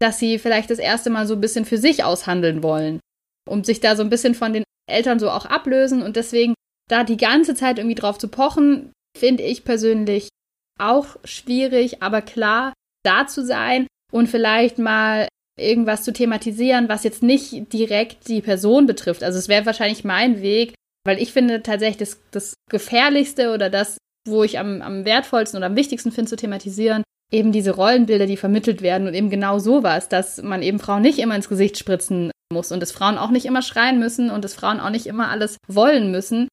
dass 0.00 0.18
sie 0.18 0.38
vielleicht 0.38 0.70
das 0.70 0.78
erste 0.78 1.10
Mal 1.10 1.26
so 1.26 1.34
ein 1.34 1.40
bisschen 1.40 1.64
für 1.64 1.78
sich 1.78 2.04
aushandeln 2.04 2.62
wollen, 2.62 3.00
um 3.48 3.64
sich 3.64 3.80
da 3.80 3.96
so 3.96 4.02
ein 4.02 4.10
bisschen 4.10 4.34
von 4.34 4.52
den 4.52 4.64
Eltern 4.88 5.18
so 5.18 5.30
auch 5.30 5.46
ablösen 5.46 6.02
und 6.02 6.16
deswegen 6.16 6.54
da 6.88 7.04
die 7.04 7.16
ganze 7.16 7.54
Zeit 7.54 7.78
irgendwie 7.78 7.94
drauf 7.94 8.18
zu 8.18 8.28
pochen, 8.28 8.92
finde 9.16 9.42
ich 9.42 9.64
persönlich 9.64 10.28
auch 10.78 11.16
schwierig, 11.24 12.02
aber 12.02 12.22
klar, 12.22 12.72
da 13.04 13.26
zu 13.26 13.44
sein 13.44 13.86
und 14.10 14.28
vielleicht 14.28 14.78
mal 14.78 15.28
irgendwas 15.58 16.02
zu 16.02 16.12
thematisieren, 16.12 16.88
was 16.88 17.04
jetzt 17.04 17.22
nicht 17.22 17.72
direkt 17.72 18.28
die 18.28 18.40
Person 18.40 18.86
betrifft. 18.86 19.22
Also 19.22 19.38
es 19.38 19.48
wäre 19.48 19.66
wahrscheinlich 19.66 20.04
mein 20.04 20.40
Weg, 20.42 20.74
weil 21.04 21.20
ich 21.20 21.32
finde 21.32 21.62
tatsächlich 21.62 21.98
das, 21.98 22.20
das 22.30 22.54
Gefährlichste 22.70 23.52
oder 23.52 23.68
das, 23.68 23.98
wo 24.26 24.44
ich 24.44 24.58
am, 24.58 24.82
am 24.82 25.04
wertvollsten 25.04 25.58
oder 25.58 25.66
am 25.66 25.76
wichtigsten 25.76 26.12
finde 26.12 26.30
zu 26.30 26.36
thematisieren, 26.36 27.02
eben 27.32 27.52
diese 27.52 27.72
Rollenbilder, 27.72 28.26
die 28.26 28.36
vermittelt 28.36 28.82
werden 28.82 29.08
und 29.08 29.14
eben 29.14 29.30
genau 29.30 29.58
sowas, 29.58 30.08
dass 30.08 30.42
man 30.42 30.62
eben 30.62 30.78
Frauen 30.78 31.02
nicht 31.02 31.18
immer 31.18 31.34
ins 31.34 31.48
Gesicht 31.48 31.78
spritzen 31.78 32.30
muss 32.52 32.70
und 32.70 32.80
dass 32.80 32.92
Frauen 32.92 33.18
auch 33.18 33.30
nicht 33.30 33.46
immer 33.46 33.62
schreien 33.62 33.98
müssen 33.98 34.30
und 34.30 34.44
dass 34.44 34.54
Frauen 34.54 34.80
auch 34.80 34.90
nicht 34.90 35.06
immer 35.06 35.30
alles 35.30 35.56
wollen 35.66 36.10
müssen 36.10 36.48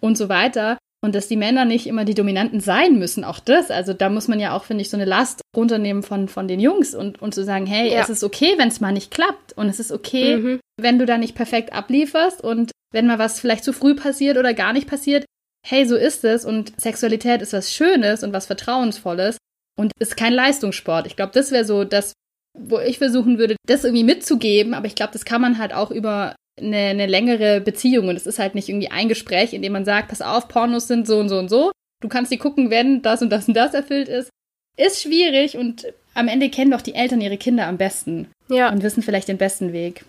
und 0.00 0.18
so 0.18 0.28
weiter. 0.28 0.78
Und 1.06 1.14
dass 1.14 1.28
die 1.28 1.36
Männer 1.36 1.64
nicht 1.64 1.86
immer 1.86 2.04
die 2.04 2.14
Dominanten 2.14 2.58
sein 2.58 2.98
müssen, 2.98 3.22
auch 3.22 3.38
das. 3.38 3.70
Also 3.70 3.92
da 3.92 4.08
muss 4.08 4.26
man 4.26 4.40
ja 4.40 4.56
auch, 4.56 4.64
finde 4.64 4.82
ich, 4.82 4.90
so 4.90 4.96
eine 4.96 5.04
Last 5.04 5.40
runternehmen 5.56 6.02
von, 6.02 6.26
von 6.26 6.48
den 6.48 6.58
Jungs 6.58 6.96
und, 6.96 7.22
und 7.22 7.32
zu 7.32 7.44
sagen, 7.44 7.64
hey, 7.64 7.92
ja. 7.92 8.00
es 8.00 8.08
ist 8.08 8.24
okay, 8.24 8.54
wenn 8.56 8.66
es 8.66 8.80
mal 8.80 8.90
nicht 8.90 9.12
klappt. 9.12 9.52
Und 9.52 9.68
es 9.68 9.78
ist 9.78 9.92
okay, 9.92 10.36
mhm. 10.36 10.60
wenn 10.76 10.98
du 10.98 11.06
da 11.06 11.16
nicht 11.16 11.36
perfekt 11.36 11.72
ablieferst 11.72 12.42
und 12.42 12.72
wenn 12.92 13.06
mal 13.06 13.20
was 13.20 13.38
vielleicht 13.38 13.62
zu 13.62 13.72
früh 13.72 13.94
passiert 13.94 14.36
oder 14.36 14.52
gar 14.52 14.72
nicht 14.72 14.88
passiert. 14.88 15.24
Hey, 15.64 15.86
so 15.86 15.94
ist 15.94 16.24
es. 16.24 16.44
Und 16.44 16.72
Sexualität 16.76 17.40
ist 17.40 17.52
was 17.52 17.72
Schönes 17.72 18.24
und 18.24 18.32
was 18.32 18.46
Vertrauensvolles 18.46 19.38
und 19.78 19.92
ist 20.00 20.16
kein 20.16 20.32
Leistungssport. 20.32 21.06
Ich 21.06 21.14
glaube, 21.14 21.30
das 21.34 21.52
wäre 21.52 21.64
so 21.64 21.84
das, 21.84 22.14
wo 22.58 22.80
ich 22.80 22.98
versuchen 22.98 23.38
würde, 23.38 23.54
das 23.64 23.84
irgendwie 23.84 24.02
mitzugeben. 24.02 24.74
Aber 24.74 24.86
ich 24.86 24.96
glaube, 24.96 25.12
das 25.12 25.24
kann 25.24 25.40
man 25.40 25.58
halt 25.58 25.72
auch 25.72 25.92
über 25.92 26.34
eine, 26.58 26.76
eine 26.76 27.06
längere 27.06 27.60
Beziehung 27.60 28.08
und 28.08 28.16
es 28.16 28.26
ist 28.26 28.38
halt 28.38 28.54
nicht 28.54 28.68
irgendwie 28.68 28.90
ein 28.90 29.08
Gespräch, 29.08 29.52
in 29.52 29.62
dem 29.62 29.72
man 29.72 29.84
sagt, 29.84 30.08
pass 30.08 30.22
auf, 30.22 30.48
Pornos 30.48 30.88
sind 30.88 31.06
so 31.06 31.18
und 31.18 31.28
so 31.28 31.38
und 31.38 31.48
so. 31.48 31.72
Du 32.00 32.08
kannst 32.08 32.32
die 32.32 32.38
gucken, 32.38 32.70
wenn 32.70 33.02
das 33.02 33.22
und 33.22 33.30
das 33.30 33.48
und 33.48 33.54
das 33.54 33.74
erfüllt 33.74 34.08
ist. 34.08 34.30
Ist 34.76 35.02
schwierig 35.02 35.56
und 35.56 35.86
am 36.14 36.28
Ende 36.28 36.50
kennen 36.50 36.70
doch 36.70 36.82
die 36.82 36.94
Eltern 36.94 37.20
ihre 37.20 37.38
Kinder 37.38 37.66
am 37.66 37.78
besten. 37.78 38.30
Ja. 38.48 38.70
Und 38.70 38.82
wissen 38.82 39.02
vielleicht 39.02 39.28
den 39.28 39.38
besten 39.38 39.72
Weg. 39.72 40.04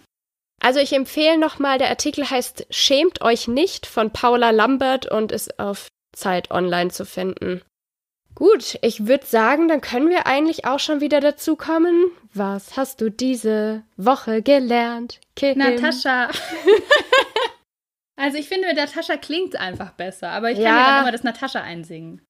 Also 0.62 0.80
ich 0.80 0.94
empfehle 0.94 1.38
nochmal, 1.38 1.78
der 1.78 1.90
Artikel 1.90 2.30
heißt 2.30 2.68
Schämt 2.70 3.22
euch 3.22 3.48
nicht 3.48 3.86
von 3.86 4.12
Paula 4.12 4.52
Lambert 4.52 5.10
und 5.10 5.32
ist 5.32 5.60
auf 5.60 5.88
Zeit 6.16 6.52
online 6.52 6.90
zu 6.90 7.06
finden. 7.06 7.62
Gut, 8.36 8.78
ich 8.82 9.08
würde 9.08 9.26
sagen, 9.26 9.68
dann 9.68 9.82
können 9.82 10.10
wir 10.10 10.28
eigentlich 10.28 10.66
auch 10.66 10.80
schon 10.80 11.02
wieder 11.02 11.20
dazu 11.20 11.56
kommen. 11.56 12.12
Was 12.38 12.78
hast 12.78 13.02
du 13.02 13.10
diese 13.10 13.84
Woche 13.96 14.42
gelernt, 14.42 15.20
Kim? 15.36 15.58
Natascha. 15.58 16.30
also 18.16 18.38
ich 18.38 18.48
finde, 18.48 18.68
mit 18.68 18.78
Natascha 18.78 19.18
klingt 19.18 19.56
es 19.56 19.60
einfach 19.60 19.92
besser, 19.92 20.30
aber 20.30 20.52
ich 20.52 20.58
kann 20.58 20.66
ja, 20.66 20.88
dann 20.88 21.02
immer 21.04 21.12
das 21.12 21.24
Natascha 21.24 21.62
einsingen. 21.62 22.22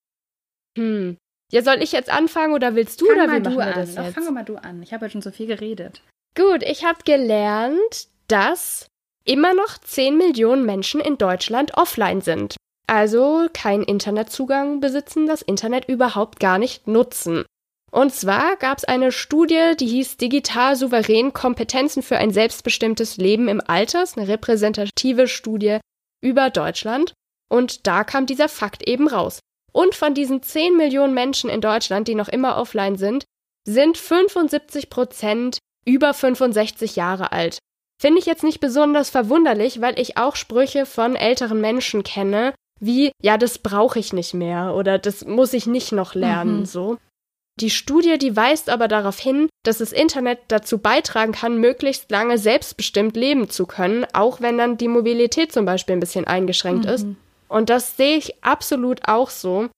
Hm. 0.78 1.18
Ja, 1.52 1.62
soll 1.62 1.82
ich 1.82 1.92
jetzt 1.92 2.10
anfangen 2.10 2.54
oder 2.54 2.76
willst 2.76 3.02
du 3.02 3.06
fang 3.06 3.16
oder 3.16 3.28
machen 3.28 3.58
wir 3.58 3.66
an. 3.66 3.74
das 3.74 3.96
jetzt? 3.96 4.14
Fang 4.14 4.34
mal 4.34 4.44
du 4.44 4.58
an. 4.58 4.84
Ich 4.84 4.94
habe 4.94 5.06
ja 5.06 5.10
schon 5.10 5.22
so 5.22 5.32
viel 5.32 5.48
geredet. 5.48 6.02
Gut, 6.36 6.62
ich 6.64 6.86
habe 6.86 7.00
gelernt, 7.06 8.08
dass 8.28 8.88
immer 9.26 9.54
noch 9.54 9.78
10 9.78 10.18
Millionen 10.18 10.66
Menschen 10.66 11.00
in 11.00 11.18
Deutschland 11.18 11.76
offline 11.76 12.22
sind 12.22 12.58
also 12.88 13.48
keinen 13.54 13.84
Internetzugang 13.84 14.80
besitzen, 14.80 15.28
das 15.28 15.42
Internet 15.42 15.86
überhaupt 15.90 16.40
gar 16.40 16.58
nicht 16.58 16.88
nutzen. 16.88 17.46
Und 17.92 18.14
zwar 18.14 18.58
gab 18.58 18.80
es 18.80 18.84
eine 18.84 19.12
Studie, 19.12 19.74
die 19.80 19.88
hieß 19.88 20.18
Digital 20.18 20.76
souverän 20.76 21.34
Kompetenzen 21.34 22.04
für 22.04 22.18
ein 22.18 22.32
selbstbestimmtes 22.32 23.18
Leben 23.18 23.48
im 23.48 23.62
Alters, 23.66 24.18
eine 24.18 24.28
repräsentative 24.28 25.28
Studie 25.28 25.80
über 26.22 26.50
Deutschland. 26.50 27.14
Und 27.50 27.88
da 27.88 28.04
kam 28.04 28.26
dieser 28.26 28.50
Fakt 28.50 28.88
eben 28.88 29.08
raus. 29.08 29.40
Und 29.72 29.96
von 29.96 30.14
diesen 30.14 30.44
10 30.44 30.76
Millionen 30.76 31.14
Menschen 31.14 31.50
in 31.50 31.62
Deutschland, 31.62 32.08
die 32.08 32.16
noch 32.16 32.28
immer 32.28 32.58
offline 32.58 32.98
sind, 32.98 33.24
sind 33.66 33.98
75 33.98 34.90
Prozent 34.90 35.60
über 35.86 36.14
65 36.14 36.96
Jahre 36.96 37.32
alt. 37.32 37.60
Finde 38.00 38.20
ich 38.20 38.26
jetzt 38.26 38.44
nicht 38.44 38.60
besonders 38.60 39.10
verwunderlich, 39.10 39.82
weil 39.82 40.00
ich 40.00 40.18
auch 40.18 40.36
Sprüche 40.36 40.86
von 40.86 41.16
älteren 41.16 41.62
Menschen 41.62 42.04
kenne, 42.04 42.54
wie, 42.80 43.12
ja, 43.22 43.38
das 43.38 43.58
brauche 43.58 43.98
ich 43.98 44.14
nicht 44.14 44.34
mehr 44.34 44.76
oder 44.76 45.00
das 45.00 45.26
muss 45.26 45.54
ich 45.54 45.66
nicht 45.66 45.92
noch 45.92 46.14
lernen, 46.14 46.60
mhm. 46.60 46.66
so. 46.66 46.98
Die 47.60 47.72
Studie, 47.72 48.20
die 48.20 48.36
weist 48.36 48.70
aber 48.70 48.88
darauf 48.88 49.18
hin, 49.18 49.50
dass 49.64 49.80
das 49.80 49.92
Internet 49.92 50.40
dazu 50.48 50.78
beitragen 50.78 51.32
kann, 51.32 51.58
möglichst 51.58 52.12
lange 52.12 52.38
selbstbestimmt 52.38 53.18
leben 53.18 53.50
zu 53.50 53.66
können, 53.66 54.06
auch 54.14 54.42
wenn 54.42 54.58
dann 54.60 54.78
die 54.78 54.88
Mobilität 54.88 55.52
zum 55.52 55.66
Beispiel 55.66 55.96
ein 55.96 56.00
bisschen 56.00 56.26
eingeschränkt 56.26 56.86
mhm. 56.86 56.92
ist. 56.92 57.08
Und 57.48 57.70
das 57.70 57.98
sehe 57.98 58.18
ich 58.18 58.44
absolut 58.44 59.08
auch 59.08 59.32
so. 59.32 59.70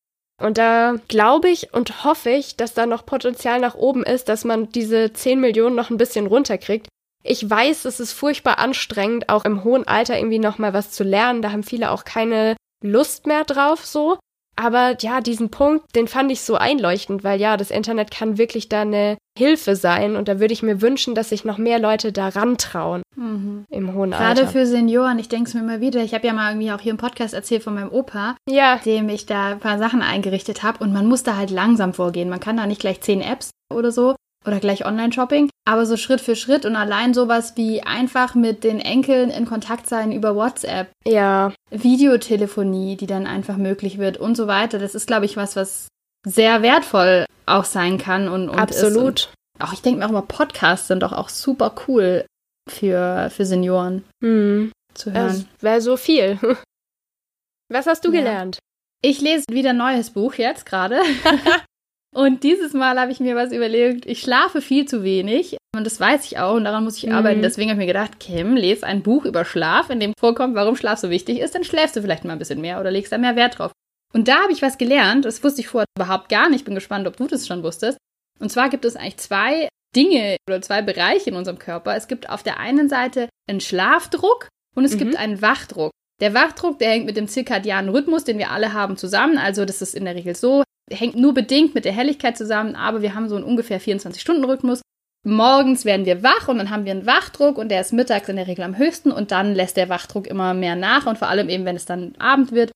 Und 0.42 0.58
da 0.58 0.96
glaube 1.08 1.50
ich 1.50 1.74
und 1.74 2.04
hoffe 2.04 2.30
ich, 2.30 2.56
dass 2.56 2.74
da 2.74 2.86
noch 2.86 3.06
Potenzial 3.06 3.60
nach 3.60 3.76
oben 3.76 4.04
ist, 4.04 4.30
dass 4.30 4.46
man 4.46 4.70
diese 4.72 5.14
10 5.14 5.40
Millionen 5.40 5.76
noch 5.76 5.90
ein 5.90 5.98
bisschen 5.98 6.28
runterkriegt. 6.28 6.88
Ich 7.24 7.48
weiß, 7.48 7.86
es 7.86 8.00
ist 8.00 8.14
furchtbar 8.14 8.60
anstrengend, 8.60 9.28
auch 9.28 9.44
im 9.44 9.64
hohen 9.64 9.88
Alter 9.88 10.18
irgendwie 10.18 10.40
noch 10.40 10.58
mal 10.58 10.74
was 10.74 10.92
zu 10.92 11.04
lernen. 11.04 11.42
Da 11.42 11.52
haben 11.52 11.64
viele 11.64 11.92
auch 11.92 12.06
keine 12.06 12.56
Lust 12.82 13.28
mehr 13.28 13.44
drauf 13.44 13.86
so. 13.86 14.18
Aber 14.60 14.98
ja, 15.00 15.22
diesen 15.22 15.52
Punkt, 15.52 15.96
den 15.96 16.10
fand 16.10 16.30
ich 16.34 16.42
so 16.42 16.56
einleuchtend, 16.56 17.24
weil 17.24 17.40
ja, 17.40 17.56
das 17.56 17.72
Internet 17.72 18.12
kann 18.12 18.38
wirklich 18.38 18.68
da 18.68 18.82
eine 18.82 19.18
Hilfe 19.38 19.78
sein 19.78 20.18
und 20.18 20.28
da 20.28 20.42
würde 20.42 20.54
ich 20.54 20.62
mir 20.62 20.82
wünschen, 20.82 21.16
dass 21.16 21.30
sich 21.30 21.46
noch 21.46 21.58
mehr 21.58 21.80
Leute 21.80 22.12
da 22.12 22.28
rantrauen 22.28 23.02
mhm. 23.16 23.64
im 23.70 23.94
hohen 23.94 24.14
Alter. 24.14 24.42
Gerade 24.42 24.52
für 24.52 24.66
Senioren, 24.66 25.18
ich 25.18 25.30
denke 25.30 25.48
es 25.48 25.54
mir 25.54 25.62
immer 25.62 25.80
wieder, 25.80 26.04
ich 26.04 26.14
habe 26.14 26.28
ja 26.28 26.34
mal 26.34 26.52
irgendwie 26.52 26.74
auch 26.74 26.82
hier 26.82 26.92
im 26.92 26.98
Podcast 26.98 27.34
erzählt 27.34 27.64
von 27.64 27.74
meinem 27.74 27.90
Opa, 27.90 28.36
ja. 28.50 28.82
dem 28.84 29.08
ich 29.08 29.26
da 29.26 29.52
ein 29.52 29.60
paar 29.60 29.78
Sachen 29.78 30.02
eingerichtet 30.02 30.62
habe 30.62 30.84
und 30.84 30.92
man 30.92 31.06
muss 31.06 31.24
da 31.24 31.38
halt 31.38 31.52
langsam 31.52 31.94
vorgehen. 31.94 32.28
Man 32.28 32.42
kann 32.42 32.58
da 32.58 32.66
nicht 32.66 32.82
gleich 32.82 33.00
zehn 33.00 33.22
Apps 33.22 33.52
oder 33.74 33.94
so 33.94 34.16
oder 34.50 34.60
gleich 34.60 34.86
Online-Shopping, 34.86 35.50
aber 35.66 35.86
so 35.86 35.96
Schritt 35.96 36.20
für 36.20 36.36
Schritt 36.36 36.66
und 36.66 36.76
allein 36.76 37.14
sowas 37.14 37.54
wie 37.56 37.82
einfach 37.82 38.36
mit 38.36 38.64
den 38.64 38.80
Enkeln 38.80 39.30
in 39.30 39.46
Kontakt 39.46 39.88
sein 39.88 40.12
über 40.12 40.36
WhatsApp. 40.36 40.90
Ja. 41.06 41.54
Videotelefonie, 41.70 42.98
die 42.98 43.08
dann 43.08 43.28
einfach 43.28 43.58
möglich 43.58 43.98
wird 44.00 44.18
und 44.18 44.36
so 44.36 44.48
weiter. 44.48 44.80
Das 44.80 44.96
ist, 44.96 45.08
glaube 45.08 45.26
ich, 45.26 45.38
was, 45.38 45.56
was 45.56 45.88
sehr 46.26 46.62
wertvoll 46.62 47.26
auch 47.46 47.66
sein 47.66 47.98
kann 47.98 48.28
und, 48.28 48.50
und 48.50 48.60
Absolut. 48.60 49.06
Und 49.06 49.30
auch 49.60 49.74
ich 49.74 49.82
denke 49.82 50.00
mir 50.00 50.06
auch 50.06 50.10
immer, 50.10 50.22
Podcasts 50.22 50.88
sind 50.88 51.04
doch 51.04 51.14
auch 51.14 51.30
super 51.30 51.74
cool 51.88 52.26
für, 52.70 53.30
für 53.30 53.46
Senioren 53.46 54.04
hm. 54.24 54.72
zu 54.94 55.14
hören. 55.14 55.48
Wäre 55.62 55.82
so 55.82 55.98
viel. 55.98 56.40
Was 57.72 57.86
hast 57.86 58.04
du 58.04 58.12
ja. 58.12 58.20
gelernt? 58.20 58.60
Ich 59.02 59.22
lese 59.22 59.46
wieder 59.50 59.70
ein 59.70 59.78
neues 59.78 60.10
Buch 60.10 60.34
jetzt 60.34 60.66
gerade. 60.66 61.02
Und 62.16 62.44
dieses 62.44 62.74
Mal 62.74 63.00
habe 63.00 63.12
ich 63.12 63.20
mir 63.20 63.36
was 63.36 63.52
überlegt. 63.52 64.06
Ich 64.06 64.22
schlafe 64.22 64.62
viel 64.62 64.86
zu 64.86 65.04
wenig 65.04 65.58
und 65.76 65.86
das 65.86 66.00
weiß 66.00 66.26
ich 66.26 66.40
auch 66.40 66.56
und 66.56 66.64
daran 66.64 66.84
muss 66.84 66.98
ich 66.98 67.06
mhm. 67.06 67.14
arbeiten. 67.14 67.42
Deswegen 67.42 67.70
habe 67.70 67.80
ich 67.80 67.88
mir 67.88 67.94
gedacht, 67.94 68.20
Kim, 68.20 68.56
lese 68.56 68.86
ein 68.86 69.04
Buch 69.04 69.26
über 69.26 69.46
Schlaf, 69.46 69.90
in 69.90 70.00
dem 70.00 70.14
vorkommt, 70.20 70.56
warum 70.56 70.76
Schlaf 70.76 71.00
so 71.00 71.10
wichtig 71.10 71.40
ist. 71.40 71.54
Dann 71.54 71.64
schläfst 71.64 71.96
du 71.96 72.02
vielleicht 72.02 72.26
mal 72.26 72.34
ein 72.34 72.40
bisschen 72.40 72.62
mehr 72.62 72.80
oder 72.80 72.90
legst 72.90 73.12
da 73.12 73.18
mehr 73.18 73.36
Wert 73.36 73.60
drauf. 73.60 73.72
Und 74.12 74.28
da 74.28 74.42
habe 74.42 74.52
ich 74.52 74.64
was 74.64 74.80
gelernt. 74.80 75.26
Das 75.26 75.44
wusste 75.44 75.62
ich 75.62 75.68
vorher 75.68 75.86
überhaupt 75.98 76.30
gar 76.30 76.50
nicht. 76.50 76.62
Ich 76.62 76.66
bin 76.66 76.74
gespannt, 76.74 77.08
ob 77.08 77.18
du 77.18 77.28
das 77.28 77.46
schon 77.46 77.62
wusstest. 77.64 77.98
Und 78.40 78.52
zwar 78.52 78.70
gibt 78.70 78.86
es 78.86 78.96
eigentlich 78.96 79.18
zwei 79.18 79.70
Dinge 79.96 80.38
oder 80.48 80.62
zwei 80.62 80.82
Bereiche 80.82 81.30
in 81.30 81.36
unserem 81.36 81.60
Körper. 81.60 81.96
Es 81.96 82.08
gibt 82.08 82.30
auf 82.30 82.42
der 82.42 82.60
einen 82.60 82.90
Seite 82.90 83.30
einen 83.48 83.62
Schlafdruck 83.62 84.48
und 84.76 84.86
es 84.86 84.96
mhm. 84.96 85.00
gibt 85.00 85.16
einen 85.18 85.42
Wachdruck. 85.42 85.92
Der 86.22 86.34
Wachdruck, 86.34 86.80
der 86.80 86.90
hängt 86.90 87.06
mit 87.06 87.18
dem 87.18 87.28
zirkadianen 87.28 87.90
Rhythmus, 87.90 88.24
den 88.24 88.38
wir 88.38 88.52
alle 88.52 88.74
haben, 88.74 88.98
zusammen. 88.98 89.38
Also 89.38 89.66
das 89.66 89.82
ist 89.82 89.96
in 89.96 90.06
der 90.06 90.16
Regel 90.16 90.36
so, 90.36 90.64
hängt 90.92 91.16
nur 91.16 91.34
bedingt 91.34 91.76
mit 91.76 91.86
der 91.86 91.94
Helligkeit 91.94 92.38
zusammen, 92.38 92.76
aber 92.76 93.02
wir 93.02 93.16
haben 93.16 93.30
so 93.30 93.36
einen 93.36 93.44
ungefähr 93.44 93.82
24-Stunden-Rhythmus. 93.82 94.82
Morgens 95.26 95.84
werden 95.84 96.06
wir 96.06 96.24
wach 96.24 96.48
und 96.48 96.58
dann 96.58 96.70
haben 96.70 96.86
wir 96.86 96.92
einen 96.92 97.06
Wachdruck 97.06 97.58
und 97.58 97.70
der 97.70 97.82
ist 97.82 97.92
mittags 97.92 98.30
in 98.30 98.38
der 98.38 98.48
Regel 98.48 98.64
am 98.64 98.78
höchsten 98.78 99.12
und 99.12 99.32
dann 99.32 99.54
lässt 99.54 99.76
der 99.76 99.90
Wachdruck 99.90 100.28
immer 100.28 100.54
mehr 100.54 100.76
nach 100.76 101.06
und 101.08 101.18
vor 101.18 101.28
allem 101.28 101.50
eben, 101.50 101.66
wenn 101.66 101.76
es 101.76 101.86
dann 101.86 102.16
Abend 102.18 102.52
wird, 102.52 102.72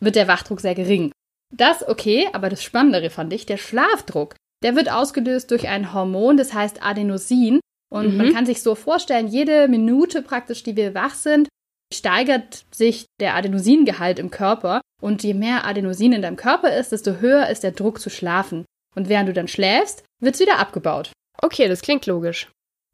wird 0.00 0.16
der 0.16 0.28
Wachdruck 0.28 0.60
sehr 0.60 0.74
gering. 0.74 1.12
Das 1.54 1.88
okay, 1.88 2.28
aber 2.32 2.48
das 2.48 2.62
Spannendere 2.62 3.08
fand 3.08 3.32
ich, 3.32 3.46
der 3.46 3.56
Schlafdruck. 3.56 4.34
Der 4.62 4.76
wird 4.76 4.90
ausgelöst 4.90 5.50
durch 5.50 5.68
ein 5.68 5.92
Hormon, 5.92 6.36
das 6.36 6.52
heißt 6.52 6.82
Adenosin. 6.82 7.60
Und 7.90 8.12
mhm. 8.12 8.16
man 8.16 8.32
kann 8.32 8.46
sich 8.46 8.62
so 8.62 8.74
vorstellen, 8.74 9.28
jede 9.28 9.68
Minute 9.68 10.22
praktisch, 10.22 10.62
die 10.62 10.76
wir 10.76 10.94
wach 10.94 11.14
sind, 11.14 11.48
steigert 11.92 12.64
sich 12.70 13.06
der 13.20 13.34
Adenosingehalt 13.34 14.18
im 14.18 14.30
Körper. 14.30 14.80
Und 15.00 15.22
je 15.22 15.34
mehr 15.34 15.66
Adenosin 15.66 16.12
in 16.12 16.22
deinem 16.22 16.36
Körper 16.36 16.74
ist, 16.74 16.92
desto 16.92 17.20
höher 17.20 17.48
ist 17.48 17.62
der 17.62 17.72
Druck 17.72 18.00
zu 18.00 18.10
schlafen. 18.10 18.64
Und 18.94 19.08
während 19.08 19.28
du 19.28 19.32
dann 19.32 19.48
schläfst, 19.48 20.04
wird 20.22 20.34
es 20.34 20.40
wieder 20.40 20.58
abgebaut. 20.58 21.12
Okay, 21.42 21.68
das 21.68 21.82
klingt 21.82 22.06
logisch. 22.06 22.48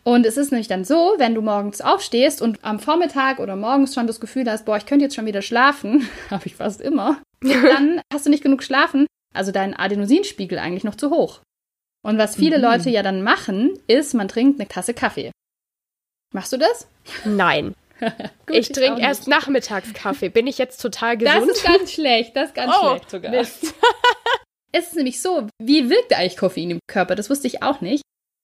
Und 0.04 0.26
es 0.26 0.36
ist 0.36 0.50
nämlich 0.50 0.66
dann 0.66 0.84
so, 0.84 1.14
wenn 1.18 1.34
du 1.34 1.42
morgens 1.42 1.80
aufstehst 1.80 2.42
und 2.42 2.64
am 2.64 2.80
Vormittag 2.80 3.38
oder 3.38 3.54
morgens 3.54 3.94
schon 3.94 4.08
das 4.08 4.18
Gefühl 4.18 4.50
hast, 4.50 4.64
boah, 4.64 4.76
ich 4.76 4.86
könnte 4.86 5.04
jetzt 5.04 5.14
schon 5.14 5.26
wieder 5.26 5.42
schlafen, 5.42 6.08
habe 6.30 6.46
ich 6.46 6.56
fast 6.56 6.80
immer, 6.80 7.22
dann 7.40 8.00
hast 8.12 8.26
du 8.26 8.30
nicht 8.30 8.42
genug 8.42 8.64
schlafen, 8.64 9.06
also 9.32 9.52
dein 9.52 9.74
Adenosinspiegel 9.74 10.58
eigentlich 10.58 10.84
noch 10.84 10.96
zu 10.96 11.10
hoch. 11.10 11.40
Und 12.04 12.18
was 12.18 12.34
viele 12.34 12.58
mhm. 12.58 12.64
Leute 12.64 12.90
ja 12.90 13.04
dann 13.04 13.22
machen, 13.22 13.78
ist, 13.86 14.12
man 14.14 14.26
trinkt 14.26 14.58
eine 14.58 14.68
Tasse 14.68 14.92
Kaffee. 14.92 15.30
Machst 16.34 16.52
du 16.52 16.56
das? 16.56 16.88
Nein. 17.24 17.74
Gut, 18.46 18.56
ich 18.56 18.68
trinke 18.70 19.00
erst 19.00 19.28
nachmittags 19.28 19.92
Kaffee. 19.94 20.28
Bin 20.28 20.46
ich 20.46 20.58
jetzt 20.58 20.80
total 20.80 21.16
gesund? 21.16 21.48
Das 21.48 21.56
ist 21.56 21.64
ganz 21.64 21.92
schlecht, 21.92 22.36
das 22.36 22.48
ist 22.48 22.54
ganz 22.54 22.72
oh, 22.76 22.88
schlecht 22.90 23.10
sogar. 23.10 23.30
Mist. 23.30 23.74
es 24.72 24.88
ist 24.88 24.96
nämlich 24.96 25.20
so, 25.20 25.46
wie 25.60 25.88
wirkt 25.90 26.12
eigentlich 26.12 26.36
Koffein 26.36 26.70
im 26.70 26.80
Körper? 26.88 27.14
Das 27.14 27.30
wusste 27.30 27.46
ich 27.46 27.62
auch 27.62 27.80
nicht. 27.80 28.02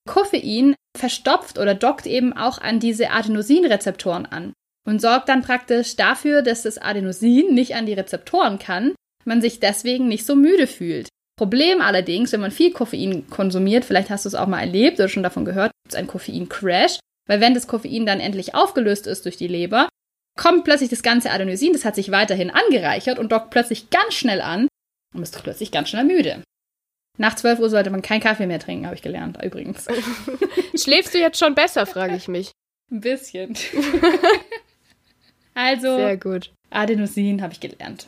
Koffein 0.08 0.74
verstopft 0.96 1.58
oder 1.58 1.74
dockt 1.74 2.06
eben 2.06 2.32
auch 2.32 2.58
an 2.58 2.80
diese 2.80 3.10
Adenosinrezeptoren 3.10 4.26
an 4.26 4.52
und 4.86 5.00
sorgt 5.00 5.28
dann 5.28 5.42
praktisch 5.42 5.96
dafür, 5.96 6.42
dass 6.42 6.62
das 6.62 6.78
Adenosin 6.78 7.54
nicht 7.54 7.74
an 7.74 7.86
die 7.86 7.92
Rezeptoren 7.92 8.58
kann, 8.58 8.94
man 9.24 9.42
sich 9.42 9.60
deswegen 9.60 10.08
nicht 10.08 10.24
so 10.24 10.34
müde 10.34 10.66
fühlt. 10.66 11.08
Problem 11.38 11.80
allerdings, 11.80 12.32
wenn 12.32 12.40
man 12.40 12.50
viel 12.50 12.72
Koffein 12.72 13.28
konsumiert, 13.30 13.84
vielleicht 13.84 14.10
hast 14.10 14.24
du 14.24 14.28
es 14.28 14.34
auch 14.34 14.48
mal 14.48 14.60
erlebt 14.60 14.98
oder 14.98 15.08
schon 15.08 15.22
davon 15.22 15.44
gehört, 15.44 15.70
gibt 15.84 15.92
es 15.92 15.94
einen 15.94 16.08
Koffein-Crash, 16.08 16.98
weil 17.28 17.40
wenn 17.40 17.54
das 17.54 17.68
Koffein 17.68 18.06
dann 18.06 18.18
endlich 18.18 18.56
aufgelöst 18.56 19.06
ist 19.06 19.24
durch 19.24 19.36
die 19.36 19.46
Leber, 19.46 19.88
kommt 20.36 20.64
plötzlich 20.64 20.90
das 20.90 21.02
ganze 21.02 21.30
Adenosin, 21.30 21.72
das 21.72 21.84
hat 21.84 21.94
sich 21.94 22.10
weiterhin 22.10 22.50
angereichert 22.50 23.18
und 23.18 23.30
dockt 23.30 23.50
plötzlich 23.50 23.90
ganz 23.90 24.14
schnell 24.14 24.40
an 24.40 24.66
und 25.14 25.22
ist 25.22 25.40
plötzlich 25.40 25.70
ganz 25.70 25.90
schnell 25.90 26.04
müde. 26.04 26.42
Nach 27.18 27.34
12 27.34 27.58
Uhr 27.58 27.70
sollte 27.70 27.90
man 27.90 28.00
keinen 28.00 28.20
Kaffee 28.20 28.46
mehr 28.46 28.60
trinken, 28.60 28.86
habe 28.86 28.94
ich 28.94 29.02
gelernt, 29.02 29.42
übrigens. 29.42 29.86
Schläfst 30.74 31.14
du 31.14 31.18
jetzt 31.18 31.38
schon 31.38 31.54
besser, 31.54 31.84
frage 31.84 32.14
ich 32.14 32.28
mich. 32.28 32.52
Ein 32.90 33.00
bisschen. 33.00 33.56
also, 35.54 35.96
Sehr 35.96 36.16
gut. 36.16 36.52
Adenosin 36.70 37.42
habe 37.42 37.52
ich 37.52 37.60
gelernt. 37.60 38.06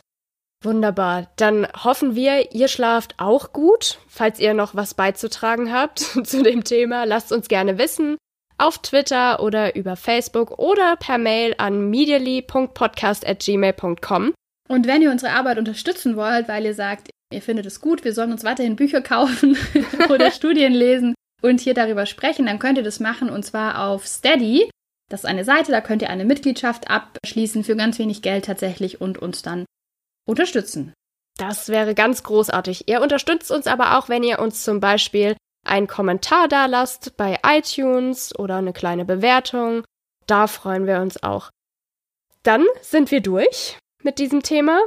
Wunderbar. 0.63 1.29
Dann 1.35 1.67
hoffen 1.83 2.15
wir, 2.15 2.53
ihr 2.53 2.67
schlaft 2.67 3.15
auch 3.17 3.51
gut. 3.51 3.99
Falls 4.07 4.39
ihr 4.39 4.53
noch 4.53 4.75
was 4.75 4.93
beizutragen 4.93 5.73
habt 5.73 5.99
zu 6.23 6.43
dem 6.43 6.63
Thema, 6.63 7.03
lasst 7.03 7.31
uns 7.31 7.47
gerne 7.47 7.77
wissen. 7.77 8.17
Auf 8.61 8.77
Twitter 8.77 9.41
oder 9.41 9.75
über 9.75 9.95
Facebook 9.95 10.59
oder 10.59 10.95
per 10.95 11.17
Mail 11.17 11.55
an 11.57 11.89
medially.podcast.gmail.com. 11.89 14.33
Und 14.69 14.85
wenn 14.85 15.01
ihr 15.01 15.09
unsere 15.09 15.31
Arbeit 15.31 15.57
unterstützen 15.57 16.15
wollt, 16.15 16.47
weil 16.47 16.65
ihr 16.65 16.75
sagt, 16.75 17.09
ihr 17.33 17.41
findet 17.41 17.65
es 17.65 17.81
gut, 17.81 18.03
wir 18.03 18.13
sollen 18.13 18.31
uns 18.31 18.43
weiterhin 18.43 18.75
Bücher 18.75 19.01
kaufen 19.01 19.57
oder 20.09 20.29
Studien 20.31 20.73
lesen 20.73 21.15
und 21.41 21.59
hier 21.59 21.73
darüber 21.73 22.05
sprechen, 22.05 22.45
dann 22.45 22.59
könnt 22.59 22.77
ihr 22.77 22.83
das 22.83 22.99
machen 22.99 23.31
und 23.31 23.43
zwar 23.43 23.87
auf 23.87 24.05
Steady. 24.05 24.69
Das 25.09 25.21
ist 25.21 25.25
eine 25.25 25.43
Seite, 25.43 25.71
da 25.71 25.81
könnt 25.81 26.03
ihr 26.03 26.11
eine 26.11 26.25
Mitgliedschaft 26.25 26.87
abschließen 26.87 27.63
für 27.63 27.75
ganz 27.75 27.97
wenig 27.97 28.21
Geld 28.21 28.45
tatsächlich 28.45 29.01
und 29.01 29.17
uns 29.17 29.41
dann 29.41 29.65
unterstützen. 30.27 30.93
Das 31.39 31.69
wäre 31.69 31.95
ganz 31.95 32.21
großartig. 32.21 32.87
Ihr 32.87 33.01
unterstützt 33.01 33.49
uns 33.49 33.65
aber 33.65 33.97
auch, 33.97 34.07
wenn 34.07 34.21
ihr 34.21 34.37
uns 34.37 34.63
zum 34.63 34.79
Beispiel 34.79 35.35
einen 35.65 35.87
Kommentar 35.87 36.47
da 36.47 36.65
lasst 36.65 37.15
bei 37.17 37.39
iTunes 37.45 38.37
oder 38.37 38.57
eine 38.57 38.73
kleine 38.73 39.05
Bewertung. 39.05 39.83
Da 40.27 40.47
freuen 40.47 40.87
wir 40.87 40.99
uns 41.01 41.21
auch. 41.21 41.49
Dann 42.43 42.65
sind 42.81 43.11
wir 43.11 43.21
durch 43.21 43.77
mit 44.03 44.19
diesem 44.19 44.41
Thema. 44.41 44.81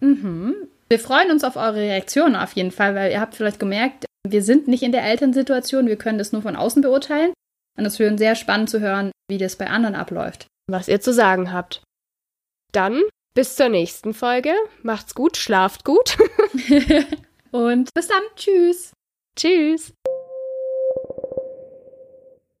Mhm. 0.00 0.54
Wir 0.88 0.98
freuen 0.98 1.30
uns 1.30 1.42
auf 1.42 1.56
eure 1.56 1.76
Reaktionen 1.76 2.36
auf 2.36 2.52
jeden 2.52 2.70
Fall, 2.70 2.94
weil 2.94 3.12
ihr 3.12 3.20
habt 3.20 3.34
vielleicht 3.34 3.58
gemerkt, 3.58 4.04
wir 4.26 4.42
sind 4.42 4.68
nicht 4.68 4.82
in 4.82 4.92
der 4.92 5.04
Elternsituation, 5.04 5.86
wir 5.86 5.96
können 5.96 6.18
das 6.18 6.32
nur 6.32 6.42
von 6.42 6.54
außen 6.54 6.82
beurteilen. 6.82 7.32
Und 7.78 7.86
es 7.86 7.98
wäre 7.98 8.16
sehr 8.18 8.34
spannend 8.34 8.70
zu 8.70 8.80
hören, 8.80 9.10
wie 9.28 9.38
das 9.38 9.56
bei 9.56 9.68
anderen 9.68 9.94
abläuft. 9.94 10.46
Was 10.70 10.88
ihr 10.88 11.00
zu 11.00 11.12
sagen 11.12 11.52
habt. 11.52 11.82
Dann 12.72 13.02
bis 13.34 13.56
zur 13.56 13.68
nächsten 13.68 14.14
Folge. 14.14 14.54
Macht's 14.82 15.14
gut, 15.14 15.36
schlaft 15.36 15.84
gut. 15.84 16.18
Und 17.50 17.92
bis 17.94 18.08
dann. 18.08 18.22
Tschüss. 18.36 18.92
Tschüss. 19.36 19.92